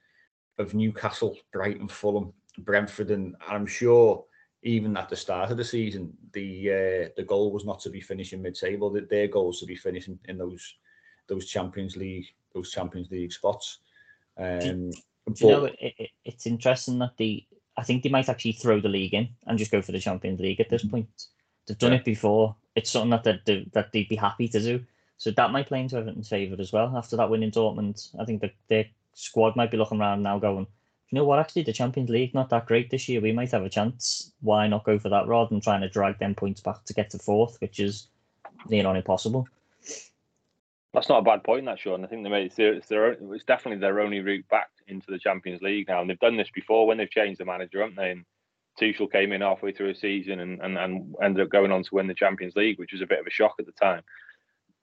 of 0.59 0.73
Newcastle, 0.75 1.35
Brighton, 1.51 1.87
Fulham, 1.87 2.31
Brentford, 2.59 3.09
and 3.09 3.35
I'm 3.47 3.65
sure 3.65 4.23
even 4.63 4.97
at 4.97 5.09
the 5.09 5.15
start 5.15 5.51
of 5.51 5.57
the 5.57 5.63
season, 5.63 6.11
the 6.31 6.69
uh, 6.69 7.09
the 7.15 7.23
goal 7.23 7.51
was 7.51 7.65
not 7.65 7.79
to 7.81 7.89
be 7.89 8.01
finishing 8.01 8.41
mid-table. 8.41 8.89
That 8.89 9.09
their 9.09 9.27
goal 9.27 9.47
was 9.47 9.59
to 9.59 9.65
be 9.65 9.75
finishing 9.75 10.17
in 10.25 10.37
those 10.37 10.75
those 11.27 11.45
Champions 11.45 11.95
League 11.95 12.27
those 12.53 12.71
Champions 12.71 13.09
League 13.11 13.33
spots. 13.33 13.79
Um, 14.37 14.59
do, 14.59 14.93
but, 15.25 15.41
you 15.41 15.47
know, 15.47 15.65
it, 15.65 15.93
it, 15.97 16.09
it's 16.25 16.47
interesting 16.47 16.99
that 16.99 17.17
the 17.17 17.45
I 17.77 17.83
think 17.83 18.03
they 18.03 18.09
might 18.09 18.29
actually 18.29 18.53
throw 18.53 18.79
the 18.79 18.89
league 18.89 19.13
in 19.13 19.29
and 19.47 19.57
just 19.57 19.71
go 19.71 19.81
for 19.81 19.91
the 19.91 19.99
Champions 19.99 20.39
League 20.39 20.59
at 20.59 20.69
this 20.69 20.83
mm-hmm. 20.83 20.91
point. 20.91 21.27
They've 21.65 21.77
done 21.77 21.93
yeah. 21.93 21.99
it 21.99 22.05
before. 22.05 22.55
It's 22.75 22.91
something 22.91 23.09
that 23.11 23.45
they'd, 23.45 23.71
that 23.73 23.91
they'd 23.91 24.09
be 24.09 24.15
happy 24.15 24.47
to 24.49 24.59
do. 24.59 24.83
So 25.17 25.31
that 25.31 25.51
might 25.51 25.67
play 25.67 25.81
into 25.81 25.97
Everton's 25.97 26.29
favour 26.29 26.55
as 26.59 26.73
well. 26.73 26.95
After 26.95 27.15
that 27.17 27.29
win 27.29 27.43
in 27.43 27.51
Dortmund, 27.51 28.09
I 28.19 28.25
think 28.25 28.41
that 28.41 28.53
their 28.67 28.85
squad 29.13 29.55
might 29.55 29.71
be 29.71 29.77
looking 29.77 29.99
around 29.99 30.21
now 30.21 30.37
going, 30.39 30.67
you 31.13 31.19
know 31.19 31.25
what, 31.25 31.37
actually, 31.37 31.61
the 31.61 31.71
Champions 31.71 32.09
League 32.09 32.33
not 32.33 32.49
that 32.49 32.65
great 32.65 32.89
this 32.89 33.07
year. 33.07 33.21
We 33.21 33.31
might 33.31 33.51
have 33.51 33.61
a 33.61 33.69
chance. 33.69 34.31
Why 34.41 34.67
not 34.67 34.83
go 34.83 34.97
for 34.97 35.09
that 35.09 35.27
rather 35.27 35.47
than 35.47 35.61
trying 35.61 35.81
to 35.81 35.87
drag 35.87 36.17
them 36.17 36.33
points 36.33 36.59
back 36.59 36.85
to 36.85 36.93
get 36.95 37.11
to 37.11 37.19
fourth, 37.19 37.61
which 37.61 37.79
is 37.79 38.07
near 38.67 38.87
on 38.87 38.95
impossible. 38.95 39.47
That's 40.91 41.09
not 41.09 41.19
a 41.19 41.21
bad 41.21 41.43
point, 41.43 41.65
that 41.65 41.77
Sean. 41.77 42.03
I 42.03 42.07
think 42.07 42.23
they 42.23 42.31
made 42.31 42.47
it's, 42.47 42.55
their, 42.55 42.73
it's, 42.73 42.87
their, 42.87 43.11
it's 43.11 43.43
definitely 43.43 43.79
their 43.79 43.99
only 43.99 44.21
route 44.21 44.47
back 44.49 44.69
into 44.87 45.11
the 45.11 45.19
Champions 45.19 45.61
League 45.61 45.87
now, 45.87 46.01
and 46.01 46.09
they've 46.09 46.17
done 46.17 46.35
this 46.35 46.49
before 46.49 46.87
when 46.87 46.97
they've 46.97 47.07
changed 47.07 47.39
the 47.39 47.45
manager, 47.45 47.81
haven't 47.81 47.97
they? 47.97 48.09
And 48.09 48.25
Tuchel 48.81 49.11
came 49.11 49.33
in 49.33 49.41
halfway 49.41 49.71
through 49.71 49.91
a 49.91 49.95
season 49.95 50.39
and, 50.39 50.59
and, 50.61 50.79
and 50.79 51.15
ended 51.21 51.45
up 51.45 51.51
going 51.51 51.71
on 51.71 51.83
to 51.83 51.93
win 51.93 52.07
the 52.07 52.15
Champions 52.15 52.55
League, 52.55 52.79
which 52.79 52.91
was 52.91 53.03
a 53.03 53.07
bit 53.07 53.19
of 53.19 53.27
a 53.27 53.29
shock 53.31 53.53
at 53.59 53.67
the 53.67 53.71
time. 53.73 54.01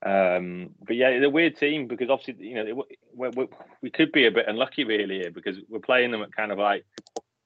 Um, 0.03 0.71
but 0.85 0.95
yeah, 0.95 1.09
it's 1.09 1.25
a 1.25 1.29
weird 1.29 1.57
team 1.57 1.87
because 1.87 2.09
obviously, 2.09 2.47
you 2.47 2.55
know, 2.55 2.85
we, 3.81 3.89
could 3.91 4.11
be 4.11 4.25
a 4.25 4.31
bit 4.31 4.47
unlucky 4.47 4.83
really 4.83 5.19
here 5.19 5.31
because 5.31 5.57
we're 5.69 5.79
playing 5.79 6.11
them 6.11 6.23
at 6.23 6.35
kind 6.35 6.51
of 6.51 6.57
like 6.57 6.85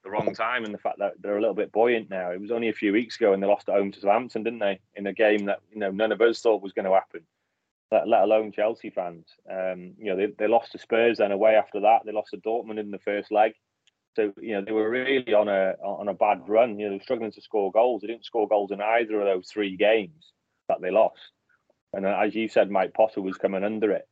the 0.04 0.10
wrong 0.10 0.34
time 0.34 0.64
and 0.64 0.74
the 0.74 0.80
fact 0.80 1.00
that 1.00 1.14
they're 1.20 1.38
a 1.38 1.42
little 1.42 1.56
bit 1.56 1.74
buoyant 1.74 2.10
now. 2.10 2.32
It 2.32 2.40
was 2.40 2.52
only 2.52 2.70
a 2.70 2.74
few 2.74 2.94
weeks 2.94 3.18
ago 3.18 3.34
and 3.34 3.44
they 3.44 3.48
lost 3.48 3.68
at 3.68 3.76
home 3.76 3.92
to 3.92 4.00
Southampton, 4.00 4.44
didn't 4.44 4.60
they? 4.60 4.80
In 4.96 5.08
a 5.08 5.14
game 5.14 5.46
that, 5.46 5.60
you 5.72 5.80
know, 5.80 5.92
none 5.92 6.14
of 6.14 6.22
us 6.22 6.40
thought 6.40 6.62
was 6.62 6.72
going 6.72 6.86
to 6.86 6.94
happen, 6.94 7.22
let, 7.92 8.08
let 8.08 8.22
alone 8.22 8.54
Chelsea 8.54 8.90
fans. 8.90 9.26
Um, 9.52 9.96
you 9.98 10.06
know, 10.06 10.16
they, 10.16 10.28
they 10.28 10.48
lost 10.48 10.72
to 10.72 10.78
Spurs 10.78 11.18
then 11.18 11.34
away 11.34 11.56
after 11.56 11.82
that. 11.82 12.02
They 12.06 12.14
lost 12.14 12.32
to 12.32 12.38
Dortmund 12.38 12.80
in 12.80 12.92
the 12.92 13.00
first 13.00 13.32
leg. 13.32 13.54
So, 14.16 14.32
you 14.40 14.54
know, 14.54 14.62
they 14.62 14.72
were 14.72 14.90
really 14.90 15.34
on 15.34 15.50
a 15.50 15.74
on 15.84 16.08
a 16.08 16.14
bad 16.14 16.48
run. 16.48 16.80
You 16.80 16.86
know, 16.86 16.92
they 16.92 16.98
were 17.00 17.04
struggling 17.04 17.34
to 17.34 17.42
score 17.42 17.70
goals. 17.74 18.02
They 18.02 18.08
didn't 18.08 18.24
score 18.24 18.48
goals 18.48 18.72
in 18.72 18.80
either 18.80 19.20
of 19.20 19.26
those 19.26 19.50
three 19.50 19.76
games 19.76 20.32
that 20.70 20.80
they 20.80 20.90
lost. 20.90 21.20
And 21.96 22.06
as 22.06 22.36
you 22.36 22.48
said, 22.48 22.70
Mike 22.70 22.94
Potter 22.94 23.22
was 23.22 23.38
coming 23.38 23.64
under 23.64 23.92
it. 23.92 24.08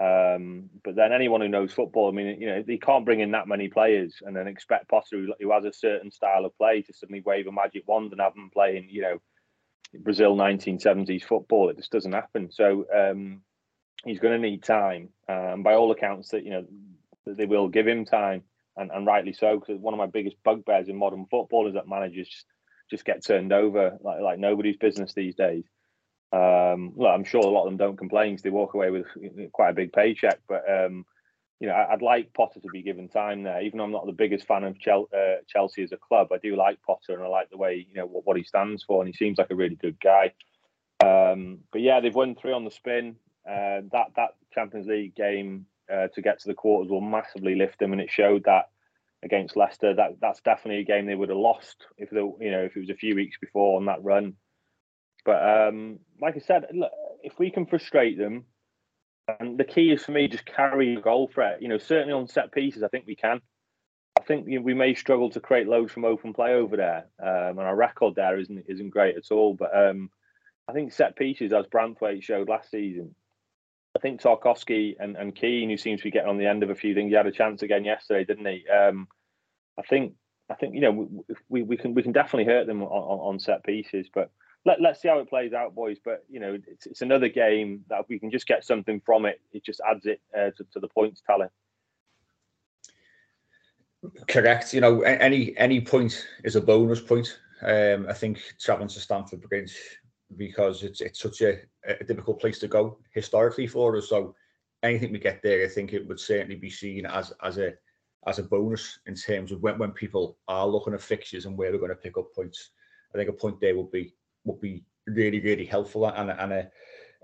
Um, 0.00 0.70
but 0.84 0.94
then 0.94 1.12
anyone 1.12 1.40
who 1.40 1.48
knows 1.48 1.72
football, 1.72 2.08
I 2.08 2.12
mean, 2.12 2.40
you 2.40 2.46
know, 2.46 2.62
they 2.66 2.76
can't 2.78 3.04
bring 3.04 3.20
in 3.20 3.32
that 3.32 3.48
many 3.48 3.68
players 3.68 4.22
and 4.24 4.34
then 4.34 4.46
expect 4.46 4.88
Potter, 4.88 5.06
who, 5.18 5.34
who 5.40 5.52
has 5.52 5.64
a 5.64 5.72
certain 5.72 6.10
style 6.10 6.44
of 6.44 6.56
play, 6.56 6.82
to 6.82 6.92
suddenly 6.92 7.20
wave 7.20 7.46
a 7.46 7.52
magic 7.52 7.86
wand 7.86 8.12
and 8.12 8.20
have 8.20 8.34
them 8.34 8.50
playing, 8.52 8.88
you 8.90 9.02
know, 9.02 9.18
Brazil 9.94 10.36
1970s 10.36 11.24
football. 11.24 11.68
It 11.68 11.76
just 11.76 11.92
doesn't 11.92 12.12
happen. 12.12 12.50
So 12.50 12.86
um, 12.94 13.42
he's 14.04 14.20
going 14.20 14.40
to 14.40 14.48
need 14.48 14.62
time. 14.62 15.08
And 15.26 15.52
um, 15.54 15.62
by 15.62 15.74
all 15.74 15.90
accounts, 15.90 16.30
that 16.30 16.44
you 16.44 16.50
know, 16.50 16.66
they 17.26 17.46
will 17.46 17.68
give 17.68 17.86
him 17.86 18.04
time, 18.04 18.42
and, 18.76 18.90
and 18.90 19.06
rightly 19.06 19.32
so. 19.32 19.58
Because 19.58 19.80
one 19.80 19.94
of 19.94 19.98
my 19.98 20.06
biggest 20.06 20.36
bugbears 20.44 20.88
in 20.88 20.96
modern 20.96 21.26
football 21.30 21.66
is 21.66 21.74
that 21.74 21.88
managers 21.88 22.28
just, 22.28 22.46
just 22.90 23.04
get 23.04 23.24
turned 23.24 23.52
over 23.52 23.98
like 24.02 24.20
like 24.20 24.38
nobody's 24.38 24.76
business 24.76 25.12
these 25.12 25.34
days. 25.34 25.64
Um, 26.30 26.92
well, 26.94 27.14
I'm 27.14 27.24
sure 27.24 27.40
a 27.40 27.46
lot 27.46 27.64
of 27.64 27.70
them 27.70 27.78
don't 27.78 27.96
complain 27.96 28.32
because 28.32 28.42
they 28.42 28.50
walk 28.50 28.74
away 28.74 28.90
with 28.90 29.06
quite 29.52 29.70
a 29.70 29.74
big 29.74 29.92
paycheck. 29.92 30.40
But 30.48 30.64
um, 30.70 31.06
you 31.60 31.66
know, 31.66 31.74
I'd 31.74 32.02
like 32.02 32.32
Potter 32.34 32.60
to 32.60 32.68
be 32.72 32.82
given 32.82 33.08
time 33.08 33.42
there. 33.42 33.62
Even 33.62 33.78
though 33.78 33.84
I'm 33.84 33.92
not 33.92 34.06
the 34.06 34.12
biggest 34.12 34.46
fan 34.46 34.64
of 34.64 34.76
uh, 34.86 35.36
Chelsea 35.48 35.82
as 35.82 35.92
a 35.92 35.96
club, 35.96 36.28
I 36.32 36.38
do 36.38 36.54
like 36.54 36.78
Potter 36.82 37.14
and 37.14 37.22
I 37.22 37.28
like 37.28 37.50
the 37.50 37.56
way 37.56 37.86
you 37.88 37.94
know 37.94 38.06
what, 38.06 38.26
what 38.26 38.36
he 38.36 38.44
stands 38.44 38.84
for, 38.84 39.00
and 39.00 39.08
he 39.08 39.16
seems 39.16 39.38
like 39.38 39.50
a 39.50 39.56
really 39.56 39.76
good 39.76 39.98
guy. 40.00 40.32
Um, 41.04 41.60
but 41.72 41.80
yeah, 41.80 42.00
they've 42.00 42.14
won 42.14 42.34
three 42.34 42.52
on 42.52 42.64
the 42.64 42.70
spin. 42.70 43.16
Uh, 43.48 43.80
that 43.92 44.12
that 44.16 44.34
Champions 44.52 44.86
League 44.86 45.14
game 45.14 45.66
uh, 45.92 46.08
to 46.14 46.22
get 46.22 46.40
to 46.40 46.48
the 46.48 46.54
quarters 46.54 46.90
will 46.90 47.00
massively 47.00 47.54
lift 47.54 47.78
them, 47.78 47.92
and 47.92 48.00
it 48.00 48.10
showed 48.10 48.44
that 48.44 48.68
against 49.22 49.56
Leicester. 49.56 49.94
That 49.94 50.18
that's 50.20 50.40
definitely 50.42 50.82
a 50.82 50.84
game 50.84 51.06
they 51.06 51.14
would 51.14 51.30
have 51.30 51.38
lost 51.38 51.86
if 51.96 52.10
they, 52.10 52.18
you 52.18 52.50
know 52.50 52.64
if 52.64 52.76
it 52.76 52.80
was 52.80 52.90
a 52.90 52.94
few 52.94 53.14
weeks 53.14 53.38
before 53.40 53.78
on 53.78 53.86
that 53.86 54.04
run. 54.04 54.34
But 55.28 55.68
um, 55.68 55.98
like 56.22 56.36
I 56.36 56.38
said, 56.38 56.64
look, 56.72 56.90
if 57.22 57.38
we 57.38 57.50
can 57.50 57.66
frustrate 57.66 58.16
them, 58.16 58.46
and 59.38 59.58
the 59.58 59.64
key 59.64 59.92
is 59.92 60.02
for 60.02 60.12
me 60.12 60.26
just 60.26 60.46
carry 60.46 60.96
a 60.96 61.02
goal 61.02 61.28
threat. 61.28 61.60
You 61.60 61.68
know, 61.68 61.76
certainly 61.76 62.14
on 62.14 62.28
set 62.28 62.50
pieces, 62.50 62.82
I 62.82 62.88
think 62.88 63.04
we 63.06 63.14
can. 63.14 63.42
I 64.18 64.22
think 64.22 64.46
we 64.46 64.72
may 64.72 64.94
struggle 64.94 65.28
to 65.28 65.38
create 65.38 65.68
loads 65.68 65.92
from 65.92 66.06
open 66.06 66.32
play 66.32 66.54
over 66.54 66.78
there, 66.78 67.08
um, 67.22 67.58
and 67.58 67.68
our 67.68 67.76
record 67.76 68.14
there 68.14 68.38
isn't 68.38 68.64
isn't 68.70 68.88
great 68.88 69.18
at 69.18 69.30
all. 69.30 69.52
But 69.52 69.76
um, 69.76 70.08
I 70.66 70.72
think 70.72 70.94
set 70.94 71.14
pieces, 71.14 71.52
as 71.52 71.66
Branthwaite 71.66 72.22
showed 72.22 72.48
last 72.48 72.70
season, 72.70 73.14
I 73.94 73.98
think 73.98 74.22
Tarkowski 74.22 74.96
and, 74.98 75.14
and 75.14 75.34
Keane, 75.34 75.68
who 75.68 75.76
seems 75.76 76.00
to 76.00 76.04
be 76.04 76.10
getting 76.10 76.30
on 76.30 76.38
the 76.38 76.46
end 76.46 76.62
of 76.62 76.70
a 76.70 76.74
few 76.74 76.94
things, 76.94 77.10
he 77.10 77.16
had 77.16 77.26
a 77.26 77.32
chance 77.32 77.60
again 77.60 77.84
yesterday, 77.84 78.24
didn't 78.24 78.46
he? 78.46 78.66
Um, 78.66 79.08
I 79.78 79.82
think 79.82 80.14
I 80.48 80.54
think 80.54 80.74
you 80.74 80.80
know 80.80 81.22
we, 81.50 81.64
we 81.64 81.76
can 81.76 81.92
we 81.92 82.02
can 82.02 82.12
definitely 82.12 82.50
hurt 82.50 82.66
them 82.66 82.82
on, 82.82 83.34
on 83.34 83.38
set 83.38 83.62
pieces, 83.62 84.08
but 84.14 84.30
let, 84.68 84.82
let's 84.82 85.00
see 85.00 85.08
how 85.08 85.18
it 85.18 85.28
plays 85.28 85.54
out, 85.54 85.74
boys. 85.74 85.96
But 86.04 86.24
you 86.28 86.38
know, 86.38 86.58
it's, 86.66 86.86
it's 86.86 87.00
another 87.00 87.28
game 87.28 87.84
that 87.88 88.00
if 88.00 88.08
we 88.08 88.18
can 88.18 88.30
just 88.30 88.46
get 88.46 88.64
something 88.64 89.00
from 89.00 89.24
it, 89.24 89.40
it 89.52 89.64
just 89.64 89.80
adds 89.88 90.04
it 90.06 90.20
uh, 90.36 90.50
to, 90.56 90.64
to 90.72 90.80
the 90.80 90.88
points 90.88 91.22
tally. 91.26 91.48
Correct. 94.28 94.74
You 94.74 94.80
know, 94.80 95.00
any 95.00 95.56
any 95.56 95.80
point 95.80 96.26
is 96.44 96.54
a 96.54 96.60
bonus 96.60 97.00
point. 97.00 97.40
Um, 97.62 98.06
I 98.08 98.12
think 98.12 98.38
traveling 98.60 98.88
to 98.88 99.00
Stamford 99.00 99.40
Bridge 99.48 99.74
because 100.36 100.82
it's 100.82 101.00
it's 101.00 101.20
such 101.20 101.40
a, 101.40 101.60
a 101.84 102.04
difficult 102.04 102.38
place 102.38 102.58
to 102.60 102.68
go 102.68 102.98
historically 103.12 103.66
for 103.66 103.96
us. 103.96 104.10
So 104.10 104.34
anything 104.82 105.12
we 105.12 105.18
get 105.18 105.42
there, 105.42 105.64
I 105.64 105.68
think 105.68 105.92
it 105.92 106.06
would 106.06 106.20
certainly 106.20 106.56
be 106.56 106.70
seen 106.70 107.06
as 107.06 107.32
as 107.42 107.58
a 107.58 107.72
as 108.26 108.38
a 108.38 108.42
bonus 108.42 109.00
in 109.06 109.14
terms 109.14 109.50
of 109.50 109.62
when, 109.62 109.78
when 109.78 109.92
people 109.92 110.36
are 110.46 110.66
looking 110.66 110.92
at 110.92 111.00
fixtures 111.00 111.46
and 111.46 111.56
where 111.56 111.72
we're 111.72 111.78
going 111.78 111.88
to 111.90 111.96
pick 111.96 112.18
up 112.18 112.34
points. 112.34 112.70
I 113.14 113.16
think 113.16 113.30
a 113.30 113.32
point 113.32 113.58
there 113.58 113.76
would 113.76 113.90
be 113.90 114.12
would 114.44 114.60
be 114.60 114.84
really, 115.06 115.40
really 115.40 115.64
helpful 115.64 116.06
and, 116.06 116.30
and 116.30 116.52
a, 116.52 116.70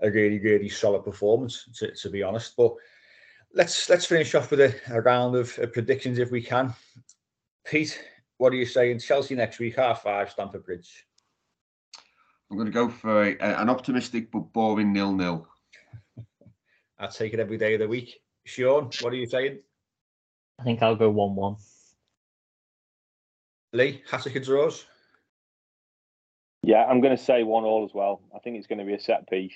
a 0.01 0.11
really, 0.11 0.39
really 0.39 0.69
solid 0.69 1.03
performance, 1.03 1.67
to, 1.77 1.91
to 1.91 2.09
be 2.09 2.23
honest. 2.23 2.55
But 2.57 2.73
let's 3.53 3.89
let's 3.89 4.05
finish 4.05 4.35
off 4.35 4.51
with 4.51 4.61
a, 4.61 4.75
a 4.89 5.01
round 5.01 5.35
of 5.35 5.57
uh, 5.59 5.67
predictions 5.67 6.19
if 6.19 6.31
we 6.31 6.41
can. 6.41 6.73
Pete, 7.65 7.99
what 8.37 8.53
are 8.53 8.57
you 8.57 8.65
saying? 8.65 8.99
Chelsea 8.99 9.35
next 9.35 9.59
week, 9.59 9.75
half 9.75 10.03
five, 10.03 10.29
Stamford 10.29 10.65
Bridge. 10.65 11.05
I'm 12.51 12.57
going 12.57 12.67
to 12.67 12.71
go 12.71 12.89
for 12.89 13.23
a, 13.23 13.37
an 13.39 13.69
optimistic 13.69 14.31
but 14.31 14.53
boring 14.53 14.93
nil-nil. 14.93 15.47
I 16.99 17.07
take 17.07 17.33
it 17.33 17.39
every 17.39 17.57
day 17.57 17.73
of 17.73 17.79
the 17.79 17.87
week. 17.87 18.21
Sean, 18.45 18.91
what 19.01 19.11
are 19.11 19.15
you 19.15 19.25
saying? 19.25 19.59
I 20.59 20.63
think 20.63 20.81
I'll 20.83 20.95
go 20.95 21.09
one-one. 21.09 21.55
Lee, 23.73 24.03
Hattiker 24.09 24.45
draws. 24.45 24.85
Yeah, 26.65 26.83
I'm 26.85 26.99
going 26.99 27.15
to 27.15 27.23
say 27.23 27.43
one 27.43 27.63
all 27.63 27.85
as 27.85 27.93
well. 27.93 28.23
I 28.35 28.39
think 28.39 28.57
it's 28.57 28.65
going 28.65 28.79
to 28.79 28.85
be 28.85 28.95
a 28.95 28.99
set 28.99 29.29
piece. 29.29 29.53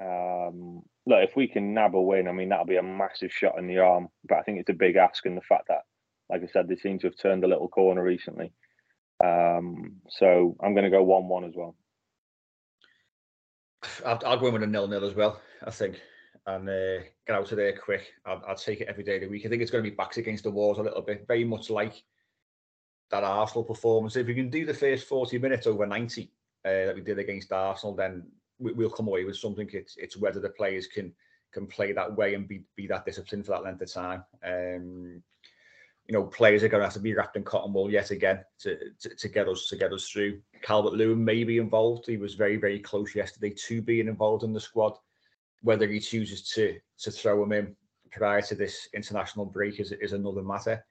Um, 0.00 0.82
look, 1.04 1.28
if 1.28 1.34
we 1.34 1.48
can 1.48 1.74
nab 1.74 1.96
a 1.96 2.00
win, 2.00 2.28
I 2.28 2.32
mean 2.32 2.48
that'll 2.48 2.64
be 2.64 2.76
a 2.76 2.82
massive 2.82 3.32
shot 3.32 3.58
in 3.58 3.66
the 3.66 3.78
arm. 3.78 4.08
But 4.28 4.38
I 4.38 4.42
think 4.42 4.60
it's 4.60 4.70
a 4.70 4.74
big 4.74 4.94
ask, 4.94 5.26
and 5.26 5.36
the 5.36 5.42
fact 5.42 5.66
that, 5.66 5.82
like 6.30 6.44
I 6.44 6.46
said, 6.46 6.68
they 6.68 6.76
seem 6.76 7.00
to 7.00 7.08
have 7.08 7.16
turned 7.16 7.42
a 7.42 7.48
little 7.48 7.66
corner 7.66 8.04
recently. 8.04 8.52
Um, 9.22 9.96
so 10.08 10.56
I'm 10.62 10.74
going 10.74 10.84
to 10.84 10.90
go 10.90 11.02
one-one 11.02 11.44
as 11.44 11.54
well. 11.56 11.74
I'll, 14.06 14.38
go 14.38 14.46
in 14.46 14.52
with 14.52 14.62
a 14.62 14.66
nil-nil 14.68 15.04
as 15.04 15.14
well. 15.14 15.40
I 15.66 15.72
think, 15.72 16.00
and 16.46 16.68
uh, 16.68 17.02
get 17.26 17.34
out 17.34 17.50
of 17.50 17.56
there 17.56 17.76
quick. 17.76 18.12
I'll, 18.24 18.42
I'll, 18.46 18.54
take 18.54 18.80
it 18.80 18.88
every 18.88 19.02
day 19.02 19.16
of 19.16 19.22
the 19.22 19.28
week. 19.28 19.44
I 19.44 19.48
think 19.48 19.60
it's 19.60 19.72
going 19.72 19.82
to 19.82 19.90
be 19.90 19.96
backs 19.96 20.18
against 20.18 20.44
the 20.44 20.52
walls 20.52 20.78
a 20.78 20.82
little 20.82 21.02
bit, 21.02 21.26
very 21.26 21.44
much 21.44 21.68
like 21.68 22.00
that 23.10 23.24
Arsenal 23.24 23.64
performance. 23.64 24.14
If 24.14 24.28
we 24.28 24.34
can 24.34 24.50
do 24.50 24.64
the 24.64 24.72
first 24.72 25.08
40 25.08 25.38
minutes 25.38 25.66
over 25.66 25.84
90 25.84 26.30
uh, 26.64 26.86
that 26.86 26.94
we 26.94 27.02
did 27.02 27.18
against 27.18 27.52
Arsenal, 27.52 27.94
then 27.94 28.24
we, 28.58 28.72
will 28.72 28.90
come 28.90 29.08
away 29.08 29.24
with 29.24 29.36
something. 29.36 29.68
It's 29.72 29.96
it's 29.96 30.16
whether 30.16 30.40
the 30.40 30.50
players 30.50 30.86
can 30.86 31.12
can 31.52 31.66
play 31.66 31.92
that 31.92 32.14
way 32.16 32.34
and 32.34 32.48
be 32.48 32.64
be 32.76 32.86
that 32.88 33.04
disciplined 33.04 33.46
for 33.46 33.52
that 33.52 33.64
length 33.64 33.82
of 33.82 33.92
time. 33.92 34.24
Um, 34.44 35.22
you 36.06 36.12
know, 36.12 36.24
players 36.24 36.62
are 36.62 36.68
going 36.68 36.80
to 36.80 36.86
have 36.86 36.94
to 36.94 37.00
be 37.00 37.14
wrapped 37.14 37.36
in 37.36 37.44
cotton 37.44 37.72
wool 37.72 37.90
yet 37.90 38.10
again 38.10 38.44
to, 38.60 38.76
to, 39.00 39.14
to 39.14 39.28
get 39.28 39.48
us 39.48 39.68
to 39.68 39.76
get 39.76 39.92
us 39.92 40.08
through. 40.08 40.40
Calvert 40.62 40.92
Lewin 40.92 41.24
may 41.24 41.44
be 41.44 41.58
involved. 41.58 42.06
He 42.06 42.16
was 42.16 42.34
very 42.34 42.56
very 42.56 42.78
close 42.78 43.14
yesterday 43.14 43.54
to 43.66 43.82
being 43.82 44.08
involved 44.08 44.44
in 44.44 44.52
the 44.52 44.60
squad. 44.60 44.96
Whether 45.62 45.88
he 45.88 46.00
chooses 46.00 46.48
to 46.50 46.78
to 46.98 47.10
throw 47.10 47.42
him 47.42 47.52
in 47.52 47.76
prior 48.10 48.42
to 48.42 48.54
this 48.54 48.88
international 48.94 49.46
break 49.46 49.80
is 49.80 49.92
is 49.92 50.12
another 50.12 50.42
matter. 50.42 50.84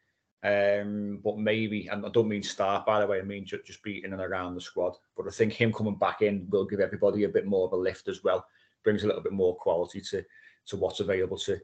Um, 0.43 1.21
but 1.23 1.37
maybe, 1.37 1.87
and 1.87 2.05
I 2.05 2.09
don't 2.09 2.27
mean 2.27 2.43
start 2.43 2.85
by 2.85 2.99
the 2.99 3.07
way, 3.07 3.19
I 3.19 3.23
mean 3.23 3.45
just, 3.45 3.65
just 3.65 3.79
and 3.85 4.13
around 4.13 4.55
the 4.55 4.61
squad. 4.61 4.97
But 5.15 5.27
I 5.27 5.31
think 5.31 5.53
him 5.53 5.71
coming 5.71 5.95
back 5.95 6.21
in 6.21 6.47
will 6.49 6.65
give 6.65 6.81
everybody 6.81 7.23
a 7.23 7.29
bit 7.29 7.45
more 7.45 7.65
of 7.65 7.71
a 7.71 7.77
lift 7.77 8.09
as 8.09 8.23
well. 8.23 8.45
Brings 8.83 9.03
a 9.03 9.07
little 9.07 9.21
bit 9.21 9.31
more 9.31 9.55
quality 9.55 10.01
to 10.01 10.23
to 10.65 10.77
what's 10.77 10.99
available 10.99 11.37
to 11.37 11.59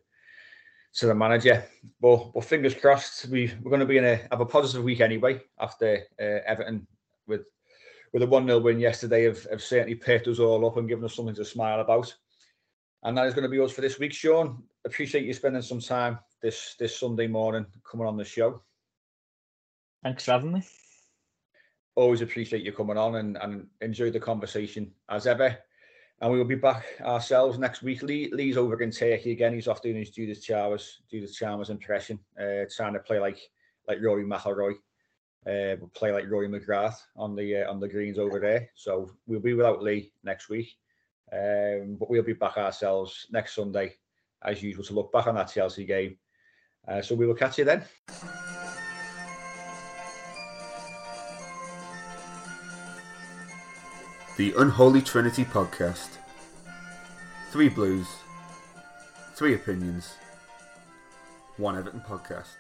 to 0.96 1.08
the 1.08 1.16
manager. 1.16 1.66
But 2.00 2.32
but 2.34 2.46
fingers 2.46 2.74
crossed, 2.74 3.28
we 3.28 3.54
we're 3.62 3.70
going 3.70 3.82
to 3.82 3.86
be 3.86 3.98
in 3.98 4.06
a 4.06 4.16
have 4.32 4.40
a 4.40 4.46
positive 4.46 4.86
week 4.86 5.02
anyway 5.02 5.42
after 5.60 6.04
uh, 6.20 6.40
Everton 6.46 6.88
with 7.28 7.42
with 8.14 8.24
a 8.24 8.28
one 8.28 8.48
0 8.48 8.60
win 8.60 8.80
yesterday 8.80 9.26
have, 9.26 9.44
have 9.52 9.62
certainly 9.62 9.96
picked 9.96 10.28
us 10.28 10.40
all 10.40 10.66
up 10.66 10.78
and 10.78 10.88
given 10.88 11.04
us 11.04 11.16
something 11.16 11.36
to 11.36 11.46
smile 11.46 11.82
about. 11.82 12.16
And 13.04 13.18
that 13.18 13.28
is 13.28 13.34
going 13.34 13.44
to 13.44 13.50
be 13.50 13.60
us 13.60 13.72
for 13.72 13.82
this 13.82 14.00
week, 14.00 14.14
Sean. 14.14 14.64
Appreciate 14.86 15.26
you 15.26 15.34
spending 15.34 15.62
some 15.62 15.82
time 15.82 16.20
this 16.42 16.76
this 16.80 16.98
Sunday 16.98 17.28
morning 17.28 17.66
coming 17.90 18.08
on 18.08 18.16
the 18.16 18.24
show. 18.24 18.62
Thanks 20.04 20.26
for 20.26 20.32
having 20.32 20.54
me. 20.54 20.64
Always 21.96 22.22
appreciate 22.22 22.64
you 22.64 22.72
coming 22.72 22.98
on 22.98 23.16
and, 23.16 23.38
and 23.38 23.68
enjoy 23.82 24.10
the 24.12 24.20
conversation 24.20 24.92
as 25.10 25.28
ever. 25.28 25.58
And 26.22 26.32
we 26.32 26.38
will 26.38 26.46
be 26.46 26.56
back 26.56 26.86
ourselves 27.02 27.58
next 27.58 27.82
week. 27.82 28.04
Lee, 28.04 28.30
Lee's 28.32 28.58
over 28.58 28.82
in 28.82 28.92
Turkey 28.92 29.32
again. 29.32 29.54
He's 29.54 29.68
off 29.68 29.82
doing 29.82 29.98
his 29.98 30.10
Judith 30.10 30.44
Chalmers, 30.44 31.02
Judith 31.10 31.34
Chalmers 31.34 31.70
impression, 31.70 32.20
uh, 32.40 32.66
trying 32.76 32.94
to 32.94 33.00
play 33.00 33.20
like 33.20 33.40
like 33.88 34.02
Rory 34.02 34.26
McIlroy, 34.26 34.74
uh, 35.48 35.86
play 35.94 36.12
like 36.12 36.30
Rory 36.30 36.50
McGrath 36.50 36.96
on 37.16 37.36
the 37.36 37.64
uh, 37.64 37.72
on 37.72 37.80
the 37.80 37.88
greens 37.88 38.20
over 38.20 38.40
there. 38.40 38.70
So 38.76 39.12
we'll 39.28 39.40
be 39.40 39.54
without 39.54 39.82
Lee 39.82 40.12
next 40.24 40.50
week, 40.50 40.76
um, 41.32 41.96
but 41.98 42.10
we'll 42.10 42.24
be 42.24 42.34
back 42.34 42.58
ourselves 42.58 43.28
next 43.32 43.56
Sunday, 43.56 43.96
as 44.44 44.62
usual, 44.62 44.84
to 44.86 44.94
look 44.94 45.14
back 45.14 45.28
on 45.28 45.36
that 45.36 45.52
Chelsea 45.54 45.86
game. 45.86 46.18
Uh, 46.86 47.02
so 47.02 47.16
we 47.16 47.28
will 47.28 47.36
catch 47.36 47.58
you 47.58 47.66
then. 47.66 47.84
The 54.40 54.54
Unholy 54.58 55.02
Trinity 55.02 55.44
Podcast. 55.44 56.12
Three 57.52 57.68
Blues, 57.68 58.08
three 59.36 59.54
opinions, 59.54 60.14
one 61.58 61.78
Everton 61.78 62.00
podcast. 62.00 62.56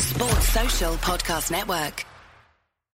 Sports 0.00 0.48
Social 0.48 0.94
Podcast 0.94 1.50
Network. 1.50 2.06